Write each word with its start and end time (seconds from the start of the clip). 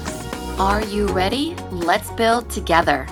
Are 0.61 0.85
you 0.85 1.07
ready? 1.07 1.55
Let's 1.71 2.11
build 2.11 2.51
together. 2.51 3.07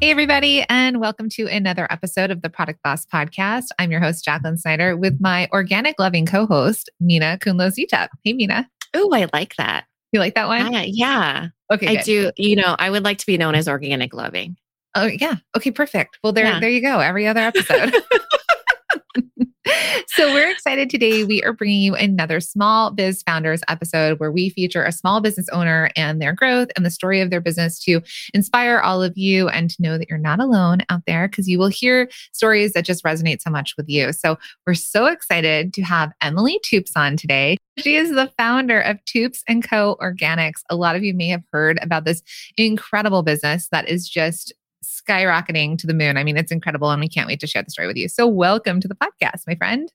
Hey, 0.00 0.10
everybody, 0.10 0.64
and 0.70 1.00
welcome 1.00 1.28
to 1.32 1.46
another 1.46 1.86
episode 1.92 2.30
of 2.30 2.40
the 2.40 2.48
Product 2.48 2.82
Boss 2.82 3.04
Podcast. 3.04 3.66
I'm 3.78 3.90
your 3.90 4.00
host, 4.00 4.24
Jacqueline 4.24 4.56
Snyder, 4.56 4.96
with 4.96 5.20
my 5.20 5.50
organic 5.52 5.98
loving 5.98 6.24
co 6.24 6.46
host, 6.46 6.88
Minna 6.98 7.36
Khounlo-Sithep. 7.42 8.08
Hey, 8.24 8.32
Minna. 8.32 8.66
Oh, 8.94 9.10
I 9.12 9.28
like 9.34 9.54
that. 9.56 9.84
You 10.12 10.20
like 10.20 10.34
that 10.36 10.48
one? 10.48 10.74
Uh, 10.74 10.84
yeah. 10.86 11.48
Okay. 11.70 11.88
I 11.88 11.94
good. 11.96 12.04
do. 12.04 12.30
You 12.38 12.56
know, 12.56 12.74
I 12.78 12.88
would 12.88 13.04
like 13.04 13.18
to 13.18 13.26
be 13.26 13.36
known 13.36 13.54
as 13.54 13.68
organic 13.68 14.14
loving. 14.14 14.56
Oh, 14.94 15.04
yeah. 15.04 15.34
Okay, 15.58 15.70
perfect. 15.70 16.18
Well, 16.24 16.32
there, 16.32 16.46
Yeah. 16.46 16.58
there 16.58 16.70
you 16.70 16.80
go. 16.80 17.00
Every 17.00 17.26
other 17.26 17.40
episode. 17.42 17.94
so 20.08 20.32
we're 20.32 20.50
excited 20.50 20.90
today. 20.90 21.24
We 21.24 21.42
are 21.42 21.52
bringing 21.52 21.80
you 21.80 21.94
another 21.94 22.40
Small 22.40 22.90
Biz 22.90 23.22
Founders 23.24 23.60
episode 23.68 24.18
where 24.18 24.32
we 24.32 24.50
feature 24.50 24.84
a 24.84 24.92
small 24.92 25.20
business 25.20 25.48
owner 25.50 25.90
and 25.96 26.20
their 26.20 26.32
growth 26.32 26.68
and 26.76 26.84
the 26.84 26.90
story 26.90 27.20
of 27.20 27.30
their 27.30 27.40
business 27.40 27.78
to 27.80 28.00
inspire 28.34 28.78
all 28.78 29.02
of 29.02 29.16
you 29.16 29.48
and 29.48 29.70
to 29.70 29.82
know 29.82 29.98
that 29.98 30.08
you're 30.08 30.18
not 30.18 30.40
alone 30.40 30.78
out 30.88 31.02
there 31.06 31.28
because 31.28 31.48
you 31.48 31.58
will 31.58 31.68
hear 31.68 32.08
stories 32.32 32.72
that 32.72 32.84
just 32.84 33.04
resonate 33.04 33.40
so 33.40 33.50
much 33.50 33.74
with 33.76 33.88
you. 33.88 34.12
So 34.12 34.38
we're 34.66 34.74
so 34.74 35.06
excited 35.06 35.72
to 35.74 35.82
have 35.82 36.12
Emilie 36.20 36.60
Toups 36.64 36.92
on 36.96 37.16
today. 37.16 37.56
She 37.78 37.96
is 37.96 38.10
the 38.10 38.30
founder 38.36 38.80
of 38.80 38.98
Toops 39.04 39.42
and 39.46 39.68
Co. 39.68 39.96
Organics. 40.00 40.62
A 40.68 40.76
lot 40.76 40.96
of 40.96 41.04
you 41.04 41.14
may 41.14 41.28
have 41.28 41.44
heard 41.52 41.78
about 41.82 42.04
this 42.04 42.22
incredible 42.56 43.22
business 43.22 43.68
that 43.70 43.88
is 43.88 44.08
just 44.08 44.52
skyrocketing 44.84 45.78
to 45.78 45.86
the 45.86 45.94
moon. 45.94 46.16
I 46.16 46.24
mean, 46.24 46.36
it's 46.36 46.52
incredible, 46.52 46.90
and 46.90 47.00
we 47.00 47.08
can't 47.08 47.26
wait 47.26 47.40
to 47.40 47.46
share 47.46 47.62
the 47.62 47.70
story 47.70 47.88
with 47.88 47.96
you. 47.96 48.08
So, 48.08 48.26
welcome 48.26 48.80
to 48.80 48.88
the 48.88 48.94
podcast, 48.94 49.42
my 49.46 49.54
friend. 49.54 49.92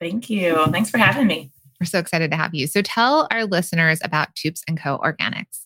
Thank 0.00 0.28
you. 0.28 0.66
Thanks 0.70 0.90
for 0.90 0.98
having 0.98 1.26
me. 1.26 1.50
We're 1.80 1.86
so 1.86 1.98
excited 1.98 2.30
to 2.30 2.36
have 2.36 2.54
you. 2.54 2.66
So, 2.66 2.82
tell 2.82 3.28
our 3.30 3.44
listeners 3.44 4.00
about 4.02 4.34
Toups 4.36 4.62
and 4.68 4.78
Co. 4.78 4.98
Organics. 4.98 5.64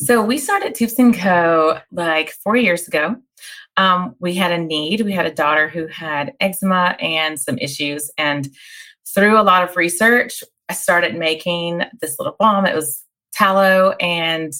So 0.00 0.22
we 0.22 0.38
started 0.38 0.76
Toups 0.76 0.96
and 1.00 1.12
Co. 1.12 1.80
like 1.90 2.30
four 2.30 2.54
years 2.54 2.86
ago. 2.86 3.16
Um, 3.76 4.14
we 4.20 4.32
had 4.32 4.52
a 4.52 4.58
need. 4.58 5.00
We 5.00 5.12
had 5.12 5.26
a 5.26 5.34
daughter 5.34 5.68
who 5.68 5.88
had 5.88 6.34
eczema 6.38 6.96
and 7.00 7.38
some 7.38 7.58
issues, 7.58 8.08
and 8.16 8.48
through 9.12 9.40
a 9.40 9.42
lot 9.42 9.68
of 9.68 9.76
research, 9.76 10.44
I 10.68 10.74
started 10.74 11.16
making 11.16 11.82
this 12.00 12.16
little 12.18 12.36
balm. 12.38 12.64
It 12.64 12.76
was 12.76 13.02
tallow, 13.32 13.96
and 14.00 14.52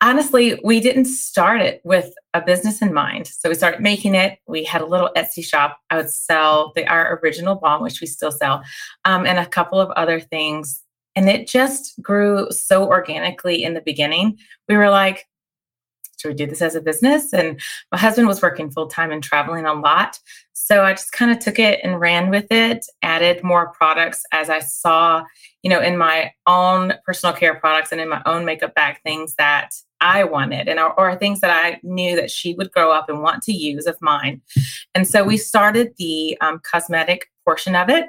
honestly, 0.00 0.58
we 0.62 0.80
didn't 0.80 1.06
start 1.06 1.60
it 1.60 1.80
with 1.84 2.12
a 2.34 2.40
business 2.40 2.82
in 2.82 2.92
mind. 2.92 3.26
So 3.26 3.48
we 3.48 3.54
started 3.54 3.80
making 3.80 4.14
it. 4.14 4.38
We 4.46 4.64
had 4.64 4.80
a 4.80 4.86
little 4.86 5.10
Etsy 5.16 5.44
shop. 5.44 5.78
I 5.90 5.96
would 5.96 6.10
sell 6.10 6.72
the 6.74 6.86
our 6.86 7.18
original 7.22 7.54
balm, 7.54 7.82
which 7.82 8.00
we 8.00 8.06
still 8.06 8.32
sell, 8.32 8.62
um, 9.04 9.26
and 9.26 9.38
a 9.38 9.46
couple 9.46 9.80
of 9.80 9.90
other 9.90 10.20
things. 10.20 10.82
And 11.14 11.28
it 11.30 11.46
just 11.46 12.00
grew 12.02 12.50
so 12.50 12.86
organically 12.86 13.64
in 13.64 13.74
the 13.74 13.80
beginning. 13.80 14.38
We 14.68 14.76
were 14.76 14.90
like, 14.90 15.26
should 16.16 16.28
we 16.28 16.34
do 16.34 16.46
this 16.46 16.62
as 16.62 16.74
a 16.74 16.80
business? 16.80 17.32
And 17.32 17.60
my 17.92 17.98
husband 17.98 18.28
was 18.28 18.42
working 18.42 18.70
full 18.70 18.86
time 18.86 19.10
and 19.10 19.22
traveling 19.22 19.66
a 19.66 19.74
lot. 19.74 20.18
So 20.52 20.84
I 20.84 20.92
just 20.92 21.12
kind 21.12 21.30
of 21.30 21.38
took 21.38 21.58
it 21.58 21.80
and 21.84 22.00
ran 22.00 22.30
with 22.30 22.46
it, 22.50 22.86
added 23.02 23.44
more 23.44 23.68
products 23.72 24.22
as 24.32 24.50
I 24.50 24.60
saw, 24.60 25.24
you 25.62 25.70
know, 25.70 25.80
in 25.80 25.96
my 25.98 26.32
own 26.46 26.94
personal 27.04 27.34
care 27.34 27.54
products 27.54 27.92
and 27.92 28.00
in 28.00 28.08
my 28.08 28.22
own 28.26 28.44
makeup 28.44 28.74
bag 28.74 28.98
things 29.04 29.34
that 29.36 29.70
I 30.00 30.24
wanted 30.24 30.68
and 30.68 30.80
or, 30.80 30.98
or 30.98 31.14
things 31.16 31.40
that 31.40 31.50
I 31.50 31.78
knew 31.82 32.16
that 32.16 32.30
she 32.30 32.54
would 32.54 32.72
grow 32.72 32.90
up 32.90 33.08
and 33.08 33.22
want 33.22 33.42
to 33.44 33.52
use 33.52 33.86
of 33.86 33.96
mine. 34.00 34.42
And 34.94 35.06
so 35.06 35.24
we 35.24 35.36
started 35.36 35.94
the 35.98 36.36
um, 36.40 36.60
cosmetic 36.64 37.30
portion 37.44 37.76
of 37.76 37.88
it 37.88 38.08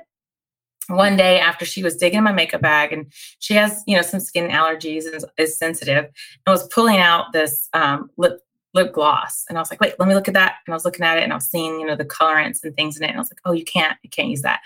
one 0.90 1.18
day 1.18 1.40
after 1.40 1.66
she 1.66 1.84
was 1.84 1.96
digging 1.96 2.20
in 2.20 2.24
my 2.24 2.32
makeup 2.32 2.62
bag 2.62 2.94
and 2.94 3.12
she 3.40 3.54
has 3.54 3.84
you 3.88 3.96
know 3.96 4.02
some 4.02 4.20
skin 4.20 4.50
allergies 4.50 5.06
and 5.06 5.24
is 5.38 5.58
sensitive 5.58 6.06
and 6.06 6.52
was 6.52 6.68
pulling 6.70 6.98
out 6.98 7.34
this 7.34 7.70
um, 7.74 8.10
lip 8.18 8.40
lip 8.74 8.94
gloss. 8.94 9.46
And 9.50 9.58
i 9.58 9.62
was 9.62 9.70
like 9.70 9.82
wait 9.82 9.94
let 10.00 10.08
me 10.08 10.16
look 10.16 10.28
at 10.28 10.34
that. 10.34 10.58
And 10.66 10.74
i 10.74 10.76
was 10.76 10.86
looking 10.86 11.06
at 11.06 11.18
it 11.18 11.24
and 11.24 11.34
i 11.34 11.36
was 11.36 11.50
seeing 11.50 11.80
you 11.80 11.86
know 11.86 11.96
the 11.96 12.06
colorants 12.06 12.64
and 12.64 12.76
things 12.76 12.98
in 12.98 13.04
it 13.04 13.10
and 13.10 13.18
i 13.18 13.20
was 13.20 13.32
like 13.32 13.42
oh 13.46 13.54
you 13.54 13.66
can't 13.66 13.98
you 14.04 14.10
can't 14.10 14.30
use 14.30 14.42
that. 14.42 14.62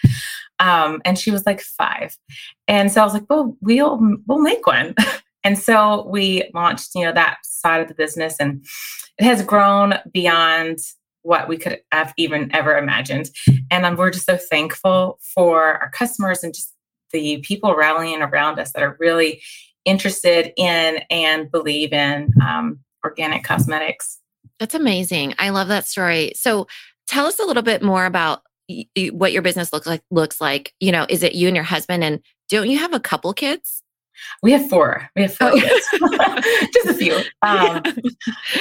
Um, 0.59 1.01
and 1.05 1.17
she 1.17 1.31
was 1.31 1.45
like 1.45 1.61
five. 1.61 2.17
And 2.67 2.91
so 2.91 3.01
i 3.01 3.03
was 3.03 3.13
like 3.13 3.29
well 3.29 3.57
we'll 3.61 3.99
we'll 4.27 4.41
make 4.41 4.65
one. 4.65 4.95
And 5.43 5.57
so 5.57 6.07
we 6.07 6.43
launched 6.53 6.93
you 6.93 7.03
know 7.03 7.13
that 7.13 7.37
side 7.43 7.81
of 7.81 7.87
the 7.87 7.95
business 7.95 8.35
and 8.39 8.63
it 9.17 9.23
has 9.23 9.43
grown 9.43 9.95
beyond 10.11 10.77
what 11.23 11.47
we 11.47 11.57
could 11.57 11.79
have 11.91 12.13
even 12.17 12.49
ever 12.53 12.77
imagined. 12.77 13.29
And 13.69 13.85
um, 13.85 13.95
we're 13.95 14.11
just 14.11 14.25
so 14.25 14.37
thankful 14.37 15.19
for 15.35 15.61
our 15.79 15.89
customers 15.91 16.43
and 16.43 16.53
just 16.53 16.73
the 17.13 17.37
people 17.39 17.75
rallying 17.75 18.21
around 18.21 18.57
us 18.59 18.71
that 18.73 18.83
are 18.83 18.95
really 18.99 19.41
interested 19.85 20.53
in 20.57 21.01
and 21.09 21.51
believe 21.51 21.91
in 21.93 22.31
um, 22.41 22.79
organic 23.03 23.43
cosmetics. 23.43 24.19
That's 24.59 24.75
amazing. 24.75 25.33
I 25.39 25.49
love 25.49 25.67
that 25.69 25.85
story. 25.87 26.31
So 26.35 26.67
tell 27.07 27.25
us 27.25 27.39
a 27.39 27.45
little 27.45 27.63
bit 27.63 27.81
more 27.81 28.05
about 28.05 28.41
y- 28.69 28.85
what 29.11 29.31
your 29.33 29.41
business 29.41 29.73
looks 29.73 29.87
like 29.87 30.03
looks 30.11 30.39
like. 30.39 30.73
You 30.79 30.91
know, 30.91 31.05
is 31.09 31.23
it 31.23 31.35
you 31.35 31.47
and 31.47 31.55
your 31.55 31.65
husband 31.65 32.03
and 32.03 32.19
don't 32.49 32.69
you 32.69 32.77
have 32.79 32.93
a 32.93 32.99
couple 32.99 33.33
kids? 33.33 33.81
We 34.43 34.51
have 34.51 34.69
four. 34.69 35.09
We 35.15 35.23
have 35.23 35.33
four 35.33 35.49
Oh. 35.51 35.59
kids, 35.59 36.69
just 36.73 36.89
a 36.89 36.93
few. 36.93 37.17
Um, 37.43 37.81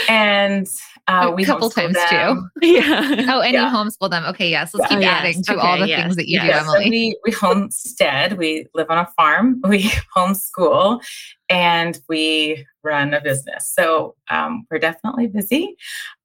and 0.09 0.67
Uh, 1.11 1.35
a 1.37 1.45
couple 1.45 1.71
times 1.71 1.95
them. 1.95 2.51
too. 2.61 2.67
Yeah. 2.67 3.27
Oh, 3.29 3.41
and 3.41 3.55
yeah. 3.55 3.69
you 3.69 3.77
homeschool 3.77 4.11
them. 4.11 4.25
Okay, 4.27 4.49
yes. 4.49 4.73
Let's 4.75 4.91
yeah. 4.91 4.99
keep 4.99 5.07
oh, 5.07 5.11
adding 5.11 5.37
yes. 5.37 5.47
to 5.47 5.57
okay, 5.57 5.67
all 5.67 5.79
the 5.79 5.89
yes. 5.89 6.03
things 6.03 6.17
that 6.17 6.29
you 6.29 6.41
yes. 6.41 6.65
do, 6.65 6.71
Emilie. 6.71 6.85
So 6.85 6.91
we 6.91 7.19
we 7.25 7.33
homestead. 7.33 8.39
We 8.39 8.67
live 8.75 8.87
on 8.91 8.99
a 8.99 9.07
farm. 9.17 9.61
We 9.69 9.91
homeschool, 10.17 11.03
and 11.49 11.99
we 12.09 12.67
run 12.83 13.15
a 13.15 13.21
business. 13.21 13.73
So 13.73 14.15
um, 14.31 14.67
we're 14.71 14.79
definitely 14.79 15.29
busy, 15.29 15.77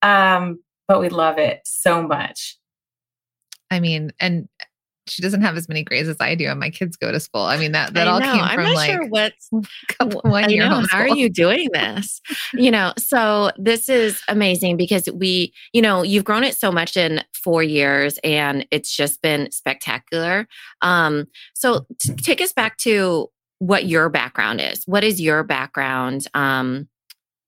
um, 0.01 0.59
but 0.87 0.99
we 0.99 1.09
love 1.09 1.37
it 1.37 1.61
so 1.65 2.01
much. 2.01 2.57
I 3.71 3.79
mean, 3.79 4.11
and 4.19 4.47
she 5.07 5.21
doesn't 5.21 5.41
have 5.41 5.55
as 5.57 5.67
many 5.67 5.83
grades 5.83 6.07
as 6.07 6.17
I 6.19 6.35
do, 6.35 6.47
and 6.47 6.59
my 6.59 6.69
kids 6.69 6.97
go 6.97 7.11
to 7.11 7.19
school. 7.19 7.41
I 7.41 7.57
mean 7.57 7.71
that 7.73 7.93
that 7.93 8.07
all 8.07 8.19
came 8.19 8.41
I'm 8.41 8.55
from 8.55 8.73
like 8.73 8.91
sure 8.91 9.07
what's 9.07 9.49
one 10.23 10.49
year. 10.49 10.67
Know, 10.67 10.83
how 10.89 10.99
are 10.99 11.07
you 11.07 11.29
doing 11.29 11.69
this? 11.73 12.21
you 12.53 12.71
know, 12.71 12.93
so 12.97 13.51
this 13.57 13.89
is 13.89 14.21
amazing 14.27 14.77
because 14.77 15.09
we, 15.13 15.53
you 15.73 15.81
know, 15.81 16.03
you've 16.03 16.23
grown 16.23 16.43
it 16.43 16.55
so 16.55 16.71
much 16.71 16.97
in 16.97 17.23
four 17.33 17.63
years, 17.63 18.19
and 18.23 18.65
it's 18.71 18.95
just 18.95 19.21
been 19.21 19.51
spectacular. 19.51 20.47
Um, 20.81 21.27
so 21.53 21.85
t- 21.99 22.13
take 22.15 22.41
us 22.41 22.53
back 22.53 22.77
to 22.79 23.29
what 23.59 23.85
your 23.85 24.09
background 24.09 24.61
is. 24.61 24.83
What 24.85 25.03
is 25.03 25.21
your 25.21 25.43
background? 25.43 26.27
Um, 26.33 26.87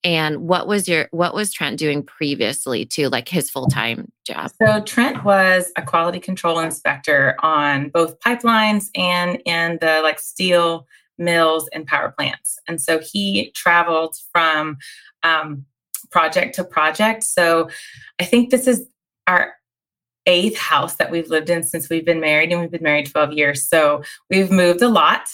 and 0.07 0.47
what 0.47 0.67
was 0.67 0.87
your 0.87 1.09
what 1.11 1.33
was 1.33 1.51
Trent 1.51 1.77
doing 1.77 2.01
previously 2.01 2.85
to 2.85 3.09
like 3.09 3.27
his 3.27 3.49
full-time 3.49 4.09
job? 4.25 4.51
So 4.63 4.79
Trent 4.79 5.25
was 5.25 5.69
a 5.75 5.81
quality 5.81 6.21
control 6.21 6.59
inspector 6.59 7.35
on 7.43 7.89
both 7.89 8.17
pipelines 8.21 8.85
and 8.95 9.41
in 9.43 9.79
the 9.81 9.99
like 10.01 10.19
steel 10.19 10.87
mills 11.17 11.67
and 11.73 11.85
power 11.85 12.13
plants. 12.17 12.57
And 12.69 12.79
so 12.79 12.99
he 12.99 13.51
traveled 13.51 14.15
from 14.31 14.77
um, 15.23 15.65
project 16.09 16.55
to 16.55 16.63
project. 16.63 17.25
So 17.25 17.69
I 18.17 18.23
think 18.23 18.49
this 18.49 18.65
is 18.65 18.87
our 19.27 19.55
eighth 20.25 20.57
house 20.57 20.95
that 20.95 21.11
we've 21.11 21.27
lived 21.27 21.49
in 21.49 21.63
since 21.63 21.89
we've 21.89 22.05
been 22.05 22.21
married, 22.21 22.53
and 22.53 22.61
we've 22.61 22.71
been 22.71 22.81
married 22.81 23.11
12 23.11 23.33
years. 23.33 23.67
So 23.67 24.03
we've 24.29 24.51
moved 24.51 24.81
a 24.81 24.87
lot. 24.87 25.27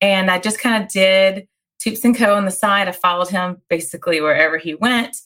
And 0.00 0.32
I 0.32 0.40
just 0.40 0.58
kind 0.58 0.82
of 0.82 0.90
did 0.90 1.46
Toups 1.82 2.04
and 2.04 2.16
Co. 2.16 2.34
on 2.34 2.44
the 2.44 2.50
side. 2.50 2.88
I 2.88 2.92
followed 2.92 3.28
him 3.28 3.60
basically 3.68 4.20
wherever 4.20 4.58
he 4.58 4.74
went. 4.74 5.16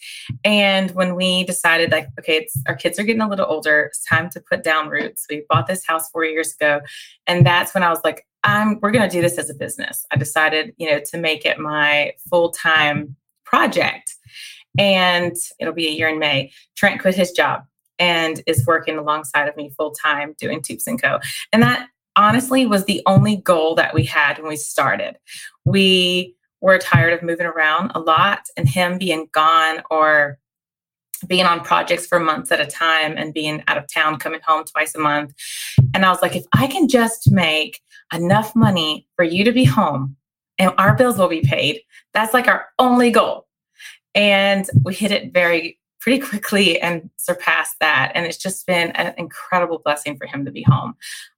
And 0.44 0.90
when 0.92 1.14
we 1.14 1.44
decided, 1.44 1.90
like, 1.90 2.08
okay, 2.18 2.38
it's 2.38 2.56
our 2.66 2.74
kids 2.74 2.98
are 2.98 3.04
getting 3.04 3.22
a 3.22 3.28
little 3.28 3.46
older, 3.46 3.82
it's 3.82 4.04
time 4.04 4.28
to 4.30 4.40
put 4.40 4.62
down 4.62 4.88
roots. 4.88 5.26
We 5.30 5.44
bought 5.48 5.66
this 5.66 5.86
house 5.86 6.10
four 6.10 6.24
years 6.24 6.54
ago, 6.54 6.80
and 7.26 7.46
that's 7.46 7.74
when 7.74 7.82
I 7.82 7.90
was 7.90 8.00
like, 8.04 8.26
I'm 8.42 8.78
we're 8.80 8.90
going 8.90 9.08
to 9.08 9.14
do 9.14 9.22
this 9.22 9.38
as 9.38 9.50
a 9.50 9.54
business. 9.54 10.04
I 10.10 10.16
decided, 10.16 10.74
you 10.78 10.90
know, 10.90 11.00
to 11.10 11.18
make 11.18 11.44
it 11.44 11.58
my 11.58 12.12
full 12.28 12.50
time 12.50 13.16
project, 13.44 14.14
and 14.78 15.36
it'll 15.58 15.74
be 15.74 15.88
a 15.88 15.92
year 15.92 16.08
in 16.08 16.18
May. 16.18 16.52
Trent 16.76 17.00
quit 17.00 17.14
his 17.14 17.32
job 17.32 17.64
and 17.98 18.42
is 18.46 18.66
working 18.66 18.98
alongside 18.98 19.46
of 19.46 19.56
me 19.56 19.70
full 19.76 19.92
time 19.92 20.34
doing 20.38 20.62
Toups 20.62 20.86
and 20.86 21.00
Co. 21.00 21.20
And 21.52 21.62
that 21.62 21.88
honestly 22.16 22.66
was 22.66 22.84
the 22.84 23.02
only 23.06 23.36
goal 23.36 23.74
that 23.76 23.94
we 23.94 24.04
had 24.04 24.38
when 24.38 24.48
we 24.48 24.56
started. 24.56 25.16
We 25.64 26.34
were 26.60 26.78
tired 26.78 27.12
of 27.12 27.22
moving 27.22 27.46
around 27.46 27.92
a 27.94 28.00
lot 28.00 28.46
and 28.56 28.68
him 28.68 28.98
being 28.98 29.28
gone 29.32 29.82
or 29.90 30.38
being 31.26 31.44
on 31.44 31.60
projects 31.60 32.06
for 32.06 32.18
months 32.18 32.50
at 32.50 32.60
a 32.60 32.66
time 32.66 33.14
and 33.16 33.34
being 33.34 33.62
out 33.68 33.78
of 33.78 33.84
town, 33.92 34.18
coming 34.18 34.40
home 34.46 34.64
twice 34.64 34.94
a 34.94 34.98
month. 34.98 35.34
And 35.94 36.04
I 36.04 36.10
was 36.10 36.22
like, 36.22 36.34
if 36.34 36.44
I 36.52 36.66
can 36.66 36.88
just 36.88 37.30
make 37.30 37.80
enough 38.12 38.56
money 38.56 39.06
for 39.16 39.24
you 39.24 39.44
to 39.44 39.52
be 39.52 39.64
home 39.64 40.16
and 40.58 40.72
our 40.78 40.96
bills 40.96 41.18
will 41.18 41.28
be 41.28 41.42
paid, 41.42 41.80
that's 42.14 42.34
like 42.34 42.48
our 42.48 42.68
only 42.78 43.10
goal. 43.10 43.46
And 44.14 44.68
we 44.82 44.94
hit 44.94 45.12
it 45.12 45.32
very 45.32 45.78
pretty 46.00 46.18
quickly 46.18 46.80
and 46.80 47.10
surpassed 47.16 47.76
that. 47.80 48.12
And 48.14 48.26
it's 48.26 48.38
just 48.38 48.66
been 48.66 48.90
an 48.92 49.14
incredible 49.18 49.80
blessing 49.84 50.16
for 50.16 50.26
him 50.26 50.44
to 50.46 50.50
be 50.50 50.62
home. 50.62 50.94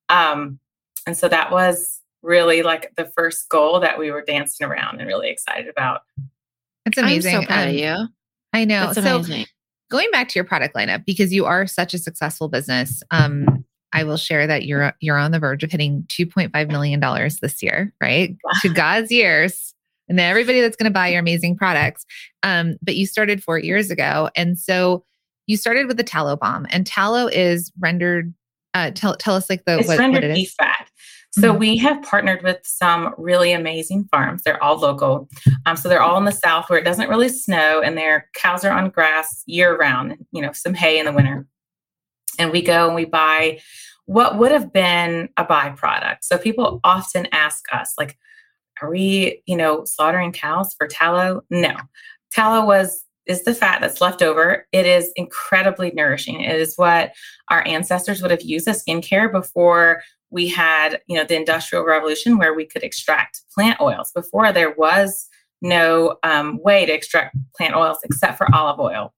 Um, 0.09 0.61
and 1.07 1.17
so 1.17 1.29
that 1.29 1.51
was 1.51 2.02
really 2.23 2.63
like 2.63 2.93
the 2.97 3.11
first 3.17 3.49
goal 3.49 3.81
that 3.81 3.99
we 3.99 4.11
were 4.11 4.23
dancing 4.23 4.67
around 4.67 5.01
and 5.01 5.09
really 5.09 5.31
excited 5.31 5.69
about. 5.69 6.03
It's 6.87 6.99
amazing. 6.99 7.37
I'm 7.37 7.43
so 7.43 7.47
proud 7.47 7.63
um, 7.63 7.69
of 7.69 7.75
you. 7.75 8.09
I 8.53 8.65
know. 8.65 8.93
That's 8.93 9.07
so 9.07 9.17
amazing. 9.17 9.47
going 9.91 10.11
back 10.11 10.29
to 10.29 10.35
your 10.35 10.45
product 10.45 10.75
lineup, 10.75 11.05
because 11.05 11.33
you 11.33 11.45
are 11.45 11.67
such 11.67 11.95
a 11.95 11.99
successful 11.99 12.49
business, 12.49 13.03
um, 13.11 13.65
I 13.93 14.05
will 14.05 14.17
share 14.17 14.47
that 14.47 14.65
you're 14.65 14.95
you're 15.01 15.19
on 15.19 15.33
the 15.33 15.39
verge 15.39 15.63
of 15.63 15.71
hitting 15.71 16.05
2.5 16.09 16.69
million 16.71 17.01
dollars 17.01 17.39
this 17.41 17.63
year, 17.63 17.93
right? 18.01 18.37
Wow. 18.45 18.51
To 18.63 18.69
God's 18.69 19.11
years. 19.11 19.75
And 20.09 20.19
then 20.19 20.31
everybody 20.31 20.61
that's 20.61 20.77
going 20.77 20.91
to 20.91 20.93
buy 20.93 21.09
your 21.09 21.21
amazing 21.21 21.57
products. 21.57 22.05
Um, 22.43 22.77
but 22.83 22.97
you 22.97 23.07
started 23.07 23.43
four 23.43 23.59
years 23.59 23.91
ago. 23.91 24.29
And 24.35 24.59
so 24.59 25.05
you 25.47 25.57
started 25.57 25.87
with 25.87 25.97
the 25.97 26.05
tallow 26.05 26.37
balm, 26.37 26.67
and 26.71 26.87
tallow 26.87 27.27
is 27.27 27.73
rendered. 27.79 28.35
Uh, 28.75 28.91
tell, 28.91 29.15
tell 29.17 29.35
us 29.35 29.51
like 29.51 29.65
the 29.67 29.79
it's 29.79 29.89
what, 29.89 29.99
rendered 29.99 30.23
what 30.23 30.31
it 30.31 30.35
beef 30.35 30.55
fat. 30.59 30.82
So 31.33 31.51
mm-hmm. 31.51 31.59
we 31.59 31.77
have 31.79 32.03
partnered 32.03 32.43
with 32.43 32.59
some 32.63 33.15
really 33.17 33.53
amazing 33.53 34.05
farms. 34.11 34.43
They're 34.43 34.63
all 34.63 34.79
local. 34.79 35.29
Um, 35.65 35.77
so 35.77 35.89
they're 35.89 36.03
all 36.03 36.19
in 36.19 36.27
the 36.27 36.33
south 36.33 36.69
where 36.69 36.79
it 36.79 36.85
doesn't 36.85 37.09
really 37.09 37.31
snow 37.31 37.81
and 37.81 37.97
their 37.97 38.29
cows 38.35 38.65
are 38.65 38.73
on 38.73 38.91
grass 38.91 39.43
year 39.47 39.77
round, 39.77 40.17
you 40.33 40.43
know, 40.43 40.53
some 40.53 40.75
hay 40.75 40.99
in 40.99 41.07
the 41.07 41.13
winter. 41.13 41.47
And 42.39 42.53
we 42.53 42.61
go 42.61 42.87
and 42.87 42.95
we 42.95 43.07
buy 43.07 43.61
what 44.07 44.39
would 44.39 44.53
have 44.53 44.73
been 44.73 45.31
a 45.37 45.45
byproduct. 45.45 46.19
So 46.23 46.37
people 46.37 46.81
often 46.85 47.29
ask 47.33 47.65
us, 47.73 47.95
like, 47.97 48.19
are 48.83 48.91
we, 48.91 49.43
you 49.47 49.57
know, 49.57 49.85
slaughtering 49.85 50.33
cows 50.33 50.75
for 50.75 50.87
tallow? 50.87 51.43
No. 51.51 51.77
Tallow 52.31 52.67
was 52.67 53.05
is 53.27 53.45
the 53.45 53.55
fat 53.55 53.81
that's 53.81 54.01
left 54.01 54.21
over. 54.21 54.67
It 54.73 54.85
is 54.85 55.13
incredibly 55.15 55.93
nourishing. 55.93 56.41
It 56.41 56.61
is 56.61 56.75
what 56.77 57.13
our 57.49 57.67
ancestors 57.67 58.21
would 58.21 58.33
have 58.33 58.43
used 58.43 58.67
as 58.67 58.85
skincare 58.85 59.31
before 59.31 60.03
we 60.33 60.49
had, 60.49 61.01
you 61.07 61.17
know, 61.17 61.25
the 61.25 61.37
industrial 61.37 61.85
revolution 61.85 62.39
where 62.39 62.55
we 62.55 62.65
could 62.65 62.83
extract 62.83 63.43
plant 63.55 63.81
oils. 63.81 64.11
Before 64.13 64.51
there 64.51 64.75
was 64.77 65.29
no 65.61 66.17
um, 66.23 66.59
way 66.63 66.87
to 66.87 66.93
extract 66.93 67.37
plant 67.57 67.77
oils 67.77 67.99
except 68.03 68.39
for 68.39 68.53
olive 68.53 68.81
oil. 68.81 69.13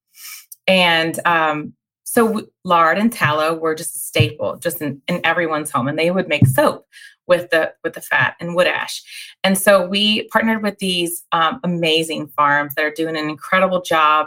And 0.66 1.18
um, 1.24 1.72
so 2.02 2.42
lard 2.64 2.98
and 2.98 3.12
tallow 3.12 3.54
were 3.54 3.74
just 3.74 3.96
a 3.96 3.98
staple, 3.98 4.56
just 4.56 4.82
in, 4.82 5.00
in 5.08 5.20
everyone's 5.24 5.70
home, 5.70 5.88
and 5.88 5.98
they 5.98 6.10
would 6.10 6.28
make 6.28 6.46
soap 6.46 6.86
with 7.26 7.48
the 7.50 7.72
with 7.82 7.94
the 7.94 8.02
fat 8.02 8.34
and 8.40 8.54
wood 8.54 8.66
ash. 8.66 9.02
And 9.42 9.56
so 9.56 9.86
we 9.86 10.28
partnered 10.28 10.62
with 10.62 10.78
these 10.78 11.24
um, 11.32 11.60
amazing 11.64 12.28
farms 12.28 12.74
that 12.74 12.84
are 12.84 12.90
doing 12.90 13.16
an 13.16 13.28
incredible 13.30 13.80
job 13.80 14.26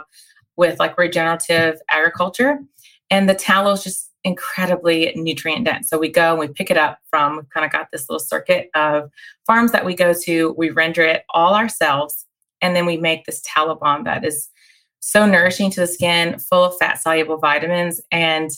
with 0.56 0.78
like 0.80 0.98
regenerative 0.98 1.80
agriculture. 1.90 2.58
And 3.10 3.28
the 3.28 3.34
tallow 3.34 3.72
is 3.72 3.84
just 3.84 4.07
incredibly 4.24 5.12
nutrient 5.14 5.64
dense. 5.64 5.88
So 5.88 5.98
we 5.98 6.08
go 6.08 6.30
and 6.30 6.38
we 6.38 6.48
pick 6.48 6.70
it 6.70 6.76
up 6.76 6.98
from, 7.10 7.36
we've 7.36 7.50
kind 7.50 7.64
of 7.64 7.72
got 7.72 7.88
this 7.92 8.08
little 8.08 8.20
circuit 8.20 8.70
of 8.74 9.10
farms 9.46 9.72
that 9.72 9.84
we 9.84 9.94
go 9.94 10.12
to. 10.24 10.54
We 10.58 10.70
render 10.70 11.02
it 11.02 11.24
all 11.30 11.54
ourselves. 11.54 12.26
And 12.60 12.74
then 12.74 12.86
we 12.86 12.96
make 12.96 13.24
this 13.24 13.40
tallow 13.44 13.76
balm 13.76 14.04
that 14.04 14.24
is 14.24 14.48
so 15.00 15.26
nourishing 15.26 15.70
to 15.70 15.80
the 15.80 15.86
skin, 15.86 16.38
full 16.38 16.64
of 16.64 16.76
fat 16.78 17.00
soluble 17.00 17.38
vitamins. 17.38 18.00
And 18.10 18.50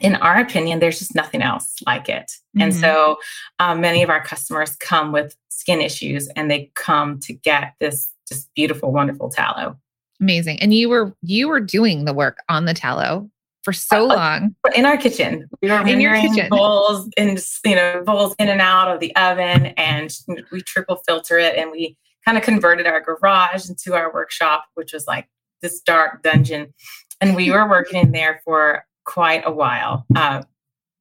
in 0.00 0.16
our 0.16 0.40
opinion, 0.40 0.78
there's 0.78 0.98
just 0.98 1.14
nothing 1.14 1.42
else 1.42 1.74
like 1.86 2.08
it. 2.08 2.26
Mm-hmm. 2.26 2.62
And 2.62 2.74
so 2.74 3.18
um, 3.58 3.80
many 3.80 4.02
of 4.02 4.10
our 4.10 4.22
customers 4.22 4.76
come 4.76 5.12
with 5.12 5.36
skin 5.50 5.80
issues 5.80 6.28
and 6.28 6.50
they 6.50 6.70
come 6.74 7.20
to 7.20 7.32
get 7.32 7.74
this 7.80 8.10
just 8.26 8.48
beautiful, 8.54 8.92
wonderful 8.92 9.28
tallow. 9.28 9.76
Amazing. 10.20 10.60
And 10.60 10.74
you 10.74 10.88
were 10.88 11.14
you 11.22 11.48
were 11.48 11.60
doing 11.60 12.04
the 12.04 12.12
work 12.12 12.38
on 12.48 12.64
the 12.64 12.74
tallow 12.74 13.30
for 13.68 13.72
so 13.74 14.10
uh, 14.10 14.16
long. 14.16 14.54
In 14.74 14.86
our 14.86 14.96
kitchen, 14.96 15.46
we 15.60 15.68
were 15.68 15.86
in 15.86 16.00
your 16.00 16.14
kitchen. 16.14 16.48
bowls 16.48 17.06
and 17.18 17.38
you 17.66 17.74
know 17.74 18.02
bowls 18.02 18.34
in 18.38 18.48
and 18.48 18.62
out 18.62 18.90
of 18.90 18.98
the 18.98 19.14
oven, 19.14 19.66
and 19.76 20.10
we 20.50 20.62
triple 20.62 20.96
filter 21.06 21.38
it, 21.38 21.54
and 21.56 21.70
we 21.70 21.94
kind 22.24 22.38
of 22.38 22.44
converted 22.44 22.86
our 22.86 23.02
garage 23.02 23.68
into 23.68 23.94
our 23.94 24.10
workshop, 24.10 24.64
which 24.72 24.94
was 24.94 25.06
like 25.06 25.28
this 25.60 25.80
dark 25.80 26.22
dungeon, 26.22 26.72
and 27.20 27.36
we 27.36 27.50
were 27.50 27.68
working 27.68 28.00
in 28.00 28.12
there 28.12 28.40
for 28.42 28.86
quite 29.04 29.42
a 29.44 29.50
while, 29.50 30.06
uh, 30.16 30.42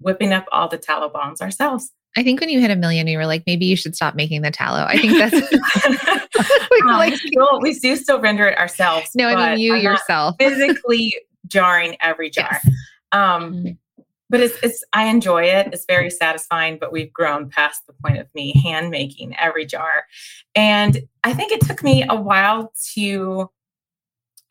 whipping 0.02 0.34
up 0.34 0.46
all 0.52 0.68
the 0.68 0.78
tallow 0.78 1.08
balms 1.08 1.40
ourselves. 1.40 1.94
I 2.18 2.24
think 2.24 2.42
when 2.42 2.50
you 2.50 2.60
hit 2.60 2.72
a 2.72 2.76
million, 2.76 3.08
you 3.08 3.18
were 3.18 3.28
like, 3.28 3.44
maybe 3.48 3.66
you 3.66 3.78
should 3.78 3.96
stop 3.96 4.16
making 4.16 4.42
the 4.42 4.52
tallow. 4.52 4.84
I 4.86 4.98
think 4.98 5.18
that's 5.18 5.34
we, 6.72 6.82
um, 6.82 6.98
like, 6.98 7.16
still, 7.16 7.62
we 7.62 7.80
do 7.80 7.96
still 7.96 8.20
render 8.20 8.48
it 8.48 8.58
ourselves. 8.58 9.12
No, 9.16 9.30
I 9.30 9.52
mean 9.52 9.60
you 9.60 9.76
I'm 9.76 9.82
yourself. 9.82 10.36
physically 10.38 11.14
jarring 11.48 11.98
every 12.02 12.30
jar. 12.30 12.60
Yes. 12.64 12.70
Um, 13.12 13.54
mm-hmm. 13.54 14.04
But 14.30 14.42
it's, 14.42 14.58
it's, 14.62 14.84
I 14.92 15.06
enjoy 15.06 15.44
it. 15.44 15.70
It's 15.72 15.86
very 15.86 16.10
satisfying, 16.10 16.78
but 16.80 16.92
we've 16.92 17.14
grown 17.14 17.50
past 17.50 17.88
the 17.88 17.94
point 17.94 18.18
of 18.18 18.28
me 18.36 18.52
hand 18.62 18.90
making 18.90 19.34
every 19.38 19.66
jar. 19.66 20.04
And 20.54 21.02
I 21.24 21.34
think 21.34 21.54
it 21.54 21.62
took 21.62 21.82
me 21.82 22.04
a 22.08 22.16
while 22.16 22.74
to 22.96 23.50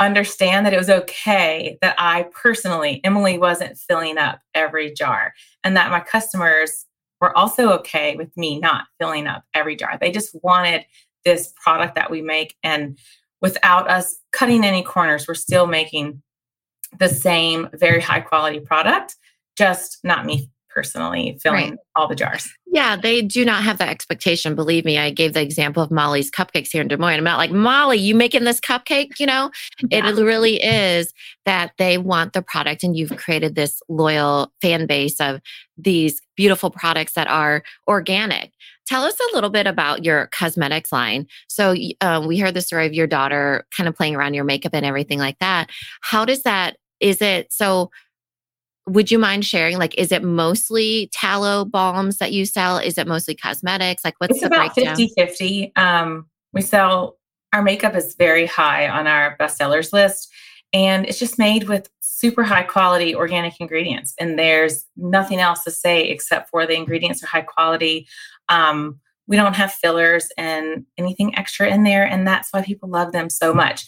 understand 0.00 0.65
that 0.65 0.73
it 0.73 0.79
was 0.79 0.91
okay 0.91 1.79
that 1.83 1.95
I 1.99 2.26
personally, 2.33 3.03
Emilie, 3.05 3.38
wasn't 3.38 3.76
filling 3.76 4.17
up 4.19 4.41
every 4.55 4.93
jar 4.93 5.35
and 5.62 5.76
that 5.76 5.91
my 5.91 6.00
customers 6.00 6.87
were 7.21 7.37
also 7.37 7.71
okay 7.73 8.17
with 8.17 8.35
me 8.37 8.59
not 8.59 8.85
filling 8.99 9.26
up 9.26 9.45
every 9.55 9.76
jar. 9.76 9.99
They 10.00 10.11
just 10.11 10.37
wanted 10.43 10.85
this 11.25 11.53
product 11.62 11.95
that 11.97 12.11
we 12.11 12.23
make 12.23 12.57
and 12.62 12.99
without 13.41 13.91
us 13.91 14.19
cutting 14.33 14.65
any 14.65 14.83
corners. 14.83 15.26
We're 15.26 15.35
still 15.35 15.67
making 15.67 16.23
the 16.99 17.09
same 17.09 17.69
very 17.75 18.00
high 18.00 18.21
quality 18.21 18.61
product, 18.61 19.16
just 19.57 19.99
not 20.05 20.26
me 20.26 20.50
personally 20.76 21.38
filling 21.43 21.71
right. 21.71 21.78
all 21.95 22.07
the 22.07 22.14
jars. 22.14 22.47
Yeah, 22.66 22.97
they 22.97 23.23
do 23.23 23.47
not 23.47 23.62
have 23.62 23.78
that 23.78 23.88
expectation. 23.88 24.55
Believe 24.55 24.85
me, 24.85 24.99
I 24.99 25.09
gave 25.09 25.33
the 25.33 25.40
example 25.40 25.83
of 25.83 25.90
Molly's 25.90 26.31
cupcakes 26.31 26.69
here 26.71 26.83
in 26.83 26.88
Des 26.88 26.99
Moines. 26.99 27.16
I'm 27.16 27.25
not 27.25 27.38
like, 27.38 27.50
Molly, 27.50 27.97
you 27.97 28.14
making 28.14 28.45
this 28.45 28.61
cupcake? 28.61 29.19
You 29.19 29.25
know, 29.25 29.50
yeah. 29.90 30.07
it 30.07 30.14
really 30.14 30.62
is 30.62 31.14
that 31.47 31.73
they 31.78 31.97
want 31.97 32.35
the 32.35 32.43
product 32.43 32.85
and 32.85 32.95
you've 32.95 33.16
created 33.16 33.55
this 33.55 33.81
loyal 33.88 34.52
fan 34.61 34.87
base 34.87 35.19
of 35.19 35.40
these 35.78 36.21
beautiful 36.37 36.71
products 36.71 37.14
that 37.14 37.28
are 37.28 37.62
organic. 37.88 38.52
Tell 38.87 39.02
us 39.02 39.19
a 39.19 39.35
little 39.35 39.50
bit 39.50 39.66
about 39.66 40.05
your 40.05 40.28
cosmetics 40.28 40.93
line. 40.93 41.26
So, 41.49 41.75
um, 42.00 42.26
we 42.26 42.38
heard 42.38 42.55
the 42.55 42.62
story 42.62 42.87
of 42.87 42.95
your 42.95 43.07
daughter 43.07 43.66
kind 43.71 43.88
of 43.88 43.97
playing 43.97 44.16
around 44.16 44.35
your 44.35 44.45
makeup 44.45 44.73
and 44.75 44.87
everything 44.87 45.19
like 45.19 45.38
that. 45.40 45.71
How 46.00 46.25
does 46.25 46.43
that, 46.43 46.76
is 47.00 47.21
it 47.21 47.52
so? 47.52 47.90
would 48.87 49.11
you 49.11 49.19
mind 49.19 49.45
sharing 49.45 49.78
like 49.78 49.95
is 49.99 50.12
it 50.12 50.23
mostly 50.23 51.11
tallow 51.12 51.64
balms 51.64 52.19
that 52.19 52.33
you 52.33 52.47
sell 52.47 52.78
is 52.78 52.97
it 52.99 53.07
mostly 53.07 53.35
cosmetics 53.35 54.05
like 54.05 54.14
what's 54.19 54.33
it's 54.33 54.40
the 54.40 54.47
about 54.47 54.75
breakdown 54.75 54.97
50 54.97 55.12
50 55.16 55.73
um, 55.76 56.26
we 56.52 56.62
sell 56.62 57.19
our 57.52 57.62
makeup 57.62 57.95
is 57.95 58.14
very 58.14 58.47
high 58.47 58.88
on 58.88 59.07
our 59.07 59.37
bestsellers 59.38 59.93
list 59.93 60.33
and 60.73 61.07
it's 61.07 61.19
just 61.19 61.38
made 61.38 61.69
with 61.69 61.88
super 62.00 62.43
high 62.43 62.62
quality 62.62 63.14
organic 63.14 63.61
ingredients 63.61 64.14
and 64.21 64.38
there's 64.38 64.85
nothing 64.97 65.40
else 65.40 65.64
to 65.64 65.71
say 65.71 66.09
except 66.09 66.50
for 66.50 66.66
the 66.66 66.75
ingredients 66.75 67.23
are 67.23 67.26
high 67.26 67.43
quality 67.43 68.07
um, 68.49 69.00
we 69.26 69.37
don't 69.37 69.57
have 69.57 69.73
fillers 69.73 70.29
and 70.37 70.85
anything 70.99 71.37
extra 71.37 71.69
in 71.69 71.83
there 71.85 72.05
and 72.05 72.26
that's 72.26 72.53
why 72.53 72.62
people 72.62 72.88
love 72.88 73.12
them 73.12 73.29
so 73.29 73.53
much 73.53 73.87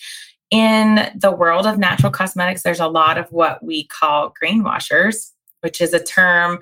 in 0.51 1.11
the 1.15 1.31
world 1.31 1.67
of 1.67 1.79
natural 1.79 2.11
cosmetics, 2.11 2.63
there's 2.63 2.81
a 2.81 2.89
lot 2.89 3.19
of 3.19 3.31
what 3.31 3.63
we 3.63 3.87
call 3.87 4.33
greenwashers, 4.43 5.33
which 5.61 5.81
is 5.81 5.93
a 5.93 6.03
term 6.03 6.59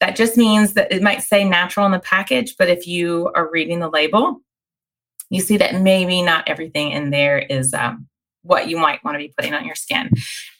that 0.00 0.16
just 0.16 0.36
means 0.36 0.74
that 0.74 0.92
it 0.92 1.02
might 1.02 1.22
say 1.22 1.44
natural 1.44 1.84
in 1.84 1.92
the 1.92 1.98
package, 1.98 2.54
but 2.58 2.68
if 2.68 2.86
you 2.86 3.30
are 3.34 3.50
reading 3.50 3.80
the 3.80 3.90
label, 3.90 4.40
you 5.28 5.40
see 5.40 5.56
that 5.56 5.80
maybe 5.82 6.22
not 6.22 6.48
everything 6.48 6.92
in 6.92 7.10
there 7.10 7.38
is 7.38 7.74
um, 7.74 8.06
what 8.42 8.68
you 8.68 8.78
might 8.78 9.02
want 9.04 9.16
to 9.16 9.18
be 9.18 9.32
putting 9.36 9.54
on 9.54 9.66
your 9.66 9.74
skin. 9.74 10.10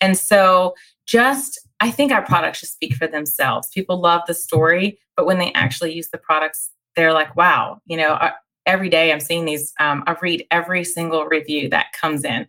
And 0.01 0.19
so, 0.19 0.75
just 1.07 1.59
I 1.81 1.91
think 1.91 2.13
our 2.13 2.23
products 2.23 2.61
just 2.61 2.75
speak 2.75 2.95
for 2.95 3.07
themselves. 3.07 3.69
People 3.69 4.01
love 4.01 4.23
the 4.27 4.35
story, 4.35 4.99
but 5.17 5.27
when 5.27 5.39
they 5.39 5.53
actually 5.53 5.95
use 5.95 6.09
the 6.11 6.19
products, 6.19 6.71
they're 6.97 7.13
like, 7.13 7.37
wow, 7.37 7.81
you 7.87 7.97
know, 7.97 8.19
every 8.67 8.89
day 8.89 9.13
I'm 9.13 9.21
seeing 9.21 9.45
these, 9.45 9.73
um, 9.79 10.03
I 10.07 10.17
read 10.21 10.47
every 10.51 10.85
single 10.85 11.25
review 11.25 11.69
that 11.71 11.93
comes 11.93 12.25
in. 12.25 12.47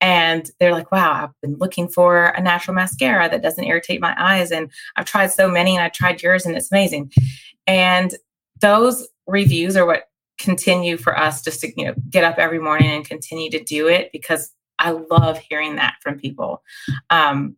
And 0.00 0.50
they're 0.60 0.72
like, 0.72 0.92
wow, 0.92 1.24
I've 1.24 1.40
been 1.40 1.56
looking 1.58 1.88
for 1.88 2.26
a 2.26 2.40
natural 2.42 2.74
mascara 2.74 3.30
that 3.30 3.42
doesn't 3.42 3.64
irritate 3.64 4.00
my 4.00 4.14
eyes. 4.18 4.52
And 4.52 4.70
I've 4.96 5.06
tried 5.06 5.32
so 5.32 5.48
many 5.48 5.74
and 5.74 5.82
I 5.82 5.88
tried 5.88 6.22
yours 6.22 6.44
and 6.44 6.54
it's 6.54 6.70
amazing. 6.70 7.12
And 7.66 8.14
those 8.60 9.08
reviews 9.26 9.76
are 9.76 9.86
what 9.86 10.04
continue 10.38 10.98
for 10.98 11.18
us 11.18 11.42
just 11.42 11.60
to, 11.60 11.72
you 11.76 11.86
know, 11.86 11.94
get 12.10 12.24
up 12.24 12.38
every 12.38 12.58
morning 12.58 12.90
and 12.90 13.08
continue 13.08 13.50
to 13.50 13.64
do 13.64 13.88
it 13.88 14.10
because 14.12 14.52
I 14.78 14.90
love 14.90 15.38
hearing 15.38 15.76
that 15.76 15.94
from 16.02 16.18
people. 16.18 16.62
Um, 17.08 17.56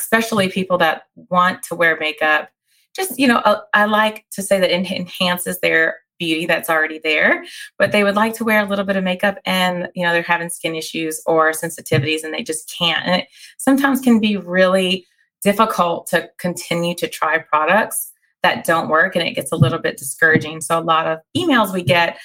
especially 0.00 0.48
people 0.48 0.78
that 0.78 1.02
want 1.14 1.62
to 1.64 1.74
wear 1.74 1.96
makeup. 1.98 2.50
Just, 2.96 3.18
you 3.18 3.28
know, 3.28 3.38
uh, 3.38 3.60
I 3.74 3.84
like 3.84 4.26
to 4.32 4.42
say 4.42 4.58
that 4.58 4.70
it 4.70 4.90
enhances 4.90 5.60
their 5.60 5.98
beauty 6.18 6.46
that's 6.46 6.68
already 6.68 6.98
there, 7.02 7.44
but 7.78 7.92
they 7.92 8.04
would 8.04 8.16
like 8.16 8.34
to 8.34 8.44
wear 8.44 8.60
a 8.60 8.68
little 8.68 8.84
bit 8.84 8.96
of 8.96 9.04
makeup 9.04 9.38
and, 9.44 9.88
you 9.94 10.04
know, 10.04 10.12
they're 10.12 10.22
having 10.22 10.50
skin 10.50 10.74
issues 10.74 11.22
or 11.26 11.52
sensitivities 11.52 12.24
and 12.24 12.34
they 12.34 12.42
just 12.42 12.72
can't. 12.76 13.06
And 13.06 13.22
it 13.22 13.28
sometimes 13.58 14.00
can 14.00 14.20
be 14.20 14.36
really 14.36 15.06
difficult 15.42 16.06
to 16.08 16.28
continue 16.38 16.94
to 16.96 17.08
try 17.08 17.38
products 17.38 18.12
that 18.42 18.64
don't 18.64 18.88
work 18.88 19.16
and 19.16 19.26
it 19.26 19.34
gets 19.34 19.52
a 19.52 19.56
little 19.56 19.78
bit 19.78 19.96
discouraging. 19.96 20.60
So 20.60 20.78
a 20.78 20.80
lot 20.80 21.06
of 21.06 21.18
emails 21.36 21.72
we 21.72 21.82
get 21.82 22.18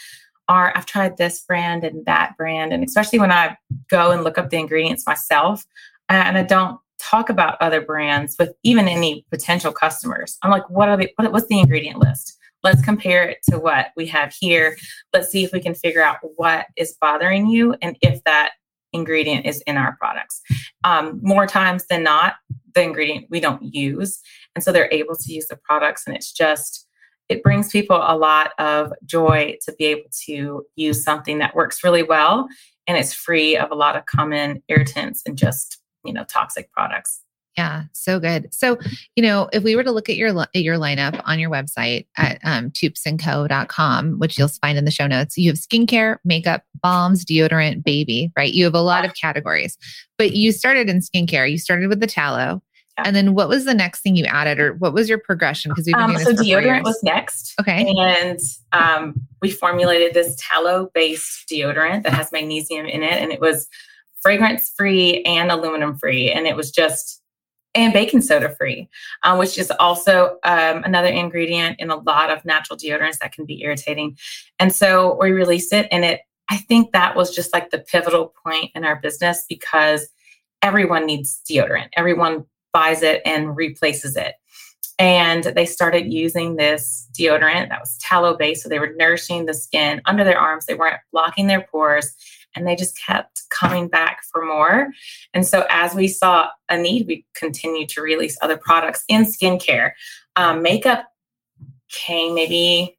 are 0.47 0.73
I've 0.75 0.85
tried 0.85 1.17
this 1.17 1.41
brand 1.41 1.83
and 1.83 2.05
that 2.05 2.35
brand. 2.37 2.73
And 2.73 2.83
especially 2.83 3.19
when 3.19 3.31
I 3.31 3.57
go 3.89 4.11
and 4.11 4.23
look 4.23 4.37
up 4.37 4.49
the 4.49 4.57
ingredients 4.57 5.07
myself 5.07 5.65
and 6.09 6.37
I 6.37 6.43
don't 6.43 6.79
talk 7.09 7.29
about 7.29 7.57
other 7.61 7.81
brands 7.81 8.35
with 8.39 8.53
even 8.63 8.87
any 8.87 9.25
potential 9.31 9.71
customers. 9.71 10.37
I'm 10.41 10.51
like, 10.51 10.69
what 10.69 10.89
are 10.89 10.97
the 10.97 11.09
what, 11.15 11.31
what's 11.31 11.47
the 11.47 11.59
ingredient 11.59 11.99
list? 11.99 12.37
let's 12.65 12.81
compare 12.81 13.29
it 13.29 13.37
to 13.47 13.59
what 13.59 13.91
we 13.95 14.07
have 14.07 14.33
here. 14.37 14.75
Let's 15.13 15.29
see 15.29 15.43
if 15.43 15.53
we 15.53 15.61
can 15.61 15.75
figure 15.75 16.01
out 16.01 16.17
what 16.35 16.65
is 16.75 16.97
bothering 16.99 17.47
you 17.47 17.75
and 17.81 17.95
if 18.01 18.21
that 18.23 18.53
ingredient 18.91 19.45
is 19.45 19.61
in 19.67 19.77
our 19.77 19.95
products. 19.97 20.41
Um, 20.83 21.19
more 21.21 21.45
times 21.45 21.85
than 21.89 22.01
not, 22.03 22.33
the 22.73 22.81
ingredient 22.81 23.27
we 23.29 23.39
don't 23.39 23.61
use. 23.61 24.19
And 24.55 24.63
so 24.63 24.71
they're 24.71 24.91
able 24.91 25.15
to 25.15 25.31
use 25.31 25.47
the 25.47 25.57
products, 25.57 26.03
and 26.07 26.15
it's 26.15 26.31
just, 26.31 26.87
it 27.29 27.43
brings 27.43 27.71
people 27.71 27.97
a 27.97 28.17
lot 28.17 28.51
of 28.57 28.91
joy 29.05 29.57
to 29.65 29.73
be 29.77 29.85
able 29.85 30.09
to 30.25 30.65
use 30.75 31.03
something 31.03 31.37
that 31.39 31.55
works 31.55 31.83
really 31.83 32.03
well 32.03 32.47
and 32.87 32.97
it's 32.97 33.13
free 33.13 33.57
of 33.57 33.71
a 33.71 33.75
lot 33.75 33.95
of 33.95 34.05
common 34.05 34.61
irritants 34.69 35.23
and 35.25 35.37
just, 35.37 35.79
you 36.05 36.13
know, 36.13 36.23
toxic 36.25 36.71
products. 36.71 37.21
Yeah, 37.57 37.83
so 37.93 38.19
good. 38.19 38.53
So, 38.53 38.77
you 39.15 39.23
know, 39.23 39.49
if 39.53 39.63
we 39.63 39.77
were 39.77 39.83
to 39.83 39.91
look 39.91 40.09
at 40.09 40.17
your 40.17 40.37
at 40.37 40.55
your 40.55 40.77
lineup 40.77 41.21
on 41.23 41.39
your 41.39 41.49
website 41.49 42.05
at 42.17 42.39
um, 42.43 42.69
toupsandco.com, 42.71 44.19
which 44.19 44.37
you'll 44.37 44.49
find 44.49 44.77
in 44.77 44.83
the 44.83 44.91
show 44.91 45.07
notes, 45.07 45.37
you 45.37 45.49
have 45.51 45.57
skincare, 45.57 46.17
makeup, 46.25 46.63
balms, 46.81 47.23
deodorant, 47.23 47.83
baby, 47.83 48.31
right? 48.35 48.53
You 48.53 48.65
have 48.65 48.75
a 48.75 48.81
lot 48.81 49.05
of 49.05 49.13
categories. 49.15 49.77
But 50.17 50.33
you 50.33 50.51
started 50.51 50.89
in 50.89 50.99
skincare. 50.99 51.49
You 51.49 51.57
started 51.57 51.87
with 51.87 52.01
the 52.01 52.07
tallow. 52.07 52.61
Yeah. 52.97 53.03
And 53.07 53.15
then 53.15 53.33
what 53.33 53.47
was 53.47 53.63
the 53.63 53.73
next 53.73 54.01
thing 54.01 54.17
you 54.17 54.25
added 54.25 54.59
or 54.59 54.73
what 54.73 54.93
was 54.93 55.07
your 55.07 55.17
progression? 55.17 55.71
Because 55.71 55.85
we've 55.85 55.95
been 55.95 56.07
doing 56.07 56.17
um, 56.17 56.23
doing 56.23 56.37
so 56.37 56.43
deodorant 56.43 56.83
was 56.83 57.01
next. 57.03 57.53
Okay. 57.59 57.85
And 57.97 58.39
um, 58.73 59.15
we 59.41 59.49
formulated 59.49 60.13
this 60.13 60.35
tallow 60.39 60.89
based 60.93 61.47
deodorant 61.49 62.03
that 62.03 62.13
has 62.13 62.31
magnesium 62.31 62.85
in 62.85 63.01
it. 63.01 63.13
And 63.13 63.31
it 63.31 63.39
was 63.39 63.67
fragrance 64.25 64.73
free 64.75 65.21
and 65.21 65.51
aluminum 65.51 65.95
free. 65.95 66.31
And 66.31 66.47
it 66.47 66.55
was 66.55 66.71
just 66.71 67.21
and 67.75 67.93
baking 67.93 68.21
soda 68.21 68.55
free, 68.55 68.89
uh, 69.21 69.35
which 69.35 69.59
is 69.59 69.71
also 69.79 70.39
um, 70.43 70.81
another 70.83 71.09
ingredient 71.09 71.79
in 71.79 71.91
a 71.91 71.97
lot 71.97 72.31
of 72.31 72.43
natural 72.43 72.75
deodorants 72.75 73.19
that 73.19 73.33
can 73.33 73.45
be 73.45 73.61
irritating. 73.61 74.17
And 74.59 74.73
so 74.73 75.15
we 75.21 75.29
released 75.29 75.73
it, 75.73 75.87
and 75.91 76.03
it 76.03 76.21
I 76.49 76.57
think 76.57 76.91
that 76.93 77.15
was 77.15 77.35
just 77.35 77.53
like 77.53 77.69
the 77.69 77.79
pivotal 77.79 78.33
point 78.43 78.71
in 78.73 78.83
our 78.83 78.95
business 78.95 79.45
because 79.47 80.07
everyone 80.63 81.05
needs 81.05 81.41
deodorant. 81.47 81.89
Everyone 81.95 82.45
buys 82.73 83.03
it 83.03 83.21
and 83.25 83.55
replaces 83.55 84.15
it. 84.15 84.35
And 84.97 85.43
they 85.43 85.65
started 85.65 86.11
using 86.11 86.55
this 86.55 87.09
deodorant 87.19 87.69
that 87.69 87.81
was 87.81 87.97
tallow 87.97 88.37
based. 88.37 88.63
So 88.63 88.69
they 88.69 88.79
were 88.79 88.93
nourishing 88.95 89.45
the 89.45 89.53
skin 89.53 90.01
under 90.05 90.23
their 90.23 90.39
arms. 90.39 90.65
They 90.65 90.75
weren't 90.75 91.01
blocking 91.11 91.47
their 91.47 91.61
pores 91.61 92.15
and 92.55 92.65
they 92.65 92.75
just 92.75 92.99
kept 92.99 93.43
coming 93.49 93.87
back 93.87 94.21
for 94.31 94.45
more. 94.45 94.91
And 95.33 95.45
so, 95.45 95.65
as 95.69 95.93
we 95.93 96.07
saw 96.07 96.47
a 96.69 96.77
need, 96.77 97.07
we 97.07 97.25
continued 97.35 97.89
to 97.89 98.01
release 98.01 98.37
other 98.41 98.57
products 98.57 99.03
in 99.07 99.23
skincare. 99.23 99.91
Um, 100.35 100.61
makeup 100.61 101.05
came 101.89 102.35
maybe 102.35 102.97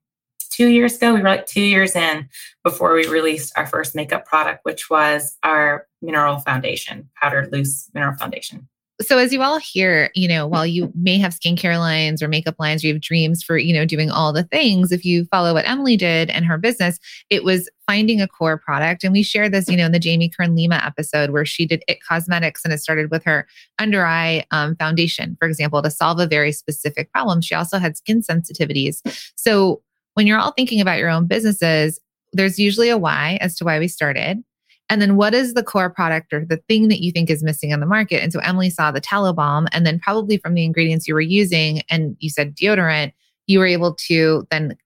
two 0.51 0.69
years 0.69 0.97
ago. 0.97 1.15
We 1.15 1.21
were 1.21 1.29
like 1.29 1.47
two 1.47 1.63
years 1.63 1.97
in 1.97 2.29
before 2.65 2.95
we 2.95 3.07
released 3.09 3.53
our 3.57 3.67
first 3.67 3.95
makeup 3.95 4.27
product, 4.27 4.61
which 4.65 4.89
was 4.89 5.37
our 5.43 5.87
mineral 6.01 6.39
foundation, 6.39 7.11
powdered 7.21 7.53
loose 7.53 7.91
mineral 7.95 8.17
foundation 8.17 8.69
so 9.00 9.19
as 9.19 9.33
you 9.33 9.43
all 9.43 9.59
hear, 9.59 10.11
you 10.15 10.26
know, 10.26 10.47
while 10.47 10.67
you 10.67 10.91
may 10.95 11.19
have 11.19 11.35
skincare 11.35 11.79
lines 11.79 12.23
or 12.23 12.29
makeup 12.29 12.55
lines, 12.59 12.83
or 12.83 12.87
you 12.87 12.95
have 12.95 13.03
dreams 13.03 13.43
for, 13.43 13.59
you 13.59 13.75
know, 13.75 13.85
doing 13.85 14.11
all 14.11 14.33
the 14.33 14.45
things, 14.45 14.91
if 14.91 15.05
you 15.05 15.26
follow 15.26 15.53
what 15.53 15.69
Emilie 15.69 15.99
did 15.99 16.31
and 16.31 16.47
her 16.47 16.57
business, 16.57 16.99
it 17.29 17.45
was 17.45 17.69
finding 17.87 18.23
a 18.23 18.29
core 18.29 18.57
product. 18.57 19.05
And 19.05 19.12
we 19.12 19.23
shared 19.23 19.53
this, 19.53 19.69
you 19.69 19.76
know, 19.76 19.85
in 19.87 19.93
the 19.93 19.99
Jamie 19.99 20.31
Kern 20.31 20.57
Lima 20.57 20.81
episode 20.83 21.31
where 21.31 21.45
she 21.45 21.67
did 21.67 21.83
IT 21.88 21.99
Cosmetics 22.09 22.65
and 22.65 22.73
it 22.73 22.79
started 22.79 23.11
with 23.11 23.23
her 23.25 23.47
under 23.79 24.07
eye 24.07 24.45
um, 24.50 24.75
foundation, 24.76 25.37
for 25.38 25.47
example, 25.47 25.83
to 25.83 25.91
solve 25.91 26.19
a 26.19 26.26
very 26.26 26.53
specific 26.53 27.12
problem. 27.12 27.43
She 27.43 27.55
also 27.55 27.79
had 27.79 27.99
skin 27.99 28.23
sensitivities. 28.23 29.03
So 29.37 29.83
when 30.15 30.26
you're 30.26 30.38
all 30.38 30.53
thinking 30.53 30.81
about 30.81 30.99
your 30.99 31.11
own 31.11 31.26
businesses, 31.26 32.00
there's 32.33 32.59
usually 32.59 32.88
a 32.88 32.97
why 32.97 33.37
as 33.43 33.57
to 33.57 33.65
why 33.65 33.79
we 33.79 33.88
started. 33.88 34.43
And 34.88 35.02
then 35.02 35.16
what 35.16 35.35
is 35.35 35.55
the 35.55 35.62
core 35.62 35.90
product 35.90 36.33
or 36.33 36.45
the 36.45 36.59
thing 36.69 36.88
that 36.88 37.02
you 37.02 37.11
think 37.11 37.28
is 37.28 37.43
missing 37.43 37.73
on 37.73 37.81
the 37.81 37.87
market? 37.87 38.23
And 38.23 38.33
so 38.33 38.38
Emilie 38.40 38.71
saw 38.71 38.90
the 38.90 39.00
tallow 39.00 39.33
balm, 39.33 39.66
and 39.73 39.85
then 39.85 39.99
probably 39.99 40.38
from 40.38 40.55
the 40.55 40.64
ingredients 40.64 41.09
you 41.09 41.14
were 41.14 41.21
using, 41.21 41.83
and 41.90 42.16
you 42.21 42.31
said 42.31 42.55
deodorant, 42.55 43.12
you 43.47 43.59
were 43.59 43.66
able 43.66 43.95
to 43.95 44.47
then, 44.50 44.76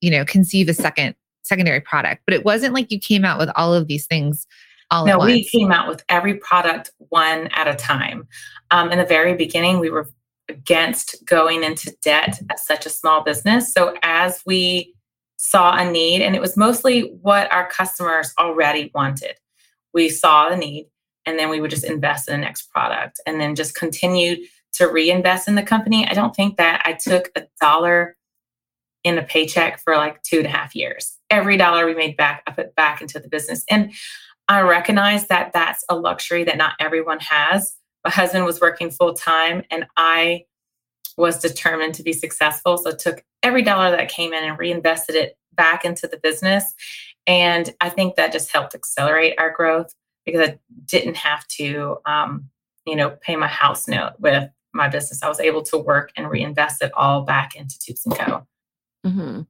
you 0.00 0.10
know, 0.10 0.24
conceive 0.24 0.68
a 0.68 0.74
second 0.74 1.14
secondary 1.42 1.80
product. 1.80 2.22
But 2.26 2.34
it 2.34 2.44
wasn't 2.44 2.74
like 2.74 2.90
you 2.90 3.00
came 3.00 3.24
out 3.24 3.38
with 3.38 3.50
all 3.56 3.72
of 3.72 3.86
these 3.86 4.06
things 4.06 4.46
all 4.90 5.08
at 5.08 5.18
once. 5.18 5.28
no, 5.28 5.34
we 5.34 5.44
came 5.44 5.72
out 5.72 5.88
with 5.88 6.04
every 6.08 6.34
product 6.34 6.90
one 7.08 7.48
at 7.48 7.66
a 7.66 7.74
time. 7.74 8.28
Um, 8.70 8.92
in 8.92 8.98
the 8.98 9.06
very 9.06 9.34
beginning, 9.34 9.78
we 9.78 9.90
were 9.90 10.10
against 10.48 11.24
going 11.24 11.64
into 11.64 11.96
debt 12.02 12.40
as 12.52 12.64
such 12.64 12.86
a 12.86 12.90
small 12.90 13.22
business. 13.22 13.72
So 13.72 13.96
as 14.02 14.42
we 14.46 14.94
saw 15.38 15.76
a 15.76 15.90
need, 15.90 16.22
and 16.22 16.36
it 16.36 16.40
was 16.40 16.56
mostly 16.56 17.12
what 17.22 17.50
our 17.52 17.68
customers 17.68 18.32
already 18.38 18.90
wanted 18.94 19.36
we 19.96 20.10
saw 20.10 20.50
the 20.50 20.56
need 20.56 20.90
and 21.24 21.38
then 21.38 21.48
we 21.48 21.58
would 21.58 21.70
just 21.70 21.84
invest 21.84 22.28
in 22.28 22.34
the 22.34 22.44
next 22.44 22.70
product 22.70 23.18
and 23.26 23.40
then 23.40 23.54
just 23.54 23.74
continue 23.74 24.36
to 24.74 24.86
reinvest 24.86 25.48
in 25.48 25.54
the 25.54 25.62
company. 25.62 26.06
I 26.06 26.12
don't 26.12 26.36
think 26.36 26.58
that 26.58 26.82
I 26.84 26.92
took 26.92 27.30
a 27.34 27.46
dollar 27.62 28.14
in 29.04 29.16
a 29.16 29.22
paycheck 29.22 29.80
for 29.80 29.96
like 29.96 30.22
two 30.22 30.36
and 30.36 30.46
a 30.46 30.50
half 30.50 30.76
years. 30.76 31.16
Every 31.30 31.56
dollar 31.56 31.86
we 31.86 31.94
made 31.94 32.14
back, 32.14 32.42
I 32.46 32.50
put 32.50 32.74
back 32.74 33.00
into 33.00 33.18
the 33.18 33.28
business. 33.30 33.64
And 33.70 33.94
I 34.48 34.60
recognize 34.60 35.28
that 35.28 35.54
that's 35.54 35.82
a 35.88 35.96
luxury 35.96 36.44
that 36.44 36.58
not 36.58 36.74
everyone 36.78 37.20
has. 37.20 37.74
My 38.04 38.10
husband 38.10 38.44
was 38.44 38.60
working 38.60 38.90
full 38.90 39.14
time 39.14 39.62
and 39.70 39.86
I 39.96 40.44
was 41.16 41.38
determined 41.38 41.94
to 41.94 42.02
be 42.02 42.12
successful. 42.12 42.76
So 42.76 42.90
I 42.90 42.94
took 42.96 43.24
every 43.42 43.62
dollar 43.62 43.90
that 43.92 44.10
came 44.10 44.34
in 44.34 44.44
and 44.44 44.58
reinvested 44.58 45.14
it 45.14 45.38
back 45.54 45.86
into 45.86 46.06
the 46.06 46.18
business. 46.18 46.74
And 47.26 47.74
I 47.80 47.88
think 47.88 48.16
that 48.16 48.32
just 48.32 48.52
helped 48.52 48.74
accelerate 48.74 49.34
our 49.38 49.50
growth 49.50 49.92
because 50.24 50.48
I 50.48 50.58
didn't 50.84 51.16
have 51.16 51.46
to, 51.48 51.98
um, 52.06 52.48
you 52.86 52.96
know, 52.96 53.10
pay 53.10 53.36
my 53.36 53.48
house 53.48 53.88
note 53.88 54.12
with 54.18 54.48
my 54.72 54.88
business. 54.88 55.22
I 55.22 55.28
was 55.28 55.40
able 55.40 55.62
to 55.64 55.78
work 55.78 56.12
and 56.16 56.30
reinvest 56.30 56.82
it 56.82 56.92
all 56.94 57.22
back 57.22 57.56
into 57.56 57.78
Toups 57.78 58.06
and 58.06 58.16
Co. 58.16 58.46
Mm-hmm. 59.06 59.42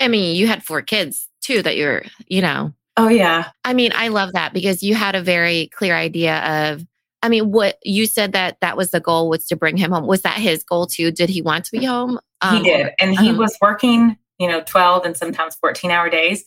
I 0.00 0.08
mean, 0.08 0.36
you 0.36 0.46
had 0.46 0.62
four 0.62 0.82
kids 0.82 1.28
too 1.40 1.62
that 1.62 1.76
you're, 1.76 2.02
you 2.26 2.42
know. 2.42 2.72
Oh, 2.96 3.08
yeah. 3.08 3.50
I 3.64 3.74
mean, 3.74 3.92
I 3.94 4.08
love 4.08 4.32
that 4.34 4.52
because 4.52 4.82
you 4.82 4.94
had 4.94 5.16
a 5.16 5.22
very 5.22 5.68
clear 5.74 5.96
idea 5.96 6.72
of, 6.72 6.86
I 7.22 7.28
mean, 7.28 7.50
what 7.50 7.78
you 7.82 8.06
said 8.06 8.32
that 8.32 8.58
that 8.60 8.76
was 8.76 8.90
the 8.90 9.00
goal 9.00 9.28
was 9.28 9.46
to 9.46 9.56
bring 9.56 9.76
him 9.76 9.90
home. 9.90 10.06
Was 10.06 10.22
that 10.22 10.38
his 10.38 10.62
goal 10.62 10.86
too? 10.86 11.10
Did 11.10 11.30
he 11.30 11.42
want 11.42 11.64
to 11.64 11.72
be 11.72 11.84
home? 11.84 12.20
Um, 12.42 12.58
he 12.58 12.62
did. 12.62 12.90
And 13.00 13.18
he 13.18 13.30
um, 13.30 13.38
was 13.38 13.56
working, 13.60 14.16
you 14.38 14.46
know, 14.46 14.60
12 14.60 15.06
and 15.06 15.16
sometimes 15.16 15.56
14 15.56 15.90
hour 15.90 16.10
days, 16.10 16.44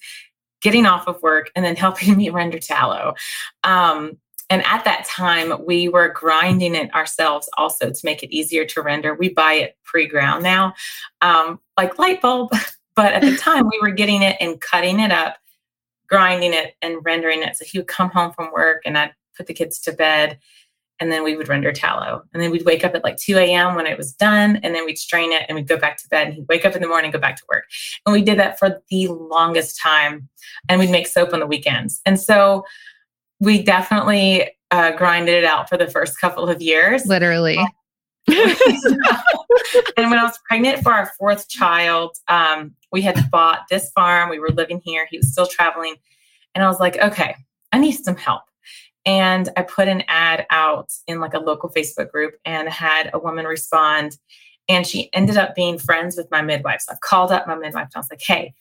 getting 0.62 0.86
off 0.86 1.08
of 1.08 1.22
work 1.22 1.52
and 1.56 1.64
then 1.64 1.76
helping 1.76 2.18
me 2.18 2.30
render 2.30 2.60
tallow. 2.60 3.14
Um, 3.64 4.18
and 4.50 4.66
at 4.66 4.86
that 4.86 5.06
time, 5.06 5.66
we 5.66 5.90
were 5.90 6.08
grinding 6.10 6.74
it 6.74 6.94
ourselves 6.96 7.50
also 7.58 7.90
to 7.90 8.00
make 8.06 8.24
it 8.24 8.34
easier 8.34 8.64
to 8.66 8.82
render. 8.82 9.14
We 9.14 9.30
buy 9.30 9.54
it 9.54 9.78
pre 9.84 10.08
ground 10.08 10.44
now, 10.44 10.74
um, 11.22 11.60
like 11.78 12.00
light 12.00 12.22
bulb. 12.22 12.52
But 12.96 13.14
at 13.14 13.22
the 13.22 13.38
time, 13.38 13.70
we 13.70 13.80
were 13.80 13.92
getting 13.92 14.24
it 14.24 14.38
and 14.40 14.60
cutting 14.60 15.00
it 15.00 15.12
up, 15.12 15.38
grinding 16.08 16.52
it 16.52 16.74
and 16.82 16.98
rendering 17.06 17.44
it. 17.44 17.56
So 17.56 17.64
he 17.64 17.78
would 17.78 17.88
come 17.88 18.10
home 18.10 18.34
from 18.34 18.52
work 18.52 18.82
and 18.86 18.98
I'd 18.98 19.14
put 19.38 19.46
the 19.46 19.54
kids 19.54 19.80
to 19.82 19.92
bed 19.92 20.40
and 21.00 21.12
then 21.12 21.24
we 21.24 21.36
would 21.36 21.48
render 21.48 21.72
tallow. 21.72 22.24
And 22.34 22.42
then 22.42 22.52
we'd 22.52 22.66
wake 22.66 22.84
up 22.84 22.96
at 22.96 23.04
like 23.04 23.18
2 23.18 23.38
a.m. 23.38 23.76
when 23.76 23.86
it 23.86 23.98
was 23.98 24.14
done, 24.14 24.58
and 24.58 24.74
then 24.74 24.86
we'd 24.86 24.98
strain 24.98 25.32
it 25.32 25.46
and 25.48 25.56
we'd 25.56 25.68
go 25.68 25.78
back 25.78 25.98
to 25.98 26.08
bed. 26.10 26.28
And 26.28 26.36
he'd 26.36 26.48
wake 26.50 26.66
up 26.66 26.76
in 26.76 26.82
the 26.82 26.88
morning, 26.88 27.12
go 27.12 27.20
back 27.20 27.36
to 27.38 27.44
work. 27.50 27.66
And 28.06 28.14
we 28.14 28.22
did 28.22 28.40
that 28.40 28.58
for 28.58 28.82
the 28.90 29.08
longest 29.08 29.80
time. 29.82 30.28
And 30.70 30.80
we'd 30.80 30.90
make 30.90 31.08
soap 31.08 31.34
on 31.34 31.40
the 31.40 31.48
weekends. 31.48 32.02
And 32.06 32.20
so 32.20 32.66
we 33.40 33.62
definitely 33.62 34.50
uh, 34.72 34.92
grinded 34.92 35.36
it 35.36 35.46
out 35.46 35.70
for 35.70 35.78
the 35.78 35.88
first 35.88 36.20
couple 36.20 36.50
of 36.50 36.62
years. 36.62 37.06
Literally. 37.06 37.58
and 38.28 40.10
when 40.10 40.20
I 40.20 40.24
was 40.24 40.38
pregnant 40.50 40.84
for 40.84 40.92
our 40.92 41.12
fourth 41.18 41.48
child, 41.48 42.18
um, 42.28 42.76
we 42.92 43.02
had 43.02 43.30
bought 43.32 43.62
this 43.70 43.90
farm. 43.92 44.30
We 44.30 44.40
were 44.40 44.50
living 44.50 44.82
here. 44.84 45.08
He 45.10 45.18
was 45.18 45.32
still 45.32 45.48
traveling. 45.48 45.96
And 46.54 46.64
I 46.64 46.68
was 46.68 46.80
like, 46.80 46.98
okay, 46.98 47.36
I 47.72 47.80
need 47.80 47.94
some 47.94 48.18
help. 48.18 48.42
And 49.08 49.50
I 49.56 49.64
put 49.64 49.88
an 49.88 50.04
ad 50.10 50.46
out 50.50 50.94
in 51.08 51.20
like 51.22 51.34
a 51.34 51.40
local 51.40 51.70
Facebook 51.70 52.12
group 52.12 52.36
and 52.46 52.68
had 52.68 53.10
a 53.14 53.20
woman 53.20 53.46
respond. 53.46 54.18
And 54.70 54.86
she 54.86 55.10
ended 55.14 55.38
up 55.38 55.56
being 55.56 55.80
friends 55.80 56.18
with 56.18 56.30
my 56.30 56.42
midwife. 56.42 56.82
So 56.82 56.94
I 56.94 56.98
called 57.02 57.32
up 57.32 57.48
my 57.48 57.56
midwife 57.56 57.86
and 57.86 57.96
I 57.96 58.00
was 58.00 58.10
like, 58.12 58.22
hey, 58.22 58.54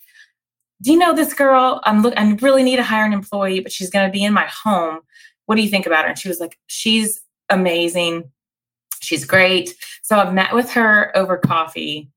do 0.80 0.92
you 0.92 0.98
know 0.98 1.14
this 1.14 1.34
girl? 1.34 1.80
I'm 1.84 2.00
look 2.00 2.14
I 2.16 2.30
really 2.34 2.62
need 2.62 2.76
to 2.76 2.84
hire 2.84 3.04
an 3.04 3.12
employee, 3.12 3.60
but 3.60 3.72
she's 3.72 3.90
gonna 3.90 4.10
be 4.10 4.24
in 4.24 4.32
my 4.32 4.46
home. 4.46 5.00
What 5.46 5.56
do 5.56 5.62
you 5.62 5.68
think 5.68 5.84
about 5.84 6.04
her? 6.04 6.10
And 6.10 6.18
she 6.18 6.28
was 6.28 6.38
like, 6.38 6.58
she's 6.68 7.20
amazing. 7.50 8.30
She's 9.00 9.24
great. 9.24 9.74
So 10.02 10.16
I 10.16 10.30
met 10.30 10.54
with 10.54 10.70
her 10.70 11.16
over 11.16 11.38
coffee, 11.38 12.10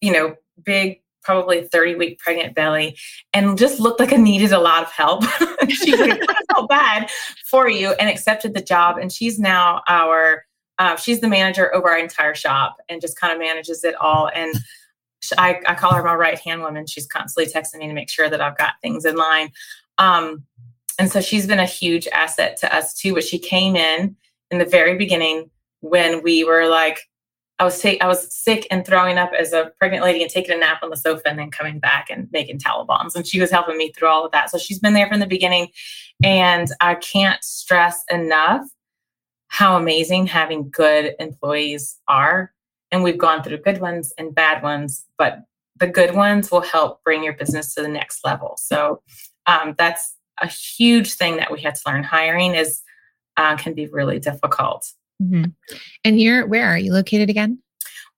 you 0.00 0.12
know, 0.12 0.36
big, 0.62 1.00
probably 1.26 1.64
30 1.64 1.96
week 1.96 2.18
pregnant 2.20 2.54
belly, 2.54 2.96
and 3.34 3.58
just 3.58 3.80
looked 3.80 3.98
like 3.98 4.12
I 4.12 4.16
needed 4.16 4.52
a 4.52 4.60
lot 4.60 4.84
of 4.84 4.92
help. 4.92 5.24
I 5.24 6.44
felt 6.52 6.68
bad 6.68 7.10
for 7.50 7.68
you 7.68 7.92
and 7.94 8.08
accepted 8.08 8.54
the 8.54 8.62
job. 8.62 8.96
And 8.96 9.12
she's 9.12 9.38
now 9.38 9.82
our, 9.88 10.44
uh, 10.78 10.94
she's 10.96 11.20
the 11.20 11.28
manager 11.28 11.74
over 11.74 11.90
our 11.90 11.98
entire 11.98 12.36
shop 12.36 12.76
and 12.88 13.00
just 13.00 13.18
kind 13.18 13.32
of 13.32 13.40
manages 13.40 13.82
it 13.82 13.96
all. 13.96 14.30
And 14.32 14.54
I, 15.36 15.60
I 15.66 15.74
call 15.74 15.94
her 15.94 16.04
my 16.04 16.14
right 16.14 16.38
hand 16.38 16.62
woman. 16.62 16.86
She's 16.86 17.08
constantly 17.08 17.52
texting 17.52 17.80
me 17.80 17.88
to 17.88 17.92
make 17.92 18.08
sure 18.08 18.30
that 18.30 18.40
I've 18.40 18.56
got 18.56 18.74
things 18.80 19.04
in 19.04 19.16
line. 19.16 19.50
Um, 19.98 20.44
and 20.98 21.10
so 21.10 21.20
she's 21.20 21.46
been 21.46 21.58
a 21.58 21.66
huge 21.66 22.06
asset 22.08 22.56
to 22.58 22.74
us 22.74 22.94
too. 22.94 23.14
But 23.14 23.24
she 23.24 23.40
came 23.40 23.74
in 23.74 24.16
in 24.52 24.58
the 24.58 24.64
very 24.64 24.96
beginning 24.96 25.50
when 25.80 26.22
we 26.22 26.44
were 26.44 26.68
like, 26.68 27.00
I 27.58 27.64
was 27.64 27.84
I 27.84 28.06
was 28.06 28.34
sick 28.34 28.66
and 28.70 28.84
throwing 28.84 29.16
up 29.16 29.32
as 29.38 29.52
a 29.52 29.72
pregnant 29.78 30.04
lady 30.04 30.22
and 30.22 30.30
taking 30.30 30.54
a 30.54 30.58
nap 30.58 30.82
on 30.82 30.90
the 30.90 30.96
sofa 30.96 31.22
and 31.26 31.38
then 31.38 31.50
coming 31.50 31.78
back 31.78 32.08
and 32.10 32.28
making 32.30 32.58
tallow 32.58 32.84
balms. 32.84 33.14
And 33.14 33.26
she 33.26 33.40
was 33.40 33.50
helping 33.50 33.78
me 33.78 33.92
through 33.92 34.08
all 34.08 34.26
of 34.26 34.32
that. 34.32 34.50
So 34.50 34.58
she's 34.58 34.78
been 34.78 34.92
there 34.92 35.08
from 35.08 35.20
the 35.20 35.26
beginning. 35.26 35.68
And 36.22 36.68
I 36.80 36.96
can't 36.96 37.42
stress 37.42 38.02
enough 38.10 38.66
how 39.48 39.76
amazing 39.76 40.26
having 40.26 40.68
good 40.70 41.14
employees 41.18 41.96
are 42.08 42.52
and 42.92 43.02
we've 43.02 43.18
gone 43.18 43.42
through 43.42 43.58
good 43.58 43.80
ones 43.80 44.12
and 44.18 44.34
bad 44.34 44.62
ones, 44.62 45.04
but 45.18 45.40
the 45.78 45.86
good 45.86 46.14
ones 46.14 46.50
will 46.50 46.60
help 46.60 47.02
bring 47.04 47.22
your 47.22 47.34
business 47.34 47.74
to 47.74 47.82
the 47.82 47.88
next 47.88 48.24
level. 48.24 48.56
So 48.58 49.02
um, 49.46 49.74
that's 49.76 50.16
a 50.40 50.46
huge 50.46 51.14
thing 51.14 51.36
that 51.36 51.52
we 51.52 51.60
had 51.60 51.74
to 51.74 51.82
learn. 51.86 52.04
Hiring 52.04 52.54
is 52.54 52.80
uh, 53.36 53.56
can 53.56 53.74
be 53.74 53.86
really 53.86 54.18
difficult. 54.18 54.86
Mm-hmm. 55.22 55.44
And 56.04 56.20
you're 56.20 56.46
where 56.46 56.66
are 56.66 56.78
you 56.78 56.92
located 56.92 57.30
again? 57.30 57.58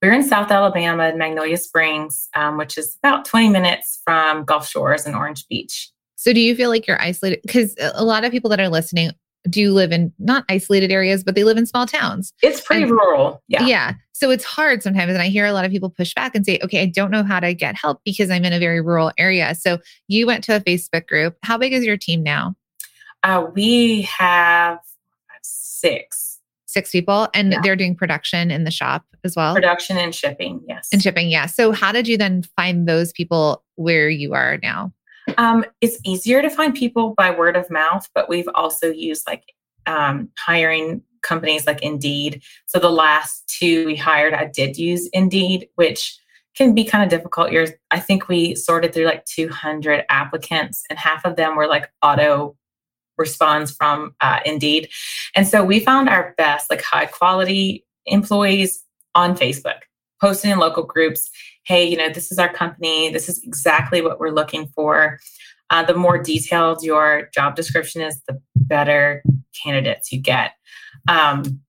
We're 0.02 0.12
in 0.12 0.22
South 0.22 0.50
Alabama, 0.50 1.12
Magnolia 1.16 1.56
Springs, 1.56 2.28
um, 2.34 2.56
which 2.56 2.78
is 2.78 2.96
about 3.02 3.24
20 3.24 3.48
minutes 3.48 4.00
from 4.04 4.44
Gulf 4.44 4.68
Shores 4.68 5.06
and 5.06 5.16
Orange 5.16 5.46
Beach. 5.48 5.90
So, 6.14 6.32
do 6.32 6.40
you 6.40 6.54
feel 6.54 6.68
like 6.68 6.86
you're 6.86 7.00
isolated? 7.00 7.40
Because 7.42 7.74
a 7.94 8.04
lot 8.04 8.24
of 8.24 8.30
people 8.30 8.50
that 8.50 8.60
are 8.60 8.68
listening 8.68 9.10
do 9.48 9.72
live 9.72 9.92
in 9.92 10.12
not 10.18 10.44
isolated 10.48 10.90
areas, 10.90 11.24
but 11.24 11.34
they 11.34 11.44
live 11.44 11.56
in 11.56 11.66
small 11.66 11.86
towns. 11.86 12.32
It's 12.42 12.60
pretty 12.60 12.82
and, 12.82 12.92
rural. 12.92 13.42
Yeah. 13.48 13.64
Yeah. 13.66 13.94
So 14.12 14.30
it's 14.30 14.44
hard 14.44 14.82
sometimes. 14.82 15.12
And 15.12 15.22
I 15.22 15.28
hear 15.28 15.46
a 15.46 15.52
lot 15.52 15.64
of 15.64 15.70
people 15.70 15.90
push 15.90 16.12
back 16.14 16.34
and 16.34 16.44
say, 16.44 16.58
okay, 16.62 16.82
I 16.82 16.86
don't 16.86 17.10
know 17.10 17.22
how 17.22 17.40
to 17.40 17.54
get 17.54 17.76
help 17.76 18.00
because 18.04 18.30
I'm 18.30 18.44
in 18.44 18.52
a 18.52 18.58
very 18.58 18.80
rural 18.80 19.12
area. 19.16 19.54
So 19.54 19.78
you 20.08 20.26
went 20.26 20.44
to 20.44 20.56
a 20.56 20.60
Facebook 20.60 21.06
group. 21.06 21.36
How 21.42 21.56
big 21.56 21.72
is 21.72 21.84
your 21.84 21.96
team 21.96 22.22
now? 22.22 22.56
Uh, 23.22 23.46
we 23.54 24.02
have 24.02 24.78
six. 25.42 26.37
Six 26.68 26.90
people. 26.90 27.28
And 27.32 27.52
yeah. 27.52 27.60
they're 27.62 27.76
doing 27.76 27.96
production 27.96 28.50
in 28.50 28.64
the 28.64 28.70
shop 28.70 29.04
as 29.24 29.34
well. 29.34 29.54
Production 29.54 29.96
and 29.96 30.14
shipping. 30.14 30.60
Yes. 30.68 30.88
And 30.92 31.02
shipping. 31.02 31.30
Yeah. 31.30 31.46
So 31.46 31.72
how 31.72 31.92
did 31.92 32.06
you 32.06 32.18
then 32.18 32.42
find 32.56 32.86
those 32.86 33.10
people 33.10 33.64
where 33.76 34.10
you 34.10 34.34
are 34.34 34.58
now? 34.62 34.92
Um, 35.38 35.64
it's 35.80 35.98
easier 36.04 36.42
to 36.42 36.50
find 36.50 36.74
people 36.74 37.14
by 37.16 37.30
word 37.30 37.56
of 37.56 37.70
mouth, 37.70 38.06
but 38.14 38.28
we've 38.28 38.48
also 38.54 38.90
used 38.90 39.26
like 39.26 39.44
um, 39.86 40.28
hiring 40.38 41.02
companies 41.22 41.66
like 41.66 41.82
Indeed. 41.82 42.42
So 42.66 42.78
the 42.78 42.90
last 42.90 43.48
two 43.48 43.86
we 43.86 43.96
hired, 43.96 44.34
I 44.34 44.44
did 44.44 44.76
use 44.76 45.08
Indeed, 45.14 45.68
which 45.76 46.18
can 46.54 46.74
be 46.74 46.84
kind 46.84 47.02
of 47.02 47.08
difficult. 47.08 47.50
Years, 47.50 47.70
I 47.90 48.00
think 48.00 48.28
we 48.28 48.54
sorted 48.56 48.92
through 48.92 49.06
like 49.06 49.24
200 49.24 50.04
applicants, 50.10 50.84
and 50.90 50.98
half 50.98 51.24
of 51.24 51.36
them 51.36 51.56
were 51.56 51.66
like 51.66 51.90
auto 52.02 52.56
responds 53.18 53.72
from 53.72 54.14
uh, 54.20 54.40
Indeed. 54.46 54.88
And 55.34 55.46
so 55.46 55.64
we 55.64 55.80
found 55.80 56.08
our 56.08 56.34
best, 56.38 56.70
like 56.70 56.82
high 56.82 57.06
quality 57.06 57.84
employees 58.06 58.82
on 59.14 59.36
Facebook, 59.36 59.80
posting 60.20 60.50
in 60.50 60.58
local 60.58 60.84
groups 60.84 61.30
hey, 61.68 61.84
you 61.84 61.98
know, 61.98 62.08
this 62.08 62.32
is 62.32 62.38
our 62.38 62.50
company. 62.50 63.10
This 63.10 63.28
is 63.28 63.44
exactly 63.44 64.00
what 64.00 64.18
we're 64.18 64.30
looking 64.30 64.68
for. 64.68 65.20
Uh, 65.68 65.84
the 65.84 65.94
more 65.94 66.16
detailed 66.16 66.82
your 66.82 67.28
job 67.34 67.54
description 67.54 68.00
is, 68.00 68.20
the 68.26 68.40
better 68.56 69.22
candidates 69.62 70.10
you 70.10 70.18
get. 70.18 70.52
Um, 71.08 71.60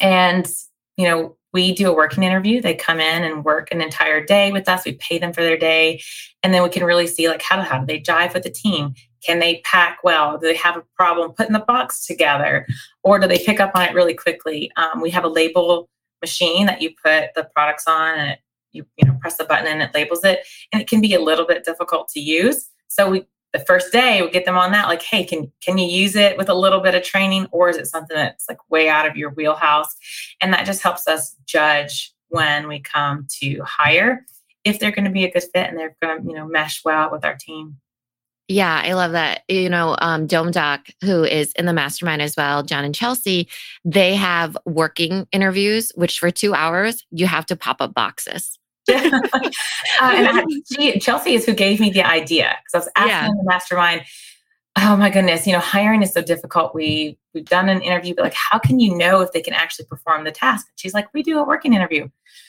and, 0.00 0.48
you 0.96 1.06
know, 1.06 1.36
we 1.52 1.72
do 1.72 1.88
a 1.88 1.94
working 1.94 2.24
interview. 2.24 2.60
They 2.60 2.74
come 2.74 2.98
in 2.98 3.22
and 3.22 3.44
work 3.44 3.68
an 3.70 3.80
entire 3.80 4.24
day 4.24 4.50
with 4.50 4.68
us. 4.68 4.84
We 4.84 4.94
pay 4.94 5.18
them 5.18 5.32
for 5.32 5.42
their 5.42 5.56
day. 5.56 6.02
And 6.42 6.52
then 6.52 6.64
we 6.64 6.68
can 6.68 6.84
really 6.84 7.06
see 7.06 7.28
like 7.28 7.42
how, 7.42 7.62
how 7.62 7.78
do 7.78 7.86
they 7.86 8.00
jive 8.00 8.34
with 8.34 8.42
the 8.42 8.50
team? 8.50 8.94
Can 9.24 9.38
they 9.38 9.60
pack 9.64 9.98
well? 10.02 10.38
Do 10.38 10.46
they 10.46 10.56
have 10.56 10.76
a 10.76 10.84
problem 10.96 11.32
putting 11.32 11.52
the 11.52 11.60
box 11.60 12.06
together? 12.06 12.66
Or 13.02 13.18
do 13.18 13.26
they 13.26 13.38
pick 13.38 13.60
up 13.60 13.72
on 13.74 13.82
it 13.82 13.94
really 13.94 14.14
quickly? 14.14 14.70
Um, 14.76 15.00
we 15.00 15.10
have 15.10 15.24
a 15.24 15.28
label 15.28 15.88
machine 16.20 16.66
that 16.66 16.82
you 16.82 16.90
put 17.02 17.34
the 17.34 17.48
products 17.54 17.84
on 17.86 18.18
and 18.18 18.30
it 18.32 18.38
you 18.72 18.86
you 18.96 19.06
know 19.06 19.16
press 19.20 19.36
the 19.36 19.44
button 19.44 19.66
and 19.66 19.82
it 19.82 19.94
labels 19.94 20.24
it 20.24 20.46
and 20.72 20.80
it 20.80 20.88
can 20.88 21.00
be 21.00 21.14
a 21.14 21.20
little 21.20 21.46
bit 21.46 21.64
difficult 21.64 22.08
to 22.08 22.20
use 22.20 22.70
so 22.88 23.10
we 23.10 23.24
the 23.52 23.58
first 23.60 23.90
day 23.90 24.22
we 24.22 24.30
get 24.30 24.44
them 24.44 24.56
on 24.56 24.70
that 24.70 24.88
like 24.88 25.02
hey 25.02 25.24
can 25.24 25.50
can 25.60 25.76
you 25.78 25.86
use 25.86 26.14
it 26.16 26.36
with 26.36 26.48
a 26.48 26.54
little 26.54 26.80
bit 26.80 26.94
of 26.94 27.02
training 27.02 27.46
or 27.50 27.68
is 27.68 27.76
it 27.76 27.86
something 27.86 28.16
that's 28.16 28.48
like 28.48 28.58
way 28.70 28.88
out 28.88 29.08
of 29.08 29.16
your 29.16 29.30
wheelhouse 29.30 29.94
and 30.40 30.52
that 30.52 30.66
just 30.66 30.82
helps 30.82 31.08
us 31.08 31.36
judge 31.46 32.12
when 32.28 32.68
we 32.68 32.78
come 32.78 33.26
to 33.28 33.60
hire 33.64 34.24
if 34.64 34.78
they're 34.78 34.92
going 34.92 35.04
to 35.04 35.10
be 35.10 35.24
a 35.24 35.30
good 35.30 35.42
fit 35.42 35.68
and 35.68 35.76
they're 35.76 35.96
going 36.02 36.22
to 36.22 36.28
you 36.28 36.34
know 36.34 36.46
mesh 36.46 36.84
well 36.84 37.10
with 37.10 37.24
our 37.24 37.36
team 37.36 37.76
Yeah, 38.50 38.82
I 38.84 38.94
love 38.94 39.12
that. 39.12 39.42
You 39.46 39.68
know, 39.68 39.94
um, 40.00 40.26
Dome 40.26 40.50
Doc, 40.50 40.88
who 41.04 41.22
is 41.22 41.52
in 41.52 41.66
the 41.66 41.72
mastermind 41.72 42.20
as 42.20 42.34
well, 42.36 42.64
John 42.64 42.84
and 42.84 42.92
Chelsea, 42.92 43.48
they 43.84 44.16
have 44.16 44.58
working 44.64 45.28
interviews, 45.30 45.92
which 45.94 46.18
for 46.18 46.32
two 46.32 46.52
hours, 46.52 47.06
you 47.12 47.28
have 47.28 47.46
to 47.46 47.54
pop 47.54 47.80
up 47.80 47.94
boxes. 47.94 48.58
uh, 48.88 49.20
and 50.02 50.50
she, 50.76 50.98
Chelsea 50.98 51.34
is 51.34 51.46
who 51.46 51.54
gave 51.54 51.78
me 51.78 51.90
the 51.90 52.02
idea 52.02 52.56
because 52.64 52.74
I 52.74 52.78
was 52.78 52.88
asking 52.96 53.36
yeah. 53.36 53.40
the 53.40 53.44
mastermind, 53.44 54.02
oh 54.76 54.96
my 54.96 55.10
goodness, 55.10 55.46
you 55.46 55.52
know, 55.52 55.60
hiring 55.60 56.02
is 56.02 56.12
so 56.12 56.20
difficult. 56.20 56.74
We 56.74 57.16
we've 57.34 57.44
done 57.44 57.68
an 57.68 57.80
interview, 57.82 58.16
but 58.16 58.24
like, 58.24 58.34
how 58.34 58.58
can 58.58 58.80
you 58.80 58.96
know 58.96 59.20
if 59.20 59.30
they 59.30 59.42
can 59.42 59.54
actually 59.54 59.84
perform 59.84 60.24
the 60.24 60.32
task? 60.32 60.66
And 60.66 60.80
she's 60.80 60.92
like, 60.92 61.06
we 61.14 61.22
do 61.22 61.38
a 61.38 61.44
working 61.44 61.72
interview. 61.72 62.06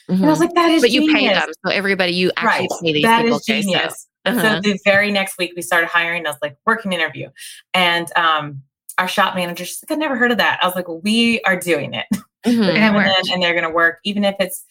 Mm-hmm. 0.09 0.13
And 0.13 0.25
I 0.25 0.29
was 0.29 0.39
mm-hmm. 0.39 0.47
like, 0.47 0.55
that 0.55 0.71
is 0.71 0.81
but 0.81 0.89
genius. 0.89 1.11
you 1.11 1.13
pay 1.13 1.27
them, 1.31 1.49
so 1.63 1.71
everybody 1.71 2.13
you 2.13 2.31
actually 2.37 2.67
right. 2.71 2.83
pay 2.83 2.93
these 2.93 3.03
that 3.03 3.21
people. 3.21 3.37
That 3.37 3.55
is 3.55 3.65
genius. 3.65 4.01
So. 4.01 4.10
Uh-huh. 4.25 4.39
so 4.39 4.61
the 4.61 4.79
very 4.85 5.11
next 5.11 5.37
week 5.37 5.53
we 5.55 5.61
started 5.61 5.87
hiring. 5.87 6.25
I 6.25 6.29
was 6.29 6.37
like, 6.41 6.57
working 6.65 6.93
interview, 6.93 7.29
and 7.73 8.11
um, 8.15 8.61
our 8.97 9.07
shop 9.07 9.35
manager, 9.35 9.65
she's 9.65 9.83
like, 9.87 9.97
I 9.97 9.99
never 9.99 10.15
heard 10.15 10.31
of 10.31 10.37
that. 10.37 10.59
I 10.61 10.67
was 10.67 10.75
like, 10.75 10.87
well, 10.87 11.01
we 11.01 11.41
are 11.41 11.55
doing 11.55 11.93
it, 11.93 12.05
mm-hmm. 12.45 12.63
and, 12.63 13.29
and 13.31 13.43
they're 13.43 13.53
going 13.53 13.63
to 13.63 13.69
work, 13.69 13.99
even 14.03 14.23
if 14.23 14.35
it's. 14.39 14.65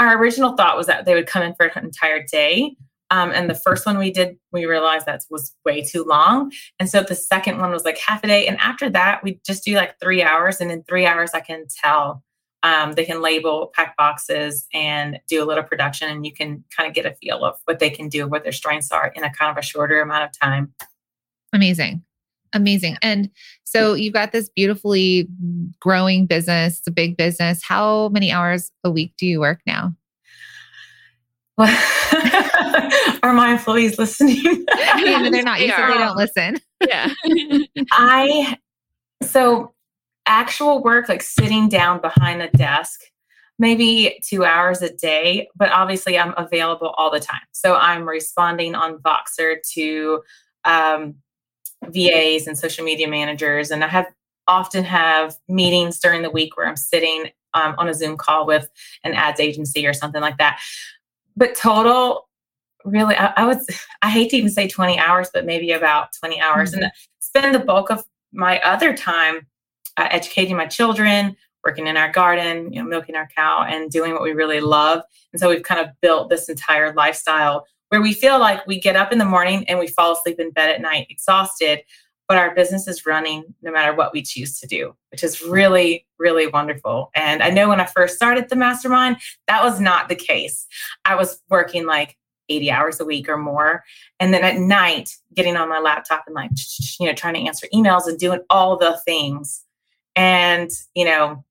Our 0.00 0.18
original 0.18 0.56
thought 0.56 0.76
was 0.76 0.88
that 0.88 1.04
they 1.04 1.14
would 1.14 1.28
come 1.28 1.44
in 1.44 1.54
for 1.54 1.66
an 1.66 1.84
entire 1.84 2.24
day, 2.26 2.76
um, 3.10 3.30
and 3.30 3.48
the 3.48 3.54
first 3.54 3.86
one 3.86 3.98
we 3.98 4.10
did, 4.10 4.36
we 4.50 4.66
realized 4.66 5.06
that 5.06 5.24
was 5.30 5.54
way 5.64 5.82
too 5.82 6.04
long. 6.04 6.50
And 6.80 6.88
so 6.88 7.02
the 7.02 7.14
second 7.14 7.58
one 7.58 7.70
was 7.70 7.84
like 7.84 7.98
half 7.98 8.24
a 8.24 8.26
day. 8.26 8.46
And 8.46 8.58
after 8.58 8.90
that, 8.90 9.22
we 9.22 9.40
just 9.46 9.64
do 9.64 9.76
like 9.76 10.00
three 10.00 10.22
hours. 10.22 10.60
And 10.60 10.72
in 10.72 10.82
three 10.84 11.06
hours, 11.06 11.30
I 11.32 11.40
can 11.40 11.66
tell 11.82 12.24
um, 12.64 12.92
they 12.94 13.04
can 13.04 13.20
label, 13.20 13.70
pack 13.74 13.94
boxes, 13.96 14.66
and 14.72 15.20
do 15.28 15.44
a 15.44 15.46
little 15.46 15.62
production. 15.62 16.08
And 16.08 16.24
you 16.24 16.32
can 16.32 16.64
kind 16.74 16.88
of 16.88 16.94
get 16.94 17.04
a 17.04 17.14
feel 17.14 17.44
of 17.44 17.60
what 17.66 17.78
they 17.78 17.90
can 17.90 18.08
do, 18.08 18.26
what 18.26 18.42
their 18.42 18.52
strengths 18.52 18.90
are 18.90 19.12
in 19.14 19.22
a 19.22 19.30
kind 19.32 19.50
of 19.50 19.58
a 19.58 19.62
shorter 19.62 20.00
amount 20.00 20.24
of 20.24 20.30
time. 20.40 20.72
Amazing. 21.52 22.02
Amazing. 22.54 22.96
And 23.02 23.30
so 23.64 23.92
you've 23.92 24.14
got 24.14 24.32
this 24.32 24.48
beautifully 24.48 25.28
growing 25.78 26.24
business, 26.24 26.78
it's 26.78 26.86
a 26.86 26.92
big 26.92 27.16
business. 27.18 27.62
How 27.62 28.08
many 28.08 28.32
hours 28.32 28.72
a 28.82 28.90
week 28.90 29.12
do 29.18 29.26
you 29.26 29.40
work 29.40 29.60
now? 29.66 29.92
Are 31.58 33.32
my 33.32 33.52
employees 33.52 33.98
listening? 33.98 34.38
yeah, 34.98 35.28
they're 35.30 35.42
not. 35.42 35.60
You 35.60 35.68
said 35.68 35.90
they 35.90 35.98
don't 35.98 36.16
listen. 36.16 36.56
Yeah. 36.80 37.12
I 37.92 38.56
so 39.22 39.74
actual 40.26 40.82
work 40.82 41.08
like 41.08 41.22
sitting 41.22 41.68
down 41.68 42.00
behind 42.00 42.42
a 42.42 42.50
desk 42.50 43.00
maybe 43.56 44.20
two 44.24 44.44
hours 44.44 44.82
a 44.82 44.92
day, 44.92 45.48
but 45.54 45.70
obviously 45.70 46.18
I'm 46.18 46.34
available 46.36 46.88
all 46.98 47.08
the 47.08 47.20
time. 47.20 47.42
So 47.52 47.76
I'm 47.76 48.02
responding 48.08 48.74
on 48.74 48.98
Voxer 48.98 49.58
to 49.74 50.22
um, 50.64 51.14
VAs 51.84 52.48
and 52.48 52.58
social 52.58 52.84
media 52.84 53.06
managers, 53.06 53.70
and 53.70 53.84
I 53.84 53.86
have 53.86 54.06
often 54.48 54.82
have 54.82 55.36
meetings 55.48 56.00
during 56.00 56.22
the 56.22 56.30
week 56.30 56.56
where 56.56 56.66
I'm 56.66 56.74
sitting 56.74 57.30
um, 57.54 57.76
on 57.78 57.88
a 57.88 57.94
Zoom 57.94 58.16
call 58.16 58.44
with 58.44 58.68
an 59.04 59.14
ads 59.14 59.38
agency 59.38 59.86
or 59.86 59.92
something 59.92 60.20
like 60.20 60.36
that 60.38 60.60
but 61.36 61.54
total 61.54 62.28
really 62.84 63.16
I, 63.16 63.32
I, 63.36 63.46
would 63.46 63.58
i 64.02 64.10
hate 64.10 64.30
to 64.30 64.36
even 64.36 64.50
say 64.50 64.68
20 64.68 64.98
hours 64.98 65.30
but 65.32 65.46
maybe 65.46 65.72
about 65.72 66.12
20 66.18 66.40
hours 66.40 66.72
mm-hmm. 66.72 66.84
and 66.84 66.92
spend 67.20 67.54
the 67.54 67.60
bulk 67.60 67.90
of 67.90 68.04
my 68.32 68.60
other 68.60 68.96
time 68.96 69.46
uh, 69.96 70.08
educating 70.10 70.56
my 70.56 70.66
children 70.66 71.36
working 71.64 71.86
in 71.86 71.96
our 71.96 72.10
garden 72.10 72.72
you 72.72 72.82
know 72.82 72.88
milking 72.88 73.16
our 73.16 73.28
cow 73.34 73.64
and 73.68 73.90
doing 73.90 74.12
what 74.12 74.22
we 74.22 74.32
really 74.32 74.60
love 74.60 75.02
and 75.32 75.40
so 75.40 75.48
we've 75.48 75.62
kind 75.62 75.80
of 75.80 75.88
built 76.00 76.28
this 76.28 76.48
entire 76.48 76.92
lifestyle 76.94 77.66
where 77.88 78.02
we 78.02 78.12
feel 78.12 78.38
like 78.38 78.66
we 78.66 78.80
get 78.80 78.96
up 78.96 79.12
in 79.12 79.18
the 79.18 79.24
morning 79.24 79.68
and 79.68 79.78
we 79.78 79.86
fall 79.86 80.12
asleep 80.12 80.38
in 80.38 80.50
bed 80.50 80.70
at 80.70 80.80
night 80.80 81.06
exhausted 81.10 81.80
but 82.28 82.38
our 82.38 82.54
business 82.54 82.88
is 82.88 83.06
running 83.06 83.54
no 83.62 83.70
matter 83.70 83.94
what 83.94 84.12
we 84.12 84.22
choose 84.22 84.58
to 84.60 84.66
do, 84.66 84.94
which 85.10 85.22
is 85.22 85.42
really, 85.42 86.06
really 86.18 86.46
wonderful. 86.46 87.10
And 87.14 87.42
I 87.42 87.50
know 87.50 87.68
when 87.68 87.80
I 87.80 87.86
first 87.86 88.16
started 88.16 88.48
the 88.48 88.56
mastermind, 88.56 89.18
that 89.46 89.62
was 89.62 89.80
not 89.80 90.08
the 90.08 90.14
case. 90.14 90.66
I 91.04 91.16
was 91.16 91.40
working 91.50 91.86
like 91.86 92.16
80 92.48 92.70
hours 92.70 93.00
a 93.00 93.04
week 93.04 93.28
or 93.28 93.36
more. 93.36 93.84
And 94.20 94.32
then 94.32 94.44
at 94.44 94.56
night, 94.56 95.16
getting 95.34 95.56
on 95.56 95.68
my 95.68 95.80
laptop 95.80 96.24
and 96.26 96.34
like, 96.34 96.50
you 97.00 97.06
know, 97.06 97.14
trying 97.14 97.34
to 97.34 97.40
answer 97.40 97.66
emails 97.74 98.06
and 98.06 98.18
doing 98.18 98.40
all 98.50 98.76
the 98.76 99.00
things. 99.04 99.64
And, 100.16 100.70
you 100.94 101.04
know, 101.04 101.44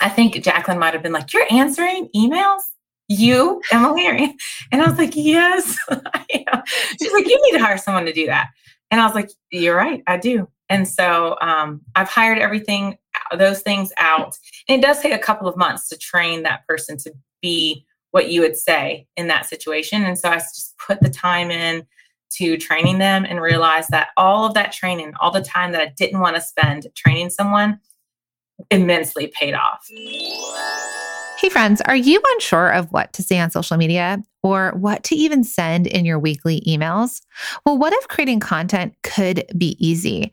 I 0.00 0.08
think 0.08 0.42
Jacqueline 0.42 0.78
might 0.78 0.94
have 0.94 1.02
been 1.02 1.12
like, 1.12 1.32
You're 1.32 1.46
answering 1.50 2.08
emails? 2.14 2.60
You, 3.08 3.60
Emilie? 3.72 4.36
And 4.72 4.82
I 4.82 4.88
was 4.88 4.98
like, 4.98 5.14
Yes, 5.14 5.76
She's 6.30 7.12
like, 7.12 7.26
You 7.26 7.42
need 7.42 7.58
to 7.58 7.64
hire 7.64 7.78
someone 7.78 8.06
to 8.06 8.12
do 8.12 8.26
that. 8.26 8.48
And 8.90 9.00
I 9.00 9.06
was 9.06 9.14
like, 9.14 9.30
you're 9.50 9.76
right, 9.76 10.02
I 10.06 10.16
do. 10.16 10.48
And 10.68 10.86
so 10.86 11.36
um, 11.40 11.80
I've 11.94 12.08
hired 12.08 12.38
everything, 12.38 12.96
those 13.36 13.60
things 13.62 13.92
out. 13.96 14.36
And 14.68 14.82
it 14.82 14.86
does 14.86 15.00
take 15.00 15.12
a 15.12 15.18
couple 15.18 15.48
of 15.48 15.56
months 15.56 15.88
to 15.88 15.98
train 15.98 16.42
that 16.42 16.66
person 16.66 16.96
to 16.98 17.12
be 17.40 17.86
what 18.12 18.28
you 18.30 18.40
would 18.40 18.56
say 18.56 19.06
in 19.16 19.28
that 19.28 19.46
situation. 19.46 20.04
And 20.04 20.18
so 20.18 20.28
I 20.28 20.36
just 20.36 20.74
put 20.78 21.00
the 21.00 21.08
time 21.08 21.50
in 21.50 21.86
to 22.36 22.56
training 22.56 22.98
them 22.98 23.24
and 23.24 23.40
realize 23.40 23.88
that 23.88 24.08
all 24.16 24.44
of 24.44 24.54
that 24.54 24.72
training, 24.72 25.12
all 25.20 25.30
the 25.30 25.42
time 25.42 25.72
that 25.72 25.80
I 25.80 25.92
didn't 25.96 26.20
want 26.20 26.36
to 26.36 26.42
spend 26.42 26.86
training 26.94 27.30
someone, 27.30 27.80
immensely 28.70 29.32
paid 29.38 29.54
off. 29.54 29.86
Hey, 31.38 31.48
friends, 31.48 31.80
are 31.82 31.96
you 31.96 32.20
unsure 32.34 32.68
of 32.68 32.92
what 32.92 33.12
to 33.14 33.22
say 33.22 33.38
on 33.38 33.50
social 33.50 33.78
media 33.78 34.22
or 34.42 34.72
what 34.72 35.02
to 35.04 35.14
even 35.14 35.42
send 35.42 35.86
in 35.86 36.04
your 36.04 36.18
weekly 36.18 36.62
emails? 36.68 37.22
Well, 37.64 37.78
what 37.78 37.94
if 37.94 38.08
creating 38.08 38.40
content 38.40 38.94
could 39.02 39.44
be 39.56 39.76
easy? 39.78 40.32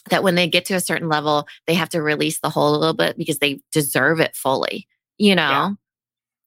that 0.10 0.24
when 0.24 0.36
they 0.36 0.48
get 0.48 0.66
to 0.66 0.76
a 0.76 0.80
certain 0.80 1.10
level, 1.10 1.48
they 1.66 1.74
have 1.74 1.90
to 1.90 2.02
release 2.02 2.40
the 2.40 2.50
hold 2.50 2.76
a 2.76 2.80
little 2.80 2.94
bit 2.94 3.18
because 3.18 3.40
they 3.40 3.60
deserve 3.72 4.20
it 4.20 4.36
fully, 4.36 4.88
you 5.18 5.36
know? 5.36 5.42
Yeah. 5.42 5.72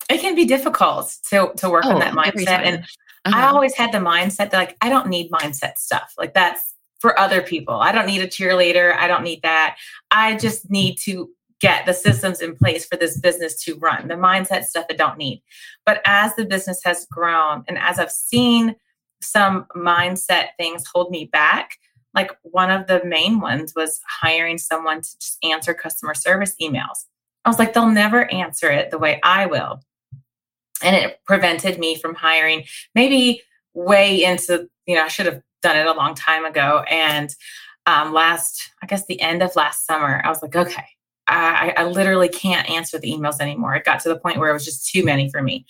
It 0.09 0.21
can 0.21 0.35
be 0.35 0.45
difficult 0.45 1.17
to 1.29 1.53
to 1.59 1.71
work 1.71 1.85
oh, 1.85 1.93
on 1.93 2.01
that 2.01 2.15
mindset. 2.15 2.63
And 2.65 2.85
uh-huh. 3.25 3.37
I 3.37 3.47
always 3.49 3.75
had 3.75 3.93
the 3.93 3.99
mindset 3.99 4.51
that 4.51 4.55
like 4.55 4.77
I 4.81 4.89
don't 4.89 5.09
need 5.09 5.31
mindset 5.31 5.77
stuff. 5.77 6.15
Like 6.19 6.35
that's 6.35 6.70
for 7.01 7.19
other 7.19 7.43
people. 7.43 7.75
I 7.75 7.93
don't 7.93 8.07
need 8.07 8.23
a 8.23 8.29
cheerleader. 8.29 8.97
I 8.97 9.09
don't 9.09 9.25
need 9.25 9.43
that. 9.43 9.77
I 10.11 10.37
just 10.37 10.71
need 10.71 10.97
to 11.01 11.31
get 11.61 11.85
the 11.85 11.93
systems 11.93 12.41
in 12.41 12.57
place 12.57 12.87
for 12.87 12.97
this 12.97 13.19
business 13.19 13.63
to 13.65 13.77
run, 13.77 14.09
the 14.09 14.15
mindset 14.15 14.65
stuff 14.65 14.87
I 14.91 14.95
don't 14.95 15.19
need. 15.19 15.43
But 15.85 16.01
as 16.05 16.35
the 16.35 16.45
business 16.45 16.81
has 16.85 17.07
grown 17.11 17.65
and 17.69 17.79
as 17.79 17.99
I've 17.99 18.11
seen 18.13 18.77
some 19.21 19.67
mindset 19.77 20.49
things 20.59 20.85
hold 20.93 21.11
me 21.11 21.27
back, 21.27 21.77
like 22.15 22.33
one 22.43 22.71
of 22.71 22.87
the 22.87 23.05
main 23.05 23.41
ones 23.41 23.75
was 23.77 24.01
hiring 24.09 24.59
someone 24.59 25.03
to 25.03 25.19
just 25.19 25.39
answer 25.45 25.75
customer 25.75 26.15
service 26.15 26.55
emails. 26.61 27.05
I 27.45 27.51
was 27.51 27.59
like, 27.59 27.73
they'll 27.73 27.89
never 27.89 28.31
answer 28.33 28.71
it 28.71 28.91
the 28.91 28.99
way 28.99 29.21
I 29.23 29.47
will. 29.47 29.81
And 30.83 30.97
it 30.97 31.21
prevented 31.27 31.79
me 31.79 31.97
from 31.97 32.15
hiring 32.15 32.65
maybe 32.95 33.43
way 33.75 34.25
into, 34.25 34.69
you 34.87 34.95
know, 34.95 35.05
I 35.05 35.09
should 35.09 35.27
have 35.27 35.43
done 35.63 35.77
it 35.77 35.87
a 35.87 35.93
long 35.93 36.15
time 36.15 36.45
ago. 36.45 36.85
And 36.91 37.35
um, 37.87 38.13
last, 38.13 38.71
I 38.83 38.87
guess 38.87 39.07
the 39.07 39.21
end 39.21 39.43
of 39.43 39.57
last 39.57 39.87
summer, 39.87 40.21
I 40.25 40.29
was 40.29 40.43
like, 40.43 40.57
okay, 40.57 40.87
I, 41.27 41.73
I 41.77 41.85
literally 41.85 42.29
can't 42.29 42.69
answer 42.69 42.99
the 42.99 43.13
emails 43.13 43.41
anymore. 43.41 43.75
It 43.75 43.85
got 43.85 44.01
to 44.01 44.09
the 44.09 44.19
point 44.19 44.39
where 44.39 44.51
it 44.51 44.53
was 44.53 44.65
just 44.65 44.91
too 44.91 45.05
many 45.05 45.31
for 45.31 45.43
me. 45.43 45.65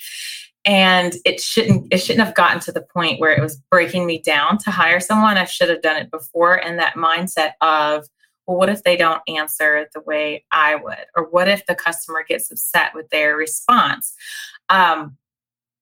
And 0.65 1.15
it 1.25 1.41
shouldn't 1.41 1.93
it 1.93 1.99
shouldn't 1.99 2.25
have 2.25 2.35
gotten 2.35 2.61
to 2.61 2.73
the 2.73 2.87
point 2.95 3.19
where 3.19 3.33
it 3.33 3.41
was 3.41 3.57
breaking 3.71 4.07
me 4.07 4.21
down 4.21 4.59
to 4.59 4.71
hire 4.71 5.01
someone. 5.01 5.39
I 5.39 5.45
should 5.45 5.71
have 5.71 5.81
done 5.81 5.97
it 5.97 6.11
before. 6.11 6.55
And 6.55 6.79
that 6.79 6.97
mindset 6.97 7.53
of, 7.63 8.07
well, 8.47 8.59
what 8.59 8.69
if 8.69 8.83
they 8.83 8.97
don't 8.97 9.23
answer 9.27 9.87
the 9.95 10.03
way 10.03 10.45
I 10.53 10.75
would? 10.75 11.07
Or 11.17 11.25
what 11.31 11.49
if 11.49 11.65
the 11.65 11.75
customer 11.75 12.25
gets 12.29 12.51
upset 12.51 12.95
with 12.95 13.09
their 13.09 13.37
response? 13.37 14.15
Um, 14.69 15.17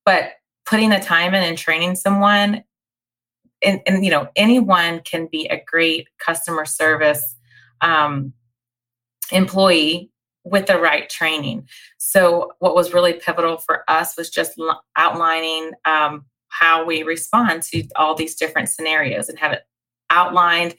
but 0.04 0.32
putting 0.64 0.90
the 0.90 1.00
time 1.00 1.34
in 1.34 1.42
and 1.42 1.58
training 1.58 1.96
someone 1.96 2.62
and, 3.62 3.80
and 3.86 4.04
you 4.04 4.10
know 4.10 4.28
anyone 4.36 5.00
can 5.00 5.28
be 5.30 5.46
a 5.46 5.62
great 5.66 6.08
customer 6.18 6.64
service 6.64 7.36
um, 7.80 8.32
employee 9.32 10.10
with 10.44 10.66
the 10.66 10.78
right 10.78 11.08
training. 11.10 11.68
So 11.98 12.52
what 12.58 12.74
was 12.74 12.94
really 12.94 13.14
pivotal 13.14 13.58
for 13.58 13.84
us 13.88 14.16
was 14.16 14.30
just 14.30 14.58
l- 14.58 14.82
outlining 14.96 15.72
um, 15.84 16.24
how 16.48 16.84
we 16.86 17.02
respond 17.02 17.62
to 17.64 17.84
all 17.96 18.14
these 18.14 18.34
different 18.34 18.70
scenarios 18.70 19.28
and 19.28 19.38
have 19.38 19.52
it 19.52 19.64
outlined 20.08 20.74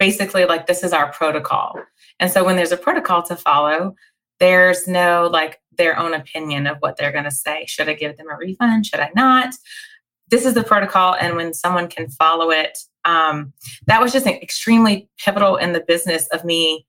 basically 0.00 0.44
like 0.44 0.66
this 0.66 0.82
is 0.82 0.92
our 0.92 1.12
protocol. 1.12 1.76
And 2.18 2.30
so 2.30 2.44
when 2.44 2.56
there's 2.56 2.72
a 2.72 2.76
protocol 2.76 3.22
to 3.24 3.36
follow 3.36 3.94
there's 4.40 4.86
no 4.86 5.28
like 5.32 5.60
their 5.76 5.98
own 5.98 6.14
opinion 6.14 6.66
of 6.66 6.76
what 6.80 6.96
they're 6.96 7.12
going 7.12 7.24
to 7.24 7.30
say. 7.30 7.64
Should 7.66 7.88
i 7.88 7.94
give 7.94 8.16
them 8.16 8.28
a 8.30 8.36
refund? 8.36 8.86
Should 8.86 9.00
i 9.00 9.10
not 9.14 9.54
this 10.28 10.44
is 10.44 10.54
the 10.54 10.64
protocol 10.64 11.14
and 11.14 11.36
when 11.36 11.52
someone 11.52 11.88
can 11.88 12.08
follow 12.08 12.50
it 12.50 12.78
um, 13.04 13.52
that 13.86 14.00
was 14.00 14.12
just 14.12 14.26
extremely 14.26 15.08
pivotal 15.18 15.56
in 15.56 15.72
the 15.72 15.84
business 15.86 16.26
of 16.28 16.44
me 16.44 16.86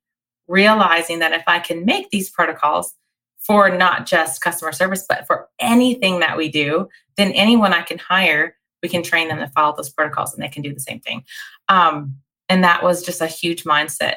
realizing 0.47 1.19
that 1.19 1.33
if 1.33 1.43
i 1.47 1.59
can 1.59 1.85
make 1.85 2.09
these 2.09 2.29
protocols 2.29 2.93
for 3.39 3.69
not 3.69 4.05
just 4.05 4.41
customer 4.41 4.71
service 4.71 5.05
but 5.07 5.25
for 5.27 5.47
anything 5.59 6.19
that 6.19 6.37
we 6.37 6.49
do 6.49 6.87
then 7.17 7.31
anyone 7.31 7.73
i 7.73 7.81
can 7.81 7.97
hire 7.97 8.55
we 8.83 8.89
can 8.89 9.01
train 9.01 9.27
them 9.27 9.39
to 9.39 9.47
follow 9.49 9.75
those 9.75 9.89
protocols 9.89 10.33
and 10.33 10.43
they 10.43 10.47
can 10.47 10.61
do 10.61 10.73
the 10.73 10.79
same 10.79 10.99
thing 10.99 11.23
um, 11.69 12.15
and 12.49 12.63
that 12.63 12.83
was 12.83 13.03
just 13.03 13.21
a 13.21 13.27
huge 13.27 13.63
mindset 13.63 14.15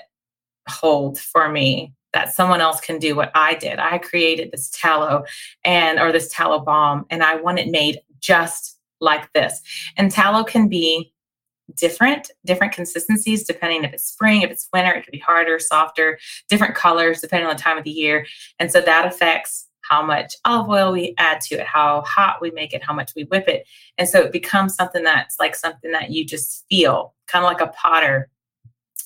hold 0.69 1.19
for 1.19 1.49
me 1.49 1.95
that 2.13 2.33
someone 2.35 2.61
else 2.61 2.81
can 2.81 2.99
do 2.99 3.15
what 3.15 3.31
I 3.35 3.55
did. 3.55 3.79
I 3.79 3.99
created 3.99 4.51
this 4.51 4.71
tallow 4.71 5.25
and 5.65 5.99
or 5.99 6.13
this 6.13 6.33
tallow 6.33 6.61
balm 6.61 7.05
and 7.11 7.23
I 7.23 7.37
want 7.37 7.59
it 7.59 7.69
made 7.69 8.01
just 8.21 8.78
like 9.01 9.33
this. 9.33 9.61
And 9.97 10.11
tallow 10.11 10.45
can 10.45 10.69
be 10.69 11.13
different, 11.77 12.31
different 12.45 12.73
consistencies 12.73 13.45
depending 13.45 13.85
if 13.85 13.93
it's 13.93 14.05
spring, 14.05 14.43
if 14.43 14.51
it's 14.51 14.69
winter, 14.73 14.93
it 14.93 15.05
could 15.05 15.13
be 15.13 15.19
harder, 15.19 15.59
softer, 15.59 16.19
different 16.49 16.75
colors 16.75 17.21
depending 17.21 17.49
on 17.49 17.57
the 17.57 17.63
time 17.63 17.79
of 17.79 17.85
the 17.85 17.91
year. 17.91 18.27
And 18.59 18.73
so 18.73 18.81
that 18.81 19.07
affects 19.07 19.67
how 19.83 20.03
much 20.03 20.35
olive 20.45 20.69
oil 20.69 20.93
we 20.93 21.15
add 21.17 21.41
to 21.41 21.57
it, 21.57 21.67
how 21.67 22.03
hot 22.03 22.43
we 22.43 22.51
make 22.51 22.75
it, 22.75 22.85
how 22.85 22.93
much 22.93 23.13
we 23.17 23.25
whip 23.25 23.49
it. 23.49 23.67
And 23.97 24.09
so 24.09 24.21
it 24.21 24.33
becomes 24.33 24.75
something 24.75 25.03
that's 25.03 25.37
like 25.39 25.55
something 25.57 25.93
that 25.93 26.11
you 26.11 26.25
just 26.25 26.65
feel, 26.69 27.15
kind 27.27 27.45
of 27.45 27.51
like 27.51 27.61
a 27.61 27.73
potter 27.73 28.29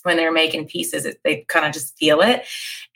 when 0.02 0.16
they're 0.16 0.32
making 0.32 0.66
pieces, 0.66 1.06
they 1.24 1.44
kind 1.48 1.64
of 1.64 1.72
just 1.72 1.96
feel 1.96 2.20
it. 2.20 2.44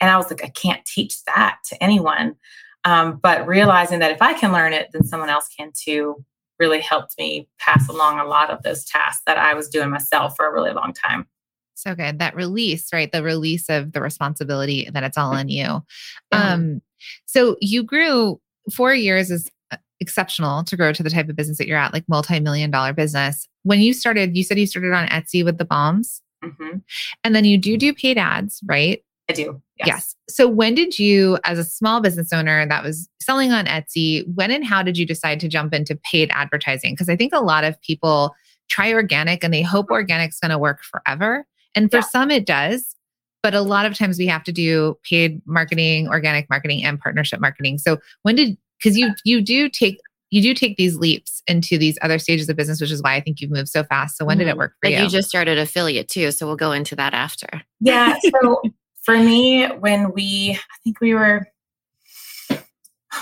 And 0.01 0.09
I 0.09 0.17
was 0.17 0.29
like, 0.29 0.43
I 0.43 0.49
can't 0.49 0.83
teach 0.85 1.23
that 1.23 1.59
to 1.67 1.81
anyone. 1.81 2.35
Um, 2.83 3.19
but 3.21 3.47
realizing 3.47 3.99
that 3.99 4.11
if 4.11 4.21
I 4.21 4.33
can 4.33 4.51
learn 4.51 4.73
it, 4.73 4.89
then 4.91 5.03
someone 5.03 5.29
else 5.29 5.47
can 5.47 5.71
too 5.73 6.23
really 6.59 6.79
helped 6.79 7.15
me 7.17 7.47
pass 7.59 7.87
along 7.87 8.19
a 8.19 8.25
lot 8.25 8.49
of 8.49 8.63
those 8.63 8.83
tasks 8.85 9.23
that 9.25 9.37
I 9.37 9.53
was 9.53 9.69
doing 9.69 9.89
myself 9.89 10.35
for 10.35 10.47
a 10.47 10.53
really 10.53 10.71
long 10.71 10.93
time. 10.93 11.27
So 11.75 11.93
good. 11.93 12.19
That 12.19 12.35
release, 12.35 12.91
right? 12.91 13.11
The 13.11 13.21
release 13.21 13.69
of 13.69 13.91
the 13.93 14.01
responsibility 14.01 14.89
that 14.91 15.03
it's 15.03 15.17
all 15.17 15.33
on 15.33 15.47
you. 15.47 15.83
Yeah. 16.31 16.53
Um, 16.53 16.81
so 17.27 17.55
you 17.61 17.83
grew 17.83 18.41
four 18.73 18.95
years 18.95 19.29
is 19.29 19.51
uh, 19.71 19.77
exceptional 19.99 20.63
to 20.63 20.75
grow 20.75 20.91
to 20.91 21.03
the 21.03 21.09
type 21.11 21.29
of 21.29 21.35
business 21.35 21.59
that 21.59 21.67
you're 21.67 21.77
at, 21.77 21.93
like 21.93 22.03
multi-million 22.07 22.71
dollar 22.71 22.93
business. 22.93 23.47
When 23.63 23.79
you 23.79 23.93
started, 23.93 24.35
you 24.35 24.43
said 24.43 24.57
you 24.57 24.65
started 24.65 24.93
on 24.93 25.07
Etsy 25.09 25.45
with 25.45 25.59
the 25.59 25.65
balms. 25.65 26.21
Mm-hmm. 26.43 26.77
And 27.23 27.35
then 27.35 27.45
you 27.45 27.57
do 27.57 27.77
do 27.77 27.93
paid 27.93 28.17
ads, 28.17 28.59
right? 28.65 29.03
I 29.29 29.33
do. 29.33 29.61
Yes. 29.77 29.87
yes. 29.87 30.15
So 30.29 30.47
when 30.47 30.73
did 30.73 30.97
you, 30.97 31.37
as 31.43 31.59
a 31.59 31.63
small 31.63 32.01
business 32.01 32.31
owner 32.31 32.65
that 32.67 32.83
was 32.83 33.09
selling 33.21 33.51
on 33.51 33.65
Etsy, 33.65 34.23
when 34.35 34.51
and 34.51 34.65
how 34.65 34.81
did 34.81 34.97
you 34.97 35.05
decide 35.05 35.39
to 35.41 35.47
jump 35.47 35.73
into 35.73 35.95
paid 35.97 36.29
advertising? 36.33 36.93
Because 36.93 37.09
I 37.09 37.15
think 37.15 37.33
a 37.33 37.41
lot 37.41 37.63
of 37.63 37.79
people 37.81 38.33
try 38.69 38.93
organic 38.93 39.43
and 39.43 39.53
they 39.53 39.61
hope 39.61 39.87
organic's 39.89 40.39
going 40.39 40.51
to 40.51 40.57
work 40.57 40.83
forever. 40.83 41.45
And 41.75 41.91
for 41.91 41.97
yeah. 41.97 42.03
some, 42.03 42.31
it 42.31 42.45
does. 42.45 42.95
But 43.43 43.53
a 43.53 43.61
lot 43.61 43.85
of 43.85 43.97
times 43.97 44.17
we 44.17 44.27
have 44.27 44.43
to 44.45 44.51
do 44.51 44.97
paid 45.03 45.41
marketing, 45.45 46.07
organic 46.07 46.49
marketing, 46.49 46.83
and 46.83 46.99
partnership 46.99 47.39
marketing. 47.39 47.77
So 47.77 47.97
when 48.23 48.35
did 48.35 48.57
because 48.81 48.97
you 48.97 49.13
you 49.23 49.41
do 49.41 49.69
take 49.69 49.99
you 50.29 50.41
do 50.41 50.53
take 50.53 50.75
these 50.75 50.97
leaps 50.97 51.41
into 51.47 51.77
these 51.77 51.97
other 52.01 52.19
stages 52.19 52.49
of 52.49 52.57
business, 52.57 52.81
which 52.81 52.91
is 52.91 53.01
why 53.01 53.15
I 53.15 53.21
think 53.21 53.39
you've 53.39 53.51
moved 53.51 53.69
so 53.69 53.83
fast. 53.83 54.17
So 54.17 54.25
when 54.25 54.35
mm-hmm. 54.35 54.39
did 54.39 54.47
it 54.47 54.51
mm-hmm. 54.51 54.59
work 54.59 54.73
for 54.81 54.89
like 54.89 54.97
you? 54.97 55.03
You 55.05 55.09
just 55.09 55.29
started 55.29 55.57
affiliate 55.57 56.09
too, 56.09 56.31
so 56.31 56.45
we'll 56.45 56.57
go 56.57 56.71
into 56.71 56.95
that 56.95 57.13
after. 57.13 57.47
Yeah. 57.79 58.17
So 58.41 58.61
for 59.07 59.17
me, 59.17 59.65
when 59.65 60.11
we, 60.11 60.51
I 60.51 60.77
think 60.83 60.99
we 60.99 61.13
were, 61.13 61.47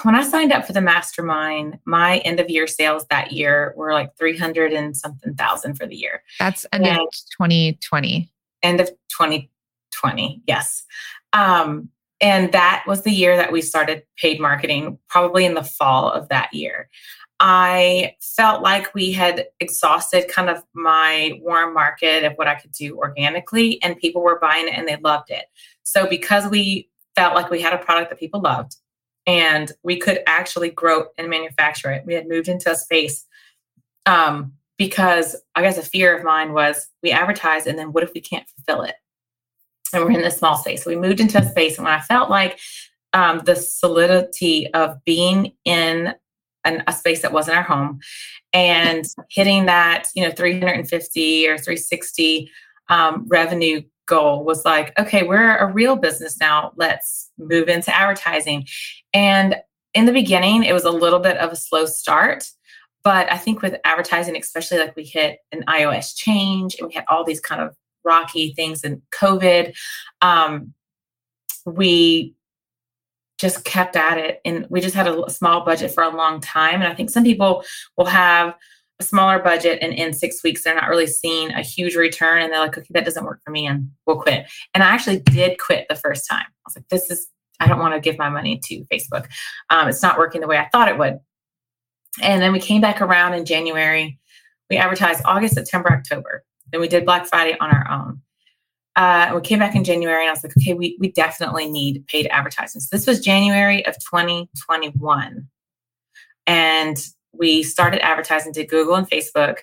when 0.01 0.15
I 0.15 0.23
signed 0.23 0.51
up 0.51 0.65
for 0.65 0.73
the 0.73 0.81
mastermind, 0.81 1.77
my 1.85 2.17
end 2.19 2.39
of 2.39 2.49
year 2.49 2.65
sales 2.65 3.05
that 3.11 3.33
year 3.33 3.71
were 3.77 3.93
like 3.93 4.17
300 4.17 4.73
and 4.73 4.97
something 4.97 5.35
thousand 5.35 5.75
for 5.75 5.85
the 5.85 5.95
year. 5.95 6.23
That's 6.39 6.65
end 6.73 6.87
and 6.87 6.97
of 6.97 7.07
2020. 7.39 8.33
End 8.63 8.81
of 8.81 8.87
2020, 8.87 10.41
yes. 10.47 10.83
Um, 11.33 11.89
and 12.19 12.51
that 12.51 12.85
was 12.87 13.03
the 13.03 13.11
year 13.11 13.37
that 13.37 13.51
we 13.51 13.61
started 13.61 14.01
paid 14.17 14.39
marketing, 14.39 14.97
probably 15.07 15.45
in 15.45 15.53
the 15.53 15.63
fall 15.63 16.09
of 16.09 16.29
that 16.29 16.51
year. 16.51 16.89
I 17.39 18.15
felt 18.21 18.61
like 18.61 18.93
we 18.93 19.11
had 19.11 19.47
exhausted 19.59 20.29
kind 20.29 20.49
of 20.49 20.63
my 20.73 21.39
warm 21.41 21.73
market 21.73 22.23
of 22.23 22.33
what 22.35 22.47
I 22.47 22.55
could 22.55 22.71
do 22.71 22.97
organically, 22.97 23.81
and 23.83 23.97
people 23.97 24.21
were 24.21 24.39
buying 24.39 24.67
it 24.67 24.75
and 24.75 24.87
they 24.87 24.95
loved 24.97 25.31
it. 25.31 25.45
So, 25.83 26.07
because 26.07 26.49
we 26.49 26.89
felt 27.15 27.35
like 27.35 27.49
we 27.49 27.61
had 27.61 27.73
a 27.73 27.77
product 27.77 28.09
that 28.09 28.19
people 28.19 28.41
loved 28.41 28.77
and 29.27 29.71
we 29.83 29.97
could 29.97 30.19
actually 30.27 30.69
grow 30.69 31.05
and 31.17 31.29
manufacture 31.29 31.91
it, 31.91 32.05
we 32.05 32.13
had 32.13 32.27
moved 32.27 32.47
into 32.47 32.71
a 32.71 32.75
space 32.75 33.25
um, 34.05 34.53
because 34.77 35.35
I 35.55 35.61
guess 35.61 35.77
a 35.77 35.83
fear 35.83 36.17
of 36.17 36.23
mine 36.23 36.53
was 36.53 36.87
we 37.01 37.11
advertise 37.11 37.65
and 37.65 37.77
then 37.77 37.91
what 37.91 38.03
if 38.03 38.11
we 38.13 38.21
can't 38.21 38.47
fulfill 38.47 38.83
it? 38.83 38.95
And 39.93 40.03
we're 40.03 40.11
in 40.11 40.21
this 40.21 40.37
small 40.37 40.57
space. 40.57 40.83
So 40.83 40.89
we 40.89 40.95
moved 40.95 41.19
into 41.19 41.37
a 41.37 41.49
space, 41.49 41.77
and 41.77 41.85
when 41.85 41.93
I 41.93 42.01
felt 42.01 42.29
like 42.29 42.59
um, 43.13 43.39
the 43.45 43.55
solidity 43.55 44.71
of 44.73 45.03
being 45.05 45.53
in 45.63 46.13
an, 46.65 46.83
a 46.87 46.93
space 46.93 47.21
that 47.21 47.31
wasn't 47.31 47.57
our 47.57 47.63
home. 47.63 47.99
And 48.53 49.05
hitting 49.29 49.65
that 49.65 50.07
you 50.15 50.23
know 50.23 50.31
350 50.31 51.47
or 51.47 51.57
360 51.57 52.51
um, 52.89 53.25
revenue 53.27 53.81
goal 54.07 54.45
was 54.45 54.63
like 54.65 54.97
okay 54.99 55.23
we're 55.23 55.57
a 55.57 55.71
real 55.71 55.95
business 55.95 56.39
now. 56.39 56.73
Let's 56.75 57.31
move 57.37 57.69
into 57.69 57.95
advertising. 57.95 58.67
And 59.13 59.55
in 59.93 60.05
the 60.05 60.11
beginning 60.11 60.63
it 60.63 60.73
was 60.73 60.83
a 60.83 60.91
little 60.91 61.19
bit 61.19 61.37
of 61.37 61.51
a 61.51 61.55
slow 61.55 61.85
start. 61.85 62.49
But 63.03 63.31
i 63.31 63.37
think 63.37 63.61
with 63.61 63.75
advertising 63.83 64.35
especially 64.35 64.79
like 64.79 64.95
we 64.95 65.03
hit 65.03 65.39
an 65.51 65.63
ios 65.67 66.15
change 66.15 66.75
and 66.75 66.87
we 66.87 66.93
had 66.95 67.05
all 67.07 67.23
these 67.23 67.39
kind 67.39 67.61
of 67.61 67.75
rocky 68.03 68.53
things 68.53 68.83
in 68.83 69.01
covid 69.11 69.75
um, 70.21 70.73
we 71.65 72.35
just 73.39 73.65
kept 73.65 73.95
at 73.95 74.17
it. 74.17 74.41
And 74.45 74.65
we 74.69 74.81
just 74.81 74.95
had 74.95 75.07
a 75.07 75.29
small 75.29 75.65
budget 75.65 75.91
for 75.91 76.03
a 76.03 76.15
long 76.15 76.39
time. 76.39 76.75
And 76.75 76.85
i 76.85 76.93
think 76.93 77.09
some 77.09 77.23
people 77.23 77.63
will 77.97 78.05
have 78.05 78.55
a 78.99 79.03
smaller 79.03 79.39
budget 79.39 79.79
and 79.81 79.93
in 79.93 80.13
six 80.13 80.41
weeks 80.41 80.63
they're 80.63 80.73
not 80.73 80.87
really 80.87 81.07
seeing 81.07 81.51
a 81.51 81.61
huge 81.61 81.95
return. 81.95 82.41
And 82.41 82.51
they're 82.51 82.59
like 82.59 82.77
okay 82.77 82.87
that 82.91 83.05
doesn't 83.05 83.25
work 83.25 83.41
for 83.43 83.51
me 83.51 83.67
and 83.67 83.89
we'll 84.05 84.21
quit. 84.21 84.49
And 84.73 84.83
i 84.83 84.87
actually 84.87 85.19
did 85.19 85.59
quit 85.59 85.87
the 85.89 85.95
first 85.95 86.27
time. 86.29 86.45
I 86.45 86.65
was 86.65 86.75
like 86.75 86.87
this 86.89 87.11
is 87.11 87.27
i 87.59 87.67
don't 87.67 87.79
want 87.79 87.93
to 87.93 87.99
give 87.99 88.17
my 88.17 88.29
money 88.29 88.59
to 88.65 88.85
facebook. 88.85 89.27
Um, 89.69 89.87
it's 89.87 90.03
not 90.03 90.17
working 90.17 90.41
the 90.41 90.47
way 90.47 90.57
i 90.57 90.69
thought 90.71 90.87
it 90.89 90.97
would. 90.97 91.19
And 92.21 92.41
then 92.41 92.53
we 92.53 92.59
came 92.59 92.81
back 92.81 93.01
around 93.01 93.33
in 93.33 93.45
january. 93.45 94.17
We 94.69 94.77
advertised 94.77 95.21
august 95.25 95.55
september 95.55 95.91
october. 95.91 96.43
Then 96.71 96.81
we 96.81 96.87
did 96.87 97.05
black 97.05 97.27
friday 97.27 97.57
on 97.59 97.69
our 97.69 97.87
own 97.91 98.21
uh, 98.95 99.31
we 99.35 99.41
came 99.41 99.59
back 99.59 99.75
in 99.75 99.83
January 99.83 100.21
and 100.21 100.29
I 100.29 100.33
was 100.33 100.43
like, 100.43 100.55
okay, 100.57 100.73
we, 100.73 100.97
we 100.99 101.11
definitely 101.11 101.69
need 101.69 102.05
paid 102.07 102.27
advertising. 102.27 102.81
So 102.81 102.95
this 102.95 103.05
was 103.05 103.19
January 103.19 103.85
of 103.85 103.95
2021. 103.95 105.47
And 106.47 106.97
we 107.33 107.63
started 107.63 108.05
advertising 108.05 108.53
to 108.53 108.65
Google 108.65 108.95
and 108.95 109.09
Facebook. 109.09 109.59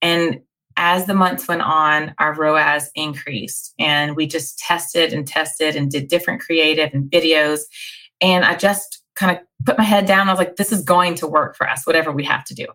And 0.00 0.40
as 0.76 1.06
the 1.06 1.14
months 1.14 1.46
went 1.46 1.62
on, 1.62 2.14
our 2.18 2.34
ROAS 2.34 2.90
increased. 2.94 3.74
And 3.78 4.16
we 4.16 4.26
just 4.26 4.58
tested 4.58 5.12
and 5.12 5.26
tested 5.28 5.76
and 5.76 5.90
did 5.90 6.08
different 6.08 6.40
creative 6.40 6.90
and 6.92 7.10
videos. 7.10 7.60
And 8.20 8.44
I 8.44 8.56
just 8.56 9.01
kind 9.14 9.36
of 9.36 9.42
put 9.64 9.78
my 9.78 9.84
head 9.84 10.06
down. 10.06 10.28
I 10.28 10.32
was 10.32 10.38
like, 10.38 10.56
this 10.56 10.72
is 10.72 10.82
going 10.82 11.14
to 11.16 11.26
work 11.26 11.56
for 11.56 11.68
us, 11.68 11.86
whatever 11.86 12.10
we 12.12 12.24
have 12.24 12.44
to 12.46 12.54
do. 12.54 12.66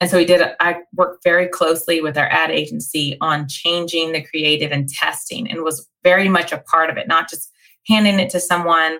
And 0.00 0.10
so 0.10 0.16
we 0.16 0.24
did, 0.24 0.42
I 0.60 0.80
worked 0.94 1.24
very 1.24 1.48
closely 1.48 2.00
with 2.00 2.16
our 2.16 2.28
ad 2.28 2.50
agency 2.50 3.16
on 3.20 3.48
changing 3.48 4.12
the 4.12 4.22
creative 4.22 4.72
and 4.72 4.88
testing 4.88 5.50
and 5.50 5.62
was 5.62 5.88
very 6.02 6.28
much 6.28 6.52
a 6.52 6.58
part 6.58 6.90
of 6.90 6.96
it, 6.96 7.08
not 7.08 7.28
just 7.28 7.50
handing 7.86 8.20
it 8.20 8.30
to 8.30 8.40
someone 8.40 8.98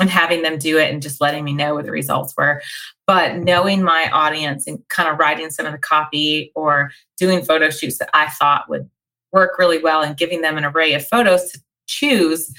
and 0.00 0.10
having 0.10 0.42
them 0.42 0.58
do 0.58 0.78
it 0.78 0.92
and 0.92 1.02
just 1.02 1.20
letting 1.20 1.44
me 1.44 1.52
know 1.52 1.74
what 1.74 1.84
the 1.84 1.90
results 1.90 2.34
were, 2.36 2.62
but 3.06 3.36
knowing 3.36 3.82
my 3.82 4.10
audience 4.10 4.66
and 4.66 4.78
kind 4.88 5.08
of 5.08 5.18
writing 5.18 5.50
some 5.50 5.66
of 5.66 5.72
the 5.72 5.78
copy 5.78 6.50
or 6.54 6.90
doing 7.18 7.44
photo 7.44 7.70
shoots 7.70 7.98
that 7.98 8.10
I 8.14 8.28
thought 8.30 8.68
would 8.68 8.88
work 9.32 9.58
really 9.58 9.78
well 9.78 10.02
and 10.02 10.16
giving 10.16 10.40
them 10.40 10.56
an 10.56 10.64
array 10.64 10.94
of 10.94 11.06
photos 11.06 11.52
to 11.52 11.60
choose, 11.86 12.52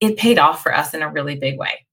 it 0.00 0.16
paid 0.16 0.38
off 0.38 0.62
for 0.62 0.74
us 0.74 0.94
in 0.94 1.02
a 1.02 1.10
really 1.10 1.36
big 1.36 1.58
way. 1.58 1.86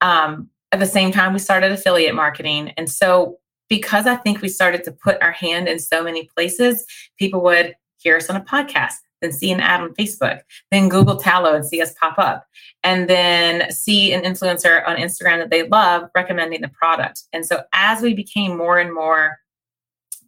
Um, 0.00 0.48
at 0.72 0.78
the 0.78 0.86
same 0.86 1.12
time, 1.12 1.32
we 1.32 1.38
started 1.38 1.70
affiliate 1.70 2.14
marketing. 2.14 2.70
And 2.76 2.90
so, 2.90 3.38
because 3.68 4.06
I 4.06 4.16
think 4.16 4.42
we 4.42 4.48
started 4.48 4.84
to 4.84 4.92
put 4.92 5.22
our 5.22 5.32
hand 5.32 5.68
in 5.68 5.78
so 5.78 6.02
many 6.02 6.28
places, 6.36 6.84
people 7.18 7.42
would 7.42 7.74
hear 7.98 8.16
us 8.16 8.28
on 8.28 8.36
a 8.36 8.40
podcast, 8.40 8.94
then 9.20 9.32
see 9.32 9.50
an 9.52 9.60
ad 9.60 9.80
on 9.80 9.94
Facebook, 9.94 10.40
then 10.70 10.88
Google 10.88 11.16
Tallow 11.16 11.54
and 11.54 11.64
see 11.64 11.80
us 11.80 11.94
pop 11.94 12.18
up, 12.18 12.46
and 12.82 13.08
then 13.08 13.70
see 13.70 14.12
an 14.12 14.22
influencer 14.22 14.86
on 14.86 14.96
Instagram 14.96 15.38
that 15.38 15.50
they 15.50 15.68
love 15.68 16.08
recommending 16.14 16.60
the 16.60 16.68
product. 16.68 17.22
And 17.32 17.46
so, 17.46 17.62
as 17.72 18.02
we 18.02 18.14
became 18.14 18.56
more 18.56 18.78
and 18.78 18.92
more 18.92 19.38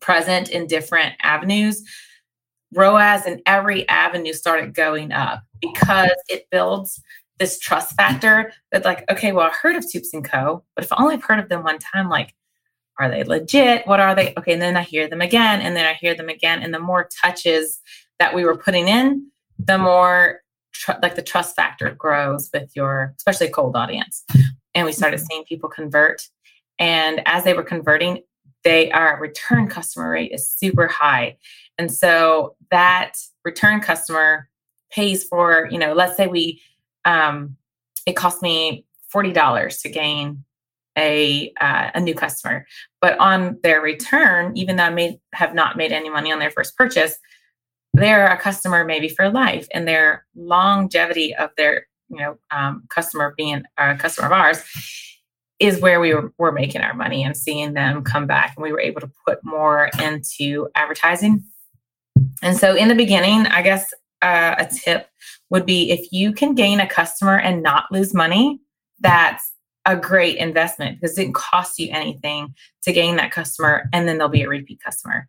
present 0.00 0.50
in 0.50 0.66
different 0.66 1.14
avenues, 1.22 1.82
ROAS 2.74 3.26
in 3.26 3.40
every 3.46 3.88
avenue 3.88 4.32
started 4.32 4.74
going 4.74 5.12
up 5.12 5.42
because 5.60 6.10
it 6.28 6.46
builds 6.50 7.00
this 7.38 7.58
trust 7.58 7.94
factor 7.96 8.52
that 8.70 8.84
like, 8.84 9.10
okay, 9.10 9.32
well, 9.32 9.46
I 9.46 9.50
heard 9.50 9.76
of 9.76 9.84
Toups 9.90 10.14
and 10.14 10.24
Co., 10.24 10.64
but 10.74 10.84
if 10.84 10.92
I 10.92 11.02
only 11.02 11.16
heard 11.16 11.38
of 11.38 11.48
them 11.48 11.64
one 11.64 11.78
time, 11.78 12.08
like, 12.08 12.34
are 12.98 13.08
they 13.08 13.24
legit? 13.24 13.86
What 13.86 14.00
are 14.00 14.14
they? 14.14 14.32
Okay, 14.38 14.52
and 14.52 14.62
then 14.62 14.76
I 14.76 14.82
hear 14.82 15.08
them 15.08 15.20
again, 15.20 15.60
and 15.60 15.76
then 15.76 15.84
I 15.84 15.94
hear 15.94 16.14
them 16.14 16.28
again, 16.28 16.62
and 16.62 16.72
the 16.72 16.78
more 16.78 17.08
touches 17.20 17.80
that 18.20 18.34
we 18.34 18.44
were 18.44 18.56
putting 18.56 18.88
in, 18.88 19.30
the 19.58 19.78
more 19.78 20.40
tr- 20.72 20.92
like 21.02 21.16
the 21.16 21.22
trust 21.22 21.56
factor 21.56 21.90
grows 21.90 22.50
with 22.54 22.70
your, 22.76 23.14
especially 23.16 23.48
cold 23.48 23.74
audience. 23.74 24.24
And 24.76 24.86
we 24.86 24.92
started 24.92 25.18
mm-hmm. 25.18 25.26
seeing 25.26 25.44
people 25.44 25.68
convert, 25.68 26.28
and 26.78 27.20
as 27.26 27.44
they 27.44 27.54
were 27.54 27.64
converting, 27.64 28.22
they 28.62 28.90
our 28.92 29.20
return 29.20 29.68
customer 29.68 30.10
rate 30.10 30.32
is 30.32 30.48
super 30.48 30.86
high, 30.86 31.36
and 31.78 31.92
so 31.92 32.56
that 32.70 33.14
return 33.44 33.80
customer 33.80 34.48
pays 34.92 35.24
for 35.24 35.68
you 35.70 35.78
know, 35.78 35.94
let's 35.94 36.16
say 36.16 36.28
we 36.28 36.60
um, 37.04 37.56
it 38.06 38.14
cost 38.14 38.42
me 38.42 38.84
$40 39.12 39.82
to 39.82 39.88
gain 39.88 40.44
a 40.96 41.52
uh, 41.60 41.90
a 41.94 42.00
new 42.00 42.14
customer. 42.14 42.66
But 43.00 43.18
on 43.18 43.58
their 43.62 43.80
return 43.80 44.56
even 44.56 44.76
though 44.76 44.84
i 44.84 44.90
may 44.90 45.20
have 45.32 45.54
not 45.54 45.76
made 45.76 45.92
any 45.92 46.08
money 46.08 46.32
on 46.32 46.38
their 46.38 46.50
first 46.50 46.76
purchase 46.76 47.18
they're 47.94 48.26
a 48.26 48.36
customer 48.36 48.84
maybe 48.84 49.08
for 49.08 49.30
life 49.30 49.66
and 49.72 49.86
their 49.86 50.26
longevity 50.34 51.34
of 51.34 51.50
their 51.56 51.86
you 52.08 52.18
know 52.18 52.36
um, 52.50 52.84
customer 52.90 53.34
being 53.36 53.62
a 53.78 53.96
customer 53.96 54.26
of 54.26 54.32
ours 54.32 54.62
is 55.60 55.80
where 55.80 56.00
we 56.00 56.12
were, 56.12 56.32
were 56.36 56.52
making 56.52 56.80
our 56.80 56.94
money 56.94 57.22
and 57.22 57.36
seeing 57.36 57.74
them 57.74 58.02
come 58.02 58.26
back 58.26 58.54
and 58.56 58.62
we 58.62 58.72
were 58.72 58.80
able 58.80 59.00
to 59.00 59.10
put 59.24 59.38
more 59.44 59.88
into 60.02 60.68
advertising. 60.74 61.44
And 62.42 62.56
so 62.56 62.74
in 62.74 62.88
the 62.88 62.94
beginning 62.94 63.46
i 63.46 63.62
guess 63.62 63.92
uh, 64.24 64.56
a 64.58 64.66
tip 64.66 65.08
would 65.50 65.66
be 65.66 65.90
if 65.90 66.10
you 66.10 66.32
can 66.32 66.54
gain 66.54 66.80
a 66.80 66.88
customer 66.88 67.38
and 67.38 67.62
not 67.62 67.84
lose 67.92 68.14
money, 68.14 68.60
that's 69.00 69.52
a 69.86 69.96
great 69.96 70.38
investment 70.38 70.98
because 71.00 71.16
it 71.16 71.22
didn't 71.22 71.34
cost 71.34 71.78
you 71.78 71.88
anything 71.92 72.54
to 72.82 72.92
gain 72.92 73.16
that 73.16 73.30
customer 73.30 73.88
and 73.92 74.08
then 74.08 74.16
they'll 74.18 74.28
be 74.28 74.42
a 74.42 74.48
repeat 74.48 74.80
customer 74.82 75.28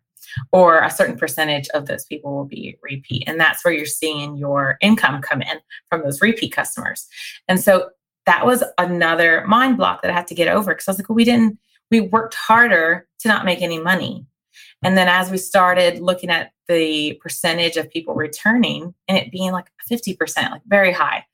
or 0.50 0.82
a 0.82 0.90
certain 0.90 1.16
percentage 1.16 1.68
of 1.68 1.86
those 1.86 2.04
people 2.06 2.34
will 2.34 2.46
be 2.46 2.76
repeat. 2.82 3.24
And 3.26 3.38
that's 3.38 3.64
where 3.64 3.72
you're 3.74 3.86
seeing 3.86 4.36
your 4.36 4.78
income 4.80 5.20
come 5.20 5.42
in 5.42 5.58
from 5.88 6.02
those 6.02 6.22
repeat 6.22 6.52
customers. 6.52 7.06
And 7.48 7.60
so 7.60 7.90
that 8.26 8.44
was 8.44 8.62
another 8.78 9.44
mind 9.46 9.76
block 9.76 10.02
that 10.02 10.10
i 10.10 10.14
had 10.14 10.26
to 10.26 10.34
get 10.34 10.48
over 10.48 10.74
because 10.74 10.86
i 10.86 10.90
was 10.90 10.98
like 10.98 11.08
well 11.08 11.16
we 11.16 11.24
didn't 11.24 11.58
we 11.90 12.00
worked 12.00 12.34
harder 12.34 13.06
to 13.20 13.28
not 13.28 13.44
make 13.44 13.62
any 13.62 13.78
money 13.78 14.26
and 14.86 14.96
then 14.96 15.08
as 15.08 15.32
we 15.32 15.36
started 15.36 15.98
looking 15.98 16.30
at 16.30 16.52
the 16.68 17.14
percentage 17.20 17.76
of 17.76 17.90
people 17.90 18.14
returning 18.14 18.94
and 19.08 19.18
it 19.18 19.32
being 19.32 19.50
like 19.50 19.66
50%, 19.90 20.16
like 20.52 20.62
very 20.68 20.92
high, 20.92 21.24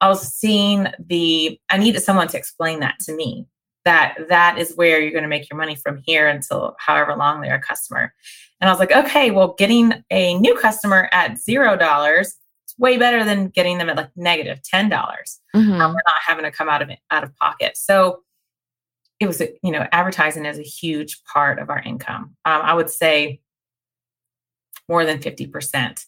I 0.00 0.08
was 0.08 0.32
seeing 0.32 0.86
the, 1.04 1.58
I 1.68 1.76
needed 1.76 2.02
someone 2.02 2.28
to 2.28 2.38
explain 2.38 2.78
that 2.80 3.00
to 3.00 3.16
me 3.16 3.48
that 3.84 4.14
that 4.28 4.58
is 4.58 4.76
where 4.76 5.00
you're 5.00 5.10
going 5.10 5.24
to 5.24 5.28
make 5.28 5.50
your 5.50 5.58
money 5.58 5.74
from 5.74 6.02
here 6.06 6.28
until 6.28 6.76
however 6.78 7.16
long 7.16 7.40
they're 7.40 7.56
a 7.56 7.60
customer. 7.60 8.14
And 8.60 8.70
I 8.70 8.72
was 8.72 8.78
like, 8.78 8.92
okay, 8.92 9.32
well, 9.32 9.56
getting 9.58 10.04
a 10.12 10.38
new 10.38 10.56
customer 10.56 11.08
at 11.10 11.36
zero 11.36 11.76
dollars 11.76 12.28
is 12.28 12.74
way 12.78 12.96
better 12.96 13.24
than 13.24 13.48
getting 13.48 13.78
them 13.78 13.90
at 13.90 13.96
like 13.96 14.10
negative 14.14 14.62
ten 14.62 14.88
dollars. 14.88 15.40
Mm-hmm. 15.52 15.80
Um, 15.80 15.90
we're 15.90 16.00
not 16.06 16.20
having 16.24 16.44
to 16.44 16.52
come 16.52 16.68
out 16.68 16.80
of 16.80 16.90
it 16.90 17.00
out 17.10 17.24
of 17.24 17.34
pocket. 17.38 17.76
So 17.76 18.20
it 19.24 19.28
was, 19.28 19.42
you 19.62 19.72
know, 19.72 19.86
advertising 19.92 20.44
is 20.44 20.58
a 20.58 20.62
huge 20.62 21.22
part 21.24 21.58
of 21.58 21.70
our 21.70 21.80
income. 21.80 22.36
Um, 22.44 22.62
I 22.62 22.74
would 22.74 22.90
say 22.90 23.40
more 24.88 25.04
than 25.04 25.18
50% 25.18 26.04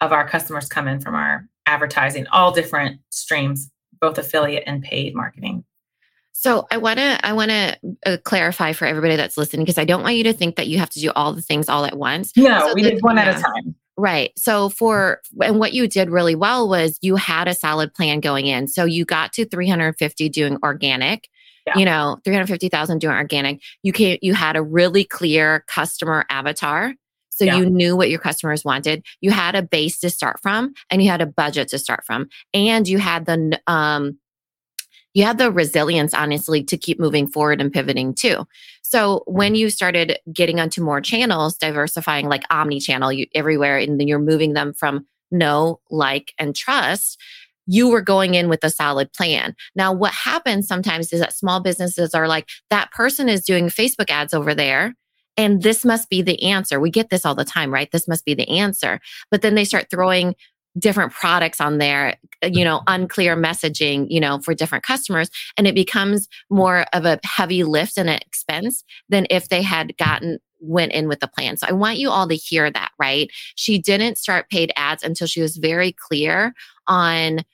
of 0.00 0.12
our 0.12 0.28
customers 0.28 0.68
come 0.68 0.86
in 0.86 1.00
from 1.00 1.14
our 1.14 1.48
advertising, 1.66 2.26
all 2.28 2.52
different 2.52 3.00
streams, 3.10 3.70
both 4.00 4.18
affiliate 4.18 4.64
and 4.66 4.82
paid 4.82 5.14
marketing. 5.14 5.64
So 6.32 6.68
I 6.70 6.76
want 6.76 7.00
to 7.00 7.18
I 7.26 7.32
want 7.32 7.50
to 7.50 7.78
uh, 8.06 8.16
clarify 8.24 8.72
for 8.72 8.84
everybody 8.84 9.16
that's 9.16 9.36
listening 9.36 9.64
because 9.64 9.78
I 9.78 9.84
don't 9.84 10.04
want 10.04 10.14
you 10.14 10.22
to 10.24 10.32
think 10.32 10.54
that 10.54 10.68
you 10.68 10.78
have 10.78 10.90
to 10.90 11.00
do 11.00 11.10
all 11.16 11.32
the 11.32 11.42
things 11.42 11.68
all 11.68 11.84
at 11.84 11.98
once. 11.98 12.32
No, 12.36 12.68
so 12.68 12.74
we 12.74 12.82
did 12.82 13.02
one 13.02 13.16
yeah. 13.16 13.24
at 13.24 13.38
a 13.38 13.42
time. 13.42 13.74
Right. 13.96 14.30
So 14.38 14.68
for 14.68 15.20
and 15.42 15.58
what 15.58 15.72
you 15.72 15.88
did 15.88 16.10
really 16.10 16.36
well 16.36 16.68
was 16.68 16.96
you 17.02 17.16
had 17.16 17.48
a 17.48 17.54
solid 17.54 17.92
plan 17.92 18.20
going 18.20 18.46
in. 18.46 18.68
So 18.68 18.84
you 18.84 19.04
got 19.04 19.32
to 19.32 19.46
350 19.46 20.28
doing 20.28 20.58
organic. 20.62 21.28
Yeah. 21.68 21.78
You 21.78 21.84
know, 21.84 22.18
350,000 22.24 22.98
doing 22.98 23.14
organic. 23.14 23.60
You 23.82 23.92
can 23.92 24.18
you 24.22 24.34
had 24.34 24.56
a 24.56 24.62
really 24.62 25.04
clear 25.04 25.64
customer 25.68 26.24
avatar. 26.30 26.94
So 27.30 27.44
yeah. 27.44 27.58
you 27.58 27.66
knew 27.66 27.94
what 27.96 28.10
your 28.10 28.18
customers 28.18 28.64
wanted. 28.64 29.04
You 29.20 29.30
had 29.30 29.54
a 29.54 29.62
base 29.62 30.00
to 30.00 30.10
start 30.10 30.40
from 30.40 30.74
and 30.90 31.02
you 31.02 31.10
had 31.10 31.20
a 31.20 31.26
budget 31.26 31.68
to 31.68 31.78
start 31.78 32.04
from. 32.04 32.28
And 32.54 32.88
you 32.88 32.98
had 32.98 33.26
the 33.26 33.60
um 33.66 34.18
you 35.14 35.24
had 35.24 35.38
the 35.38 35.50
resilience 35.50 36.14
honestly 36.14 36.62
to 36.64 36.76
keep 36.76 36.98
moving 37.00 37.28
forward 37.28 37.60
and 37.60 37.72
pivoting 37.72 38.14
too. 38.14 38.46
So 38.82 39.22
when 39.26 39.54
you 39.54 39.68
started 39.68 40.18
getting 40.32 40.60
onto 40.60 40.82
more 40.82 41.00
channels, 41.00 41.56
diversifying 41.56 42.28
like 42.28 42.44
omni-channel 42.50 43.12
you, 43.12 43.26
everywhere, 43.34 43.78
and 43.78 43.98
then 43.98 44.08
you're 44.08 44.18
moving 44.18 44.52
them 44.52 44.72
from 44.72 45.06
know, 45.30 45.80
like, 45.90 46.32
and 46.38 46.54
trust, 46.54 47.20
you 47.68 47.88
were 47.88 48.00
going 48.00 48.34
in 48.34 48.48
with 48.48 48.64
a 48.64 48.70
solid 48.70 49.12
plan. 49.12 49.54
Now, 49.76 49.92
what 49.92 50.12
happens 50.12 50.66
sometimes 50.66 51.12
is 51.12 51.20
that 51.20 51.34
small 51.34 51.60
businesses 51.60 52.14
are 52.14 52.26
like, 52.26 52.48
that 52.70 52.90
person 52.90 53.28
is 53.28 53.44
doing 53.44 53.66
Facebook 53.66 54.10
ads 54.10 54.32
over 54.32 54.54
there. 54.54 54.94
And 55.36 55.62
this 55.62 55.84
must 55.84 56.08
be 56.08 56.22
the 56.22 56.42
answer. 56.42 56.80
We 56.80 56.90
get 56.90 57.10
this 57.10 57.26
all 57.26 57.34
the 57.34 57.44
time, 57.44 57.72
right? 57.72 57.90
This 57.92 58.08
must 58.08 58.24
be 58.24 58.34
the 58.34 58.48
answer. 58.48 59.00
But 59.30 59.42
then 59.42 59.54
they 59.54 59.64
start 59.64 59.88
throwing 59.90 60.34
different 60.78 61.12
products 61.12 61.60
on 61.60 61.78
there, 61.78 62.16
uh, 62.42 62.48
you 62.50 62.64
know, 62.64 62.82
unclear 62.86 63.36
messaging, 63.36 64.06
you 64.08 64.18
know, 64.18 64.40
for 64.40 64.54
different 64.54 64.84
customers. 64.84 65.30
And 65.58 65.66
it 65.66 65.74
becomes 65.74 66.26
more 66.50 66.86
of 66.94 67.04
a 67.04 67.20
heavy 67.22 67.64
lift 67.64 67.98
and 67.98 68.08
an 68.08 68.18
expense 68.26 68.82
than 69.10 69.26
if 69.28 69.50
they 69.50 69.62
had 69.62 69.96
gotten 69.98 70.38
went 70.60 70.92
in 70.92 71.06
with 71.06 71.20
the 71.20 71.28
plan. 71.28 71.56
So 71.56 71.66
I 71.68 71.72
want 71.72 71.98
you 71.98 72.10
all 72.10 72.26
to 72.26 72.34
hear 72.34 72.70
that, 72.70 72.90
right? 72.98 73.30
She 73.54 73.78
didn't 73.78 74.18
start 74.18 74.50
paid 74.50 74.72
ads 74.74 75.04
until 75.04 75.26
she 75.26 75.40
was 75.40 75.56
very 75.56 75.92
clear 75.92 76.52
on 76.88 77.44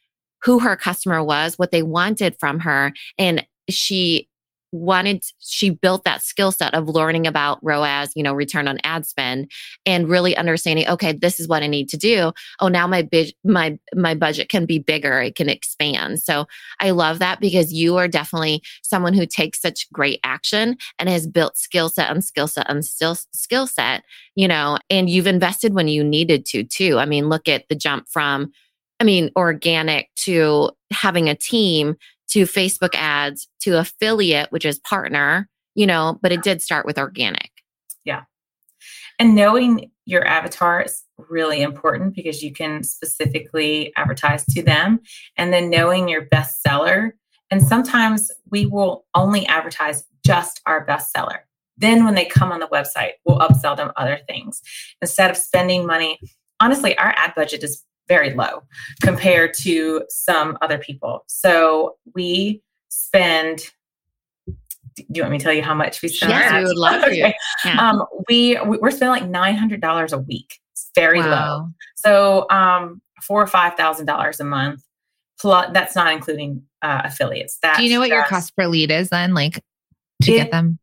who 0.45 0.59
her 0.59 0.77
customer 0.77 1.23
was, 1.23 1.59
what 1.59 1.71
they 1.71 1.83
wanted 1.83 2.37
from 2.39 2.61
her. 2.61 2.93
And 3.19 3.47
she 3.69 4.29
wanted 4.75 5.25
she 5.39 5.71
built 5.71 6.03
that 6.03 6.21
skill 6.21 6.51
set 6.51 6.75
of 6.75 6.89
learning 6.89 7.27
about 7.27 7.61
ROAS, 7.63 8.11
you 8.17 8.23
know, 8.23 8.35
return 8.35 8.67
on 8.67 8.79
ad 8.83 9.07
spend 9.07 9.51
and 9.87 10.09
really 10.09 10.37
understanding, 10.37 10.87
okay, 10.89 11.13
this 11.13 11.39
is 11.39 11.47
what 11.47 11.63
I 11.63 11.69
need 11.69 11.89
to 11.91 11.97
do. 11.97 12.33
Oh, 12.61 12.67
now 12.69 12.87
my 12.87 13.03
big 13.03 13.35
my 13.45 13.79
my 13.95 14.15
budget 14.15 14.49
can 14.49 14.67
be 14.67 14.81
bigger, 14.81 15.21
it 15.21 15.37
can 15.37 15.49
expand. 15.49 16.21
So 16.21 16.47
I 16.81 16.91
love 16.91 17.21
that 17.21 17.41
because 17.41 17.73
you 17.73 17.97
are 17.97 18.09
definitely 18.09 18.63
someone 18.83 19.15
who 19.15 19.27
takes 19.27 19.61
such 19.61 19.91
great 19.93 20.19
action 20.25 20.77
and 20.99 21.09
has 21.09 21.29
built 21.29 21.57
skill 21.57 21.89
set 21.89 22.11
and 22.11 22.25
skill 22.25 22.49
set 22.49 22.69
and 22.69 22.85
still 22.85 23.15
skill 23.15 23.69
set, 23.69 24.03
you 24.35 24.49
know, 24.49 24.79
and 24.91 25.09
you've 25.09 25.29
invested 25.29 25.73
when 25.73 25.87
you 25.87 26.03
needed 26.03 26.45
to 26.47 26.65
too. 26.65 26.99
I 26.99 27.07
mean, 27.07 27.29
look 27.29 27.49
at 27.49 27.69
the 27.69 27.77
jump 27.77 28.09
from 28.09 28.51
I 29.01 29.05
mean, 29.05 29.31
organic 29.37 30.09
to 30.25 30.71
having 30.93 31.29
a 31.29 31.35
team 31.35 31.97
to 32.29 32.45
Facebook 32.45 32.95
ads 32.95 33.49
to 33.61 33.79
affiliate, 33.79 34.51
which 34.51 34.65
is 34.65 34.79
partner, 34.81 35.49
you 35.75 35.87
know, 35.87 36.19
but 36.23 36.33
it 36.33 36.43
did 36.43 36.63
start 36.63 36.87
with 36.87 36.99
organic. 36.99 37.51
Yeah. 38.05 38.23
And 39.19 39.35
knowing 39.35 39.91
your 40.07 40.27
avatar 40.27 40.83
is 40.83 41.03
really 41.17 41.63
important 41.63 42.15
because 42.15 42.43
you 42.43 42.53
can 42.53 42.83
specifically 42.83 43.93
advertise 43.97 44.45
to 44.47 44.63
them. 44.63 45.01
And 45.37 45.53
then 45.53 45.71
knowing 45.71 46.09
your 46.09 46.23
best 46.23 46.63
seller. 46.63 47.17
And 47.51 47.63
sometimes 47.63 48.31
we 48.51 48.67
will 48.67 49.05
only 49.15 49.47
advertise 49.47 50.05
just 50.25 50.61
our 50.67 50.85
best 50.85 51.13
seller. 51.13 51.47
Then 51.77 52.05
when 52.05 52.15
they 52.15 52.25
come 52.25 52.53
on 52.53 52.61
the 52.61 52.69
website, 52.69 53.13
we'll 53.25 53.39
upsell 53.39 53.77
them 53.77 53.93
other 53.97 54.21
things. 54.29 54.63
Instead 55.03 55.31
of 55.31 55.37
spending 55.37 55.87
money, 55.87 56.19
honestly, 56.61 56.97
our 56.99 57.13
ad 57.17 57.35
budget 57.35 57.65
is 57.65 57.85
very 58.09 58.35
low 58.35 58.63
compared 59.03 59.55
to 59.55 60.05
some 60.09 60.59
other 60.61 60.79
people. 60.79 61.25
So 61.27 61.97
we 62.15 62.63
spend. 62.89 63.71
Do 64.97 65.05
you 65.09 65.23
want 65.23 65.33
me 65.33 65.39
to 65.39 65.45
tell 65.45 65.53
you 65.53 65.63
how 65.63 65.75
much 65.75 66.03
we 66.03 66.09
spend? 66.09 66.31
Yes, 66.31 66.53
we 66.53 66.65
would 66.65 66.77
love 66.77 67.03
okay. 67.05 67.35
Yeah. 67.65 67.91
Um, 67.91 68.05
we 68.29 68.59
we're 68.65 68.91
spending 68.91 69.23
like 69.23 69.29
nine 69.29 69.57
hundred 69.57 69.81
dollars 69.81 70.13
a 70.13 70.19
week. 70.19 70.61
It's 70.73 70.91
very 70.95 71.21
wow. 71.21 71.31
low. 71.31 71.69
So 71.97 72.47
um, 72.51 73.03
four 73.23 73.43
or 73.43 73.47
five 73.47 73.75
thousand 73.75 74.07
dollars 74.07 74.41
a 74.41 74.45
month. 74.45 74.83
Plus, 75.41 75.71
that's 75.73 75.97
not 75.97 76.13
including 76.13 76.63
uh, 76.83 77.03
affiliates. 77.05 77.59
That 77.63 77.77
do 77.79 77.85
you 77.85 77.91
know 77.93 77.99
what 77.99 78.09
your 78.09 78.25
cost 78.25 78.57
per 78.57 78.67
lead 78.67 78.93
is 78.93 79.09
then? 79.09 79.35
Like 79.35 79.65
to 80.23 80.33
it, 80.33 80.37
get 80.37 80.51
them? 80.53 80.79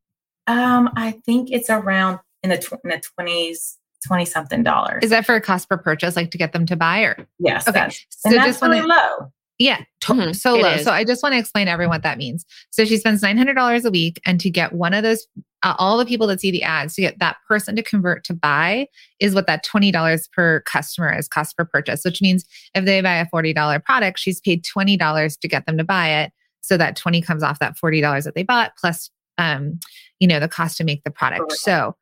Um, 0.47 0.89
I 0.95 1.11
think 1.25 1.51
it's 1.51 1.69
around 1.69 2.19
in 2.43 2.49
the 2.49 2.57
tw- 2.57 2.83
in 2.83 2.89
the 2.89 2.99
twenties 2.99 3.77
20 4.07 4.25
something 4.25 4.63
dollars. 4.63 5.03
Is 5.03 5.09
that 5.09 5.25
for 5.25 5.35
a 5.35 5.41
cost 5.41 5.69
per 5.69 5.77
purchase, 5.77 6.15
like 6.15 6.31
to 6.31 6.37
get 6.37 6.53
them 6.53 6.65
to 6.65 6.75
buy 6.75 7.01
or? 7.01 7.27
Yes. 7.39 7.67
Okay. 7.67 7.79
That's, 7.79 8.05
so 8.09 8.29
and 8.29 8.37
that's 8.37 8.47
just 8.47 8.61
really 8.61 8.81
low. 8.81 9.31
Yeah, 9.61 9.77
to- 10.01 10.13
mm-hmm. 10.13 10.31
so 10.31 10.55
it 10.55 10.63
low. 10.63 10.69
Is. 10.71 10.83
So 10.83 10.91
I 10.91 11.03
just 11.03 11.21
want 11.21 11.33
to 11.33 11.39
explain 11.39 11.67
to 11.67 11.71
everyone 11.71 11.95
what 11.95 12.03
that 12.03 12.17
means. 12.17 12.45
So 12.71 12.83
she 12.83 12.97
spends 12.97 13.21
$900 13.21 13.85
a 13.85 13.91
week 13.91 14.19
and 14.25 14.39
to 14.39 14.49
get 14.49 14.73
one 14.73 14.95
of 14.95 15.03
those, 15.03 15.27
uh, 15.61 15.75
all 15.77 15.99
the 15.99 16.05
people 16.05 16.25
that 16.27 16.41
see 16.41 16.49
the 16.49 16.63
ads, 16.63 16.95
to 16.95 17.01
get 17.01 17.19
that 17.19 17.37
person 17.47 17.75
to 17.75 17.83
convert 17.83 18.23
to 18.23 18.33
buy 18.33 18.87
is 19.19 19.35
what 19.35 19.45
that 19.45 19.63
$20 19.63 20.31
per 20.31 20.61
customer 20.61 21.15
is 21.15 21.27
cost 21.27 21.55
per 21.55 21.63
purchase, 21.63 22.03
which 22.03 22.23
means 22.23 22.43
if 22.73 22.85
they 22.85 23.01
buy 23.01 23.17
a 23.17 23.27
$40 23.27 23.83
product, 23.83 24.17
she's 24.17 24.41
paid 24.41 24.65
$20 24.65 25.39
to 25.39 25.47
get 25.47 25.67
them 25.67 25.77
to 25.77 25.83
buy 25.83 26.09
it. 26.09 26.31
So 26.61 26.75
that 26.77 26.95
20 26.95 27.21
comes 27.21 27.43
off 27.43 27.59
that 27.59 27.77
$40 27.77 28.23
that 28.23 28.33
they 28.33 28.43
bought 28.43 28.71
plus, 28.79 29.11
um, 29.37 29.79
you 30.19 30.27
know, 30.27 30.39
the 30.39 30.47
cost 30.47 30.77
to 30.77 30.83
make 30.83 31.03
the 31.03 31.11
product. 31.11 31.51
So 31.51 31.95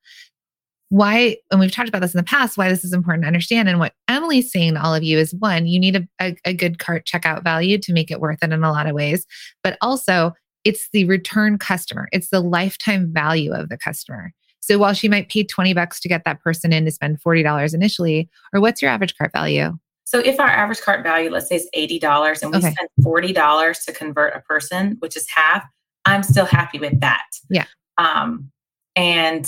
why, 0.89 1.37
and 1.51 1.59
we've 1.59 1.71
talked 1.71 1.89
about 1.89 2.01
this 2.01 2.13
in 2.13 2.17
the 2.17 2.23
past, 2.23 2.57
why 2.57 2.67
this 2.67 2.83
is 2.83 2.93
important 2.93 3.23
to 3.23 3.27
understand. 3.27 3.69
And 3.69 3.79
what 3.79 3.93
Emilie's 4.07 4.51
saying 4.51 4.73
to 4.73 4.83
all 4.83 4.93
of 4.93 5.03
you 5.03 5.19
is 5.19 5.33
one, 5.35 5.67
you 5.67 5.79
need 5.79 5.95
a, 5.95 6.07
a, 6.19 6.35
a 6.45 6.53
good 6.53 6.79
cart 6.79 7.05
checkout 7.05 7.43
value 7.43 7.77
to 7.77 7.93
make 7.93 8.09
it 8.09 8.19
worth 8.19 8.39
it 8.41 8.51
in 8.51 8.63
a 8.63 8.71
lot 8.71 8.87
of 8.87 8.95
ways. 8.95 9.25
But 9.63 9.77
also, 9.81 10.33
it's 10.63 10.89
the 10.91 11.05
return 11.05 11.57
customer, 11.57 12.09
it's 12.11 12.29
the 12.29 12.41
lifetime 12.41 13.13
value 13.13 13.53
of 13.53 13.69
the 13.69 13.77
customer. 13.77 14.33
So 14.61 14.77
while 14.77 14.93
she 14.93 15.07
might 15.07 15.29
pay 15.29 15.43
20 15.43 15.73
bucks 15.73 15.99
to 16.01 16.09
get 16.09 16.23
that 16.25 16.41
person 16.41 16.73
in 16.73 16.85
to 16.85 16.91
spend 16.91 17.21
$40 17.21 17.73
initially, 17.73 18.29
or 18.53 18.59
what's 18.59 18.81
your 18.81 18.91
average 18.91 19.17
cart 19.17 19.31
value? 19.31 19.77
So 20.05 20.19
if 20.19 20.39
our 20.39 20.47
average 20.47 20.81
cart 20.81 21.03
value, 21.03 21.29
let's 21.29 21.49
say 21.49 21.55
is 21.55 21.69
$80 21.75 22.41
and 22.41 22.51
we 22.51 22.57
okay. 22.57 22.71
spend 22.71 22.89
$40 23.01 23.85
to 23.85 23.93
convert 23.93 24.35
a 24.35 24.41
person, 24.41 24.97
which 24.99 25.15
is 25.15 25.27
half, 25.33 25.63
I'm 26.05 26.23
still 26.23 26.45
happy 26.45 26.79
with 26.79 26.99
that. 26.99 27.27
Yeah. 27.49 27.65
Um, 27.97 28.51
and 28.95 29.47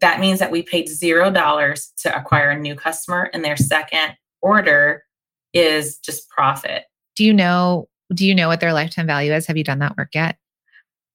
that 0.00 0.20
means 0.20 0.38
that 0.38 0.50
we 0.50 0.62
paid 0.62 0.88
zero 0.88 1.30
dollars 1.30 1.92
to 1.98 2.16
acquire 2.16 2.50
a 2.50 2.58
new 2.58 2.74
customer 2.74 3.30
and 3.32 3.44
their 3.44 3.56
second 3.56 4.16
order 4.42 5.04
is 5.52 5.98
just 5.98 6.28
profit. 6.28 6.84
Do 7.16 7.24
you 7.24 7.32
know 7.32 7.88
do 8.12 8.26
you 8.26 8.34
know 8.34 8.48
what 8.48 8.60
their 8.60 8.72
lifetime 8.72 9.06
value 9.06 9.32
is? 9.32 9.46
Have 9.46 9.56
you 9.56 9.64
done 9.64 9.78
that 9.78 9.96
work 9.96 10.10
yet? 10.14 10.36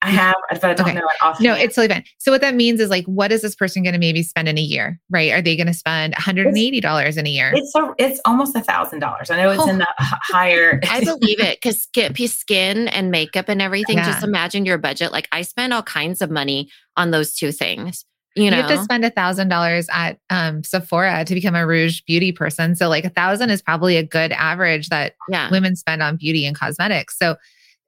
I 0.01 0.11
have, 0.11 0.35
but 0.49 0.63
I 0.63 0.73
don't 0.73 0.87
okay. 0.87 0.97
know 0.97 1.05
it 1.05 1.15
often. 1.21 1.43
No, 1.43 1.53
it's 1.53 1.75
totally 1.75 1.93
fine. 1.93 2.05
So 2.19 2.31
what 2.31 2.39
that 2.39 2.55
means 2.55 2.79
is 2.79 2.89
like, 2.89 3.03
what 3.05 3.33
is 3.33 3.41
this 3.41 3.53
person 3.53 3.83
going 3.83 3.93
to 3.93 3.99
maybe 3.99 4.23
spend 4.23 4.47
in 4.47 4.57
a 4.57 4.61
year, 4.61 4.97
right? 5.09 5.33
Are 5.33 5.41
they 5.41 5.57
going 5.57 5.67
to 5.67 5.73
spend 5.73 6.15
$180 6.15 7.17
in 7.17 7.27
a 7.27 7.29
year? 7.29 7.51
It's 7.53 7.75
a, 7.75 7.93
it's 7.97 8.21
almost 8.23 8.55
a 8.55 8.61
thousand 8.61 8.99
dollars. 8.99 9.29
I 9.29 9.35
know 9.35 9.51
it's 9.51 9.61
oh. 9.61 9.69
in 9.69 9.79
the 9.79 9.87
oh. 9.99 10.11
higher. 10.21 10.79
I 10.89 11.03
believe 11.03 11.41
it 11.41 11.59
because 11.61 11.89
skin 12.31 12.87
and 12.87 13.11
makeup 13.11 13.49
and 13.49 13.61
everything. 13.61 13.97
Yeah. 13.97 14.05
Just 14.05 14.23
imagine 14.23 14.65
your 14.65 14.77
budget. 14.77 15.11
Like 15.11 15.27
I 15.33 15.41
spend 15.41 15.73
all 15.73 15.83
kinds 15.83 16.21
of 16.21 16.31
money 16.31 16.69
on 16.95 17.11
those 17.11 17.35
two 17.35 17.51
things. 17.51 18.05
You, 18.39 18.51
know? 18.51 18.57
you 18.57 18.63
have 18.63 18.71
to 18.71 18.83
spend 18.83 19.05
a 19.05 19.09
thousand 19.09 19.49
dollars 19.49 19.87
at 19.91 20.19
um, 20.29 20.63
Sephora 20.63 21.25
to 21.25 21.33
become 21.33 21.55
a 21.55 21.65
Rouge 21.65 22.01
beauty 22.01 22.31
person. 22.31 22.75
So 22.75 22.87
like 22.87 23.05
a 23.05 23.09
thousand 23.09 23.49
is 23.49 23.61
probably 23.61 23.97
a 23.97 24.03
good 24.03 24.31
average 24.31 24.89
that 24.89 25.15
yeah. 25.29 25.49
women 25.49 25.75
spend 25.75 26.01
on 26.01 26.15
beauty 26.15 26.45
and 26.45 26.55
cosmetics. 26.55 27.17
So 27.17 27.35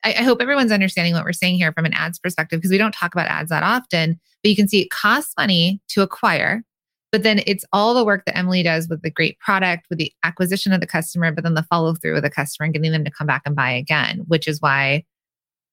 I, 0.03 0.09
I 0.09 0.23
hope 0.23 0.41
everyone's 0.41 0.71
understanding 0.71 1.13
what 1.13 1.23
we're 1.23 1.33
saying 1.33 1.55
here 1.55 1.71
from 1.71 1.85
an 1.85 1.93
ads 1.93 2.19
perspective 2.19 2.59
because 2.59 2.71
we 2.71 2.77
don't 2.77 2.93
talk 2.93 3.13
about 3.13 3.27
ads 3.27 3.49
that 3.49 3.63
often. 3.63 4.19
But 4.43 4.49
you 4.49 4.55
can 4.55 4.67
see 4.67 4.81
it 4.81 4.89
costs 4.89 5.33
money 5.37 5.79
to 5.89 6.01
acquire, 6.01 6.63
but 7.11 7.23
then 7.23 7.41
it's 7.45 7.65
all 7.71 7.93
the 7.93 8.05
work 8.05 8.25
that 8.25 8.37
Emilie 8.37 8.63
does 8.63 8.87
with 8.87 9.01
the 9.01 9.11
great 9.11 9.37
product, 9.39 9.85
with 9.89 9.99
the 9.99 10.11
acquisition 10.23 10.73
of 10.73 10.81
the 10.81 10.87
customer, 10.87 11.31
but 11.31 11.43
then 11.43 11.53
the 11.53 11.63
follow 11.63 11.93
through 11.93 12.13
with 12.13 12.23
the 12.23 12.29
customer 12.29 12.65
and 12.65 12.73
getting 12.73 12.91
them 12.91 13.05
to 13.05 13.11
come 13.11 13.27
back 13.27 13.43
and 13.45 13.55
buy 13.55 13.69
again, 13.69 14.23
which 14.27 14.47
is 14.47 14.61
why 14.61 15.03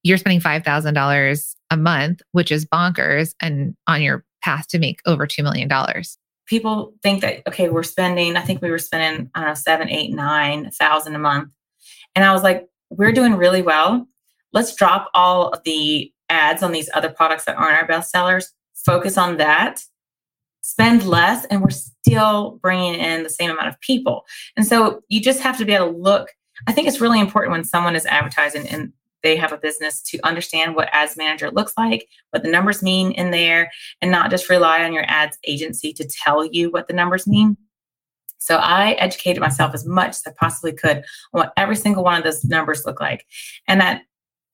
you're 0.03 0.19
spending 0.19 0.41
$5,000 0.41 1.55
a 1.71 1.77
month, 1.77 2.23
which 2.33 2.53
is 2.53 2.65
bonkers, 2.67 3.35
and 3.41 3.75
on 3.87 4.03
your 4.03 4.25
to 4.69 4.79
make 4.79 5.01
over 5.07 5.27
$2 5.27 5.43
million. 5.43 5.71
People 6.47 6.95
think 7.03 7.21
that, 7.21 7.43
okay, 7.47 7.69
we're 7.69 7.83
spending, 7.83 8.37
I 8.37 8.41
think 8.41 8.63
we 8.63 8.71
were 8.71 8.79
spending, 8.79 9.31
I 9.35 9.41
don't 9.41 9.49
know, 9.51 9.55
seven, 9.55 9.89
eight, 9.91 10.13
nine 10.15 10.71
thousand 10.71 11.15
a 11.15 11.19
month. 11.19 11.51
And 12.15 12.25
I 12.25 12.33
was 12.33 12.43
like, 12.43 12.67
we're 12.91 13.13
doing 13.13 13.35
really 13.35 13.63
well. 13.63 14.07
Let's 14.53 14.75
drop 14.75 15.11
all 15.15 15.51
of 15.51 15.63
the 15.65 16.13
ads 16.31 16.63
on 16.63 16.73
these 16.73 16.89
other 16.95 17.11
products 17.11 17.45
that 17.45 17.57
aren't 17.57 17.77
our 17.77 17.87
best 17.87 18.11
sellers, 18.11 18.53
focus 18.75 19.19
on 19.19 19.37
that, 19.37 19.83
spend 20.63 21.05
less, 21.05 21.45
and 21.47 21.63
we're 21.63 21.71
still 21.71 22.59
bringing 22.63 22.95
in 22.95 23.23
the 23.23 23.31
same 23.31 23.51
amount 23.51 23.69
of 23.69 23.81
people. 23.81 24.25
And 24.57 24.67
so 24.67 25.03
you 25.09 25.21
just 25.21 25.41
have 25.41 25.59
to 25.59 25.65
be 25.65 25.73
able 25.73 25.93
to 25.93 25.99
look. 25.99 26.31
I 26.67 26.73
think 26.73 26.89
it's 26.89 27.01
really 27.01 27.21
important 27.21 27.53
when 27.53 27.65
someone 27.65 27.95
is 27.95 28.07
advertising 28.07 28.67
and 28.69 28.93
they 29.23 29.37
have 29.37 29.53
a 29.53 29.59
business 29.59 30.01
to 30.03 30.19
understand 30.25 30.75
what 30.75 30.89
ads 30.93 31.17
manager 31.17 31.51
looks 31.51 31.73
like, 31.77 32.09
what 32.31 32.43
the 32.43 32.51
numbers 32.51 32.83
mean 32.83 33.13
in 33.13 33.31
there, 33.31 33.71
and 34.01 34.11
not 34.11 34.31
just 34.31 34.49
rely 34.49 34.85
on 34.85 34.93
your 34.93 35.05
ads 35.07 35.39
agency 35.45 35.93
to 35.95 36.09
tell 36.09 36.45
you 36.45 36.71
what 36.71 36.89
the 36.89 36.95
numbers 36.95 37.27
mean. 37.27 37.57
So 38.39 38.57
I 38.57 38.93
educated 38.93 39.41
myself 39.41 39.75
as 39.75 39.85
much 39.85 40.11
as 40.11 40.23
I 40.27 40.33
possibly 40.39 40.73
could 40.73 40.99
on 41.33 41.41
what 41.41 41.53
every 41.57 41.77
single 41.77 42.05
one 42.05 42.17
of 42.17 42.25
those 42.25 42.45
numbers 42.45 42.87
look 42.87 43.01
like. 43.01 43.27
And 43.67 43.81
that 43.81 44.03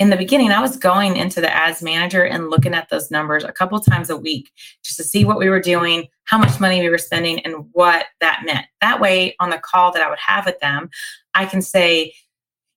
in 0.00 0.10
the 0.10 0.16
beginning, 0.16 0.50
I 0.50 0.60
was 0.60 0.76
going 0.76 1.16
into 1.16 1.40
the 1.40 1.54
ads 1.54 1.80
manager 1.80 2.24
and 2.24 2.50
looking 2.50 2.74
at 2.74 2.88
those 2.88 3.12
numbers 3.12 3.44
a 3.44 3.52
couple 3.52 3.78
times 3.78 4.10
a 4.10 4.16
week 4.16 4.50
just 4.82 4.96
to 4.96 5.04
see 5.04 5.24
what 5.24 5.38
we 5.38 5.48
were 5.48 5.60
doing, 5.60 6.08
how 6.24 6.36
much 6.36 6.58
money 6.58 6.80
we 6.80 6.88
were 6.88 6.98
spending, 6.98 7.38
and 7.40 7.66
what 7.72 8.06
that 8.20 8.42
meant. 8.44 8.66
That 8.80 9.00
way, 9.00 9.36
on 9.38 9.50
the 9.50 9.58
call 9.58 9.92
that 9.92 10.02
I 10.02 10.10
would 10.10 10.18
have 10.18 10.46
with 10.46 10.58
them, 10.58 10.90
I 11.34 11.46
can 11.46 11.62
say, 11.62 12.12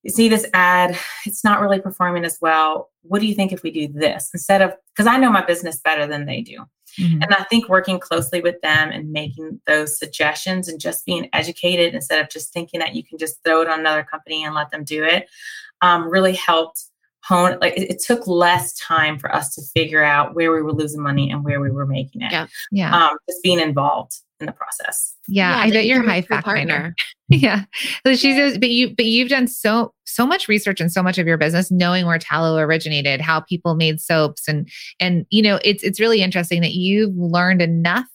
you 0.07 0.13
see 0.13 0.29
this 0.29 0.45
ad, 0.53 0.97
it's 1.25 1.43
not 1.43 1.59
really 1.59 1.81
performing 1.81 2.23
as 2.23 2.37
well. 2.41 2.89
What 3.01 3.19
do 3.19 3.27
you 3.27 3.35
think 3.35 3.51
if 3.51 3.61
we 3.61 3.71
do 3.71 3.89
this 3.89 4.29
instead 4.33 4.61
of, 4.61 4.73
because 4.95 5.05
I 5.05 5.17
know 5.17 5.29
my 5.29 5.45
business 5.45 5.81
better 5.81 6.07
than 6.07 6.25
they 6.25 6.41
do. 6.41 6.59
Mm-hmm. 6.97 7.21
And 7.23 7.35
I 7.35 7.43
think 7.43 7.67
working 7.67 7.99
closely 7.99 8.39
with 8.39 8.59
them 8.61 8.89
and 8.89 9.11
making 9.11 9.59
those 9.67 9.99
suggestions 9.99 10.69
and 10.69 10.79
just 10.79 11.05
being 11.05 11.29
educated 11.33 11.93
instead 11.93 12.21
of 12.21 12.29
just 12.29 12.53
thinking 12.53 12.79
that 12.79 12.95
you 12.95 13.03
can 13.03 13.17
just 13.17 13.43
throw 13.43 13.61
it 13.61 13.67
on 13.67 13.81
another 13.81 14.01
company 14.01 14.45
and 14.45 14.55
let 14.55 14.71
them 14.71 14.85
do 14.85 15.03
it 15.03 15.27
um, 15.81 16.09
really 16.09 16.33
helped 16.33 16.85
hone 17.23 17.57
like 17.59 17.77
it, 17.77 17.91
it, 17.91 17.99
took 17.99 18.25
less 18.27 18.73
time 18.79 19.17
for 19.19 19.33
us 19.33 19.53
to 19.55 19.61
figure 19.73 20.03
out 20.03 20.35
where 20.35 20.51
we 20.51 20.61
were 20.61 20.73
losing 20.73 21.01
money 21.01 21.29
and 21.29 21.43
where 21.43 21.59
we 21.59 21.69
were 21.69 21.85
making 21.85 22.21
it. 22.21 22.31
Yeah. 22.31 22.47
Yeah. 22.71 22.95
Um, 22.95 23.17
just 23.29 23.43
being 23.43 23.59
involved 23.59 24.13
in 24.39 24.45
the 24.45 24.51
process. 24.51 25.15
Yeah, 25.27 25.49
yeah 25.49 25.63
I 25.63 25.71
bet 25.71 25.85
you're 25.85 26.03
high 26.03 26.21
fact 26.21 26.45
partner. 26.45 26.95
yeah. 27.29 27.65
So 28.05 28.15
she's 28.15 28.57
but 28.57 28.69
you 28.69 28.95
but 28.95 29.05
you've 29.05 29.29
done 29.29 29.47
so 29.47 29.93
so 30.05 30.25
much 30.25 30.47
research 30.47 30.79
and 30.79 30.91
so 30.91 31.03
much 31.03 31.17
of 31.17 31.27
your 31.27 31.37
business 31.37 31.71
knowing 31.71 32.05
where 32.05 32.19
tallow 32.19 32.57
originated, 32.57 33.19
how 33.19 33.41
people 33.41 33.75
made 33.75 33.99
soaps 33.99 34.47
and 34.47 34.69
and 34.99 35.25
you 35.29 35.41
know, 35.41 35.59
it's 35.63 35.83
it's 35.83 35.99
really 35.99 36.21
interesting 36.21 36.61
that 36.61 36.73
you've 36.73 37.15
learned 37.15 37.61
enough 37.61 38.05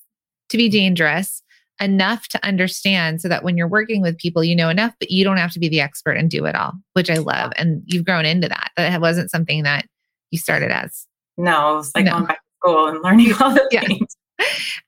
to 0.50 0.56
be 0.56 0.68
dangerous 0.68 1.42
enough 1.82 2.28
to 2.28 2.44
understand 2.46 3.20
so 3.20 3.28
that 3.28 3.44
when 3.44 3.56
you're 3.56 3.68
working 3.68 4.00
with 4.00 4.16
people, 4.18 4.44
you 4.44 4.54
know 4.54 4.68
enough, 4.68 4.94
but 4.98 5.10
you 5.10 5.24
don't 5.24 5.36
have 5.36 5.52
to 5.52 5.58
be 5.58 5.68
the 5.68 5.80
expert 5.80 6.12
and 6.12 6.30
do 6.30 6.44
it 6.46 6.54
all, 6.54 6.72
which 6.94 7.10
I 7.10 7.16
love. 7.16 7.52
And 7.56 7.82
you've 7.86 8.04
grown 8.04 8.24
into 8.24 8.48
that. 8.48 8.70
That 8.76 9.00
wasn't 9.00 9.30
something 9.30 9.64
that 9.64 9.86
you 10.30 10.38
started 10.38 10.70
as. 10.70 11.06
No, 11.36 11.74
it 11.74 11.76
was 11.76 11.90
like 11.94 12.04
no. 12.04 12.12
going 12.12 12.26
back 12.26 12.36
to 12.36 12.42
school 12.60 12.88
and 12.88 13.02
learning 13.02 13.32
all 13.40 13.52
the 13.52 13.68
yeah. 13.70 13.82
things. 13.82 14.16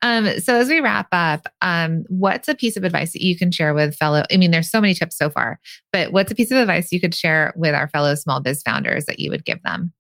Um, 0.03 0.41
so 0.41 0.57
as 0.57 0.69
we 0.69 0.81
wrap 0.81 1.09
up, 1.13 1.47
um, 1.63 2.05
what's 2.09 2.49
a 2.49 2.55
piece 2.55 2.77
of 2.77 2.85
advice 2.85 3.13
that 3.13 3.23
you 3.23 3.37
can 3.37 3.51
share 3.51 3.73
with 3.73 3.95
fellow? 3.97 4.25
I 4.33 4.37
mean, 4.37 4.51
there's 4.51 4.71
so 4.71 4.81
many 4.81 4.95
tips 4.95 5.17
so 5.17 5.31
far, 5.31 5.61
but 5.93 6.13
what's 6.13 6.33
a 6.33 6.35
piece 6.35 6.51
of 6.51 6.59
advice 6.59 6.93
you 6.93 7.01
could 7.01 7.15
share 7.15 7.53
with 7.57 7.75
our 7.75 7.89
fellow 7.89 8.15
small 8.15 8.41
biz 8.41 8.63
founders 8.63 9.05
that 9.07 9.21
you 9.21 9.31
would 9.31 9.45
give 9.45 9.63
them? 9.63 9.93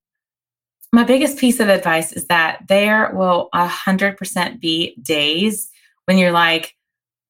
My 0.92 1.04
biggest 1.04 1.38
piece 1.38 1.60
of 1.60 1.68
advice 1.68 2.12
is 2.12 2.26
that 2.26 2.64
there 2.68 3.12
will 3.14 3.48
a 3.52 3.66
hundred 3.66 4.16
percent 4.16 4.60
be 4.60 4.96
days 5.02 5.70
when 6.06 6.18
you're 6.18 6.32
like, 6.32 6.74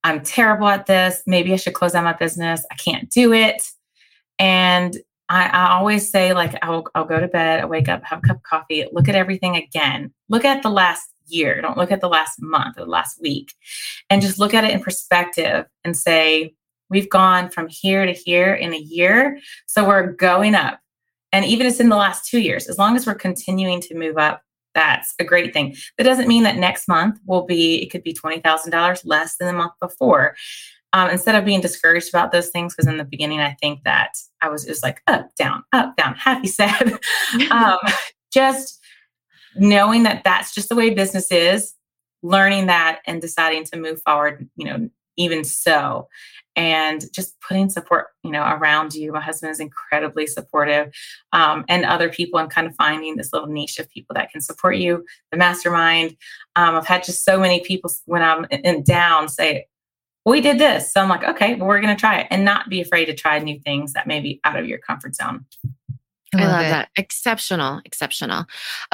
I'm 0.04 0.22
terrible 0.22 0.68
at 0.68 0.86
this. 0.86 1.22
Maybe 1.26 1.52
I 1.52 1.56
should 1.56 1.74
close 1.74 1.92
down 1.92 2.04
my 2.04 2.12
business. 2.12 2.64
I 2.70 2.74
can't 2.74 3.10
do 3.10 3.32
it. 3.32 3.62
And 4.38 4.96
I, 5.30 5.46
I, 5.46 5.70
always 5.72 6.10
say, 6.10 6.34
like, 6.34 6.54
I'll, 6.62 6.84
I'll 6.94 7.06
go 7.06 7.18
to 7.18 7.28
bed, 7.28 7.60
I 7.60 7.64
wake 7.64 7.88
up, 7.88 8.04
have 8.04 8.18
a 8.18 8.22
cup 8.22 8.36
of 8.36 8.42
coffee, 8.42 8.86
look 8.92 9.08
at 9.08 9.14
everything 9.14 9.56
again. 9.56 10.12
Look 10.28 10.44
at 10.44 10.62
the 10.62 10.68
last 10.68 11.08
year. 11.26 11.62
Don't 11.62 11.78
look 11.78 11.90
at 11.90 12.02
the 12.02 12.08
last 12.08 12.42
month 12.42 12.78
or 12.78 12.84
the 12.84 12.90
last 12.90 13.20
week. 13.22 13.54
And 14.10 14.20
just 14.20 14.38
look 14.38 14.52
at 14.52 14.64
it 14.64 14.72
in 14.72 14.80
perspective 14.80 15.64
and 15.82 15.96
say, 15.96 16.54
we've 16.90 17.08
gone 17.08 17.48
from 17.48 17.68
here 17.68 18.04
to 18.04 18.12
here 18.12 18.54
in 18.54 18.74
a 18.74 18.78
year. 18.78 19.38
So 19.66 19.86
we're 19.86 20.12
going 20.12 20.54
up. 20.54 20.80
And 21.32 21.44
even 21.46 21.66
if 21.66 21.72
it's 21.72 21.80
in 21.80 21.88
the 21.88 21.96
last 21.96 22.28
two 22.28 22.40
years, 22.40 22.68
as 22.68 22.78
long 22.78 22.94
as 22.94 23.06
we're 23.06 23.14
continuing 23.14 23.80
to 23.80 23.94
move 23.94 24.18
up, 24.18 24.42
that's 24.74 25.14
a 25.18 25.24
great 25.24 25.52
thing. 25.52 25.76
That 25.98 26.04
doesn't 26.04 26.28
mean 26.28 26.42
that 26.44 26.56
next 26.56 26.88
month 26.88 27.18
will 27.26 27.44
be, 27.44 27.82
it 27.82 27.90
could 27.90 28.02
be 28.02 28.14
$20,000 28.14 29.02
less 29.04 29.36
than 29.36 29.48
the 29.48 29.54
month 29.54 29.72
before. 29.80 30.36
Um, 30.92 31.10
instead 31.10 31.34
of 31.34 31.44
being 31.44 31.60
discouraged 31.60 32.08
about 32.08 32.30
those 32.30 32.50
things, 32.50 32.74
because 32.74 32.86
in 32.86 32.98
the 32.98 33.04
beginning, 33.04 33.40
I 33.40 33.56
think 33.60 33.82
that 33.84 34.12
I 34.40 34.48
was 34.48 34.64
just 34.64 34.84
like 34.84 35.02
up, 35.08 35.28
down, 35.36 35.64
up, 35.72 35.96
down, 35.96 36.14
happy, 36.18 36.46
sad. 36.46 36.98
um, 37.50 37.78
just 38.32 38.80
knowing 39.56 40.04
that 40.04 40.22
that's 40.24 40.54
just 40.54 40.68
the 40.68 40.76
way 40.76 40.90
business 40.90 41.30
is, 41.32 41.74
learning 42.22 42.66
that 42.66 43.00
and 43.06 43.20
deciding 43.20 43.64
to 43.64 43.76
move 43.76 44.00
forward, 44.02 44.48
you 44.56 44.66
know, 44.66 44.88
even 45.16 45.44
so 45.44 46.08
and 46.56 47.04
just 47.12 47.40
putting 47.40 47.68
support 47.68 48.06
you 48.22 48.30
know 48.30 48.42
around 48.42 48.94
you. 48.94 49.12
My 49.12 49.20
husband 49.20 49.50
is 49.50 49.60
incredibly 49.60 50.26
supportive 50.26 50.92
um, 51.32 51.64
and 51.68 51.84
other 51.84 52.08
people 52.08 52.38
and 52.38 52.50
kind 52.50 52.66
of 52.66 52.74
finding 52.76 53.16
this 53.16 53.32
little 53.32 53.48
niche 53.48 53.78
of 53.78 53.88
people 53.90 54.14
that 54.14 54.30
can 54.30 54.40
support 54.40 54.76
you 54.76 55.04
the 55.30 55.36
mastermind. 55.36 56.16
Um, 56.56 56.76
i've 56.76 56.86
had 56.86 57.04
just 57.04 57.24
so 57.24 57.38
many 57.38 57.60
people 57.60 57.90
when 58.06 58.22
i'm 58.22 58.46
in 58.50 58.82
down 58.82 59.28
say 59.28 59.66
we 60.24 60.40
did 60.40 60.58
this. 60.58 60.92
So 60.92 61.00
i'm 61.00 61.08
like 61.08 61.24
okay 61.24 61.54
well 61.54 61.68
we're 61.68 61.80
going 61.80 61.94
to 61.94 62.00
try 62.00 62.20
it 62.20 62.26
and 62.30 62.44
not 62.44 62.68
be 62.68 62.80
afraid 62.80 63.06
to 63.06 63.14
try 63.14 63.38
new 63.38 63.58
things 63.60 63.92
that 63.94 64.06
may 64.06 64.20
be 64.20 64.40
out 64.44 64.58
of 64.58 64.66
your 64.66 64.78
comfort 64.78 65.14
zone. 65.14 65.44
I 66.34 66.38
love, 66.38 66.48
I 66.48 66.52
love 66.52 66.70
that. 66.70 66.88
exceptional 66.96 67.80
exceptional. 67.84 68.44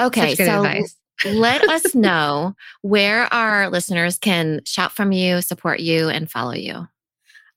Okay 0.00 0.34
so 0.34 0.44
advice. 0.44 0.96
let 1.26 1.62
us 1.68 1.94
know 1.94 2.54
where 2.80 3.32
our 3.32 3.68
listeners 3.68 4.18
can 4.18 4.62
shop 4.64 4.92
from 4.92 5.12
you 5.12 5.42
support 5.42 5.80
you 5.80 6.08
and 6.08 6.30
follow 6.30 6.54
you 6.54 6.88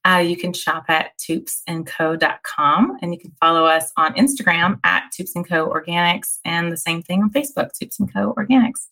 uh, 0.06 0.18
you 0.18 0.36
can 0.36 0.52
shop 0.52 0.84
at 0.88 1.16
toupsandco.com 1.18 2.98
and 3.00 3.14
you 3.14 3.18
can 3.18 3.32
follow 3.40 3.64
us 3.64 3.90
on 3.96 4.14
Instagram 4.14 4.78
at 4.84 5.04
Toups 5.16 5.34
and 5.34 5.48
Co 5.48 5.68
Organics 5.68 6.38
and 6.44 6.70
the 6.70 6.76
same 6.76 7.02
thing 7.02 7.22
on 7.22 7.30
Facebook, 7.30 7.70
Toups 7.78 7.98
and 7.98 8.12
Co 8.12 8.34
Organics. 8.34 8.88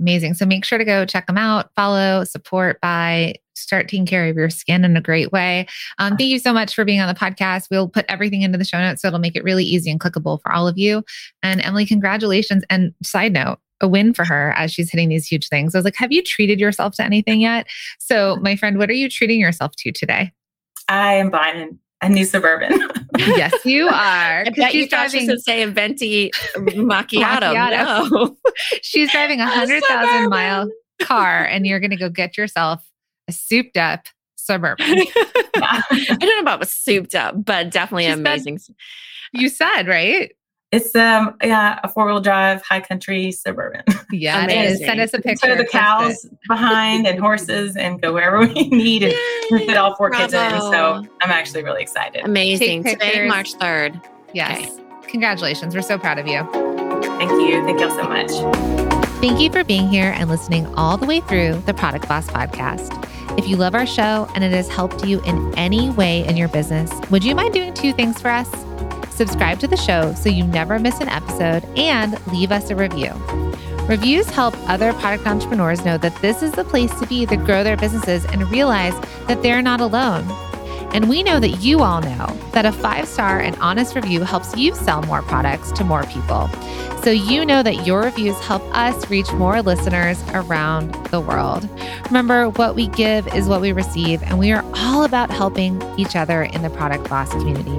Amazing. 0.00 0.34
So 0.34 0.46
make 0.46 0.64
sure 0.64 0.78
to 0.78 0.84
go 0.84 1.04
check 1.04 1.26
them 1.26 1.36
out, 1.36 1.70
follow, 1.74 2.22
support, 2.24 2.80
buy, 2.80 3.34
start 3.54 3.88
taking 3.88 4.06
care 4.06 4.28
of 4.28 4.36
your 4.36 4.48
skin 4.48 4.84
in 4.84 4.96
a 4.96 5.00
great 5.00 5.32
way. 5.32 5.66
Um, 5.98 6.16
thank 6.16 6.30
you 6.30 6.38
so 6.38 6.52
much 6.52 6.74
for 6.74 6.84
being 6.84 7.00
on 7.00 7.08
the 7.08 7.18
podcast. 7.18 7.66
We'll 7.70 7.88
put 7.88 8.06
everything 8.08 8.42
into 8.42 8.58
the 8.58 8.64
show 8.64 8.78
notes 8.78 9.02
so 9.02 9.08
it'll 9.08 9.18
make 9.18 9.34
it 9.34 9.42
really 9.42 9.64
easy 9.64 9.90
and 9.90 9.98
clickable 9.98 10.40
for 10.40 10.52
all 10.52 10.68
of 10.68 10.78
you. 10.78 11.02
And 11.42 11.60
Emilie, 11.64 11.84
congratulations. 11.84 12.64
And 12.70 12.94
side 13.02 13.32
note, 13.32 13.58
a 13.80 13.88
win 13.88 14.12
for 14.12 14.24
her 14.24 14.52
as 14.56 14.72
she's 14.72 14.90
hitting 14.90 15.08
these 15.08 15.26
huge 15.26 15.48
things. 15.48 15.74
I 15.74 15.78
was 15.78 15.84
like, 15.84 15.96
have 15.96 16.12
you 16.12 16.22
treated 16.22 16.60
yourself 16.60 16.94
to 16.96 17.04
anything 17.04 17.40
yet? 17.40 17.66
So, 17.98 18.36
my 18.36 18.56
friend, 18.56 18.78
what 18.78 18.90
are 18.90 18.94
you 18.94 19.08
treating 19.08 19.40
yourself 19.40 19.72
to 19.78 19.92
today? 19.92 20.32
I 20.88 21.14
am 21.14 21.30
buying 21.30 21.78
a 22.00 22.08
new 22.08 22.24
suburban. 22.24 22.80
yes, 23.16 23.54
you 23.64 23.88
are. 23.88 24.44
I 24.46 24.50
bet 24.54 24.74
you 24.74 24.84
thought 24.84 25.10
driving, 25.10 25.20
she 25.20 25.26
should 25.26 25.42
say 25.42 25.62
a 25.62 25.68
venti 25.68 26.30
macchiato. 26.56 27.54
macchiato. 27.54 28.10
No, 28.10 28.36
she's 28.82 29.10
driving 29.10 29.40
a 29.40 29.46
hundred 29.46 29.82
thousand 29.84 30.30
mile 30.30 30.68
car, 31.00 31.44
and 31.44 31.66
you're 31.66 31.80
going 31.80 31.90
to 31.90 31.96
go 31.96 32.08
get 32.08 32.36
yourself 32.36 32.84
a 33.28 33.32
souped 33.32 33.76
up 33.76 34.06
suburban. 34.36 34.86
I 35.56 36.16
don't 36.18 36.20
know 36.20 36.40
about 36.40 36.68
souped 36.68 37.14
up, 37.14 37.44
but 37.44 37.70
definitely 37.70 38.04
she 38.04 38.10
amazing. 38.12 38.58
Said, 38.58 38.74
you 39.32 39.48
said 39.48 39.86
right. 39.86 40.32
It's 40.70 40.94
um 40.94 41.34
yeah 41.42 41.80
a 41.82 41.88
four 41.88 42.06
wheel 42.06 42.20
drive 42.20 42.62
high 42.62 42.80
country 42.80 43.32
suburban. 43.32 43.82
Yeah, 44.12 44.44
it 44.48 44.50
is. 44.52 44.78
Send 44.80 45.00
us 45.00 45.14
a 45.14 45.20
picture. 45.20 45.48
Put 45.48 45.58
the 45.58 45.64
cows 45.64 46.26
behind 46.46 47.06
and 47.06 47.18
horses 47.18 47.76
and 47.76 48.00
go 48.02 48.12
wherever 48.12 48.40
we 48.40 48.68
need 48.68 49.02
and 49.02 49.14
fit 49.62 49.76
all 49.76 49.96
four 49.96 50.10
Bravo. 50.10 50.24
kids 50.24 50.34
in. 50.34 50.60
So 50.60 51.04
I'm 51.22 51.30
actually 51.30 51.64
really 51.64 51.82
excited. 51.82 52.24
Amazing. 52.24 52.84
Today, 52.84 53.26
March 53.26 53.54
third. 53.54 53.98
Yes. 54.34 54.70
Okay. 54.70 54.84
Congratulations. 55.08 55.74
We're 55.74 55.80
so 55.80 55.98
proud 55.98 56.18
of 56.18 56.26
you. 56.26 56.46
Thank 57.16 57.30
you. 57.32 57.64
Thank 57.64 57.80
you 57.80 57.88
all 57.88 57.96
so 57.96 58.04
much. 58.04 58.30
Thank 59.20 59.40
you 59.40 59.50
for 59.50 59.64
being 59.64 59.88
here 59.88 60.12
and 60.16 60.28
listening 60.28 60.66
all 60.74 60.96
the 60.98 61.06
way 61.06 61.20
through 61.20 61.54
the 61.66 61.72
Product 61.72 62.06
Boss 62.06 62.28
podcast. 62.28 63.04
If 63.38 63.48
you 63.48 63.56
love 63.56 63.74
our 63.74 63.86
show 63.86 64.28
and 64.34 64.44
it 64.44 64.52
has 64.52 64.68
helped 64.68 65.04
you 65.06 65.20
in 65.22 65.58
any 65.58 65.90
way 65.90 66.26
in 66.26 66.36
your 66.36 66.48
business, 66.48 66.92
would 67.10 67.24
you 67.24 67.34
mind 67.34 67.54
doing 67.54 67.72
two 67.72 67.92
things 67.92 68.20
for 68.20 68.28
us? 68.28 68.48
Subscribe 69.18 69.58
to 69.58 69.66
the 69.66 69.76
show 69.76 70.14
so 70.14 70.28
you 70.28 70.44
never 70.44 70.78
miss 70.78 71.00
an 71.00 71.08
episode, 71.08 71.64
and 71.76 72.16
leave 72.28 72.52
us 72.52 72.70
a 72.70 72.76
review. 72.76 73.12
Reviews 73.88 74.28
help 74.30 74.54
other 74.68 74.92
product 74.94 75.26
entrepreneurs 75.26 75.84
know 75.84 75.98
that 75.98 76.14
this 76.22 76.42
is 76.42 76.52
the 76.52 76.64
place 76.64 76.94
to 77.00 77.06
be 77.06 77.26
to 77.26 77.36
grow 77.36 77.64
their 77.64 77.76
businesses 77.76 78.24
and 78.26 78.48
realize 78.50 78.94
that 79.26 79.42
they're 79.42 79.62
not 79.62 79.80
alone. 79.80 80.24
And 80.94 81.08
we 81.08 81.22
know 81.22 81.40
that 81.40 81.62
you 81.62 81.80
all 81.80 82.00
know 82.00 82.26
that 82.52 82.64
a 82.64 82.72
five 82.72 83.08
star 83.08 83.40
and 83.40 83.56
honest 83.56 83.94
review 83.94 84.22
helps 84.22 84.56
you 84.56 84.74
sell 84.74 85.02
more 85.02 85.22
products 85.22 85.72
to 85.72 85.84
more 85.84 86.04
people. 86.04 86.48
So 87.02 87.10
you 87.10 87.44
know 87.44 87.62
that 87.62 87.86
your 87.86 88.02
reviews 88.02 88.38
help 88.40 88.62
us 88.76 89.08
reach 89.10 89.30
more 89.32 89.62
listeners 89.62 90.22
around 90.32 90.92
the 91.06 91.20
world. 91.20 91.68
Remember, 92.06 92.50
what 92.50 92.74
we 92.74 92.88
give 92.88 93.26
is 93.34 93.48
what 93.48 93.60
we 93.60 93.72
receive, 93.72 94.22
and 94.22 94.38
we 94.38 94.52
are 94.52 94.64
all 94.74 95.04
about 95.04 95.30
helping 95.30 95.80
each 95.98 96.16
other 96.16 96.42
in 96.42 96.62
the 96.62 96.70
Product 96.70 97.08
Boss 97.08 97.30
community. 97.30 97.78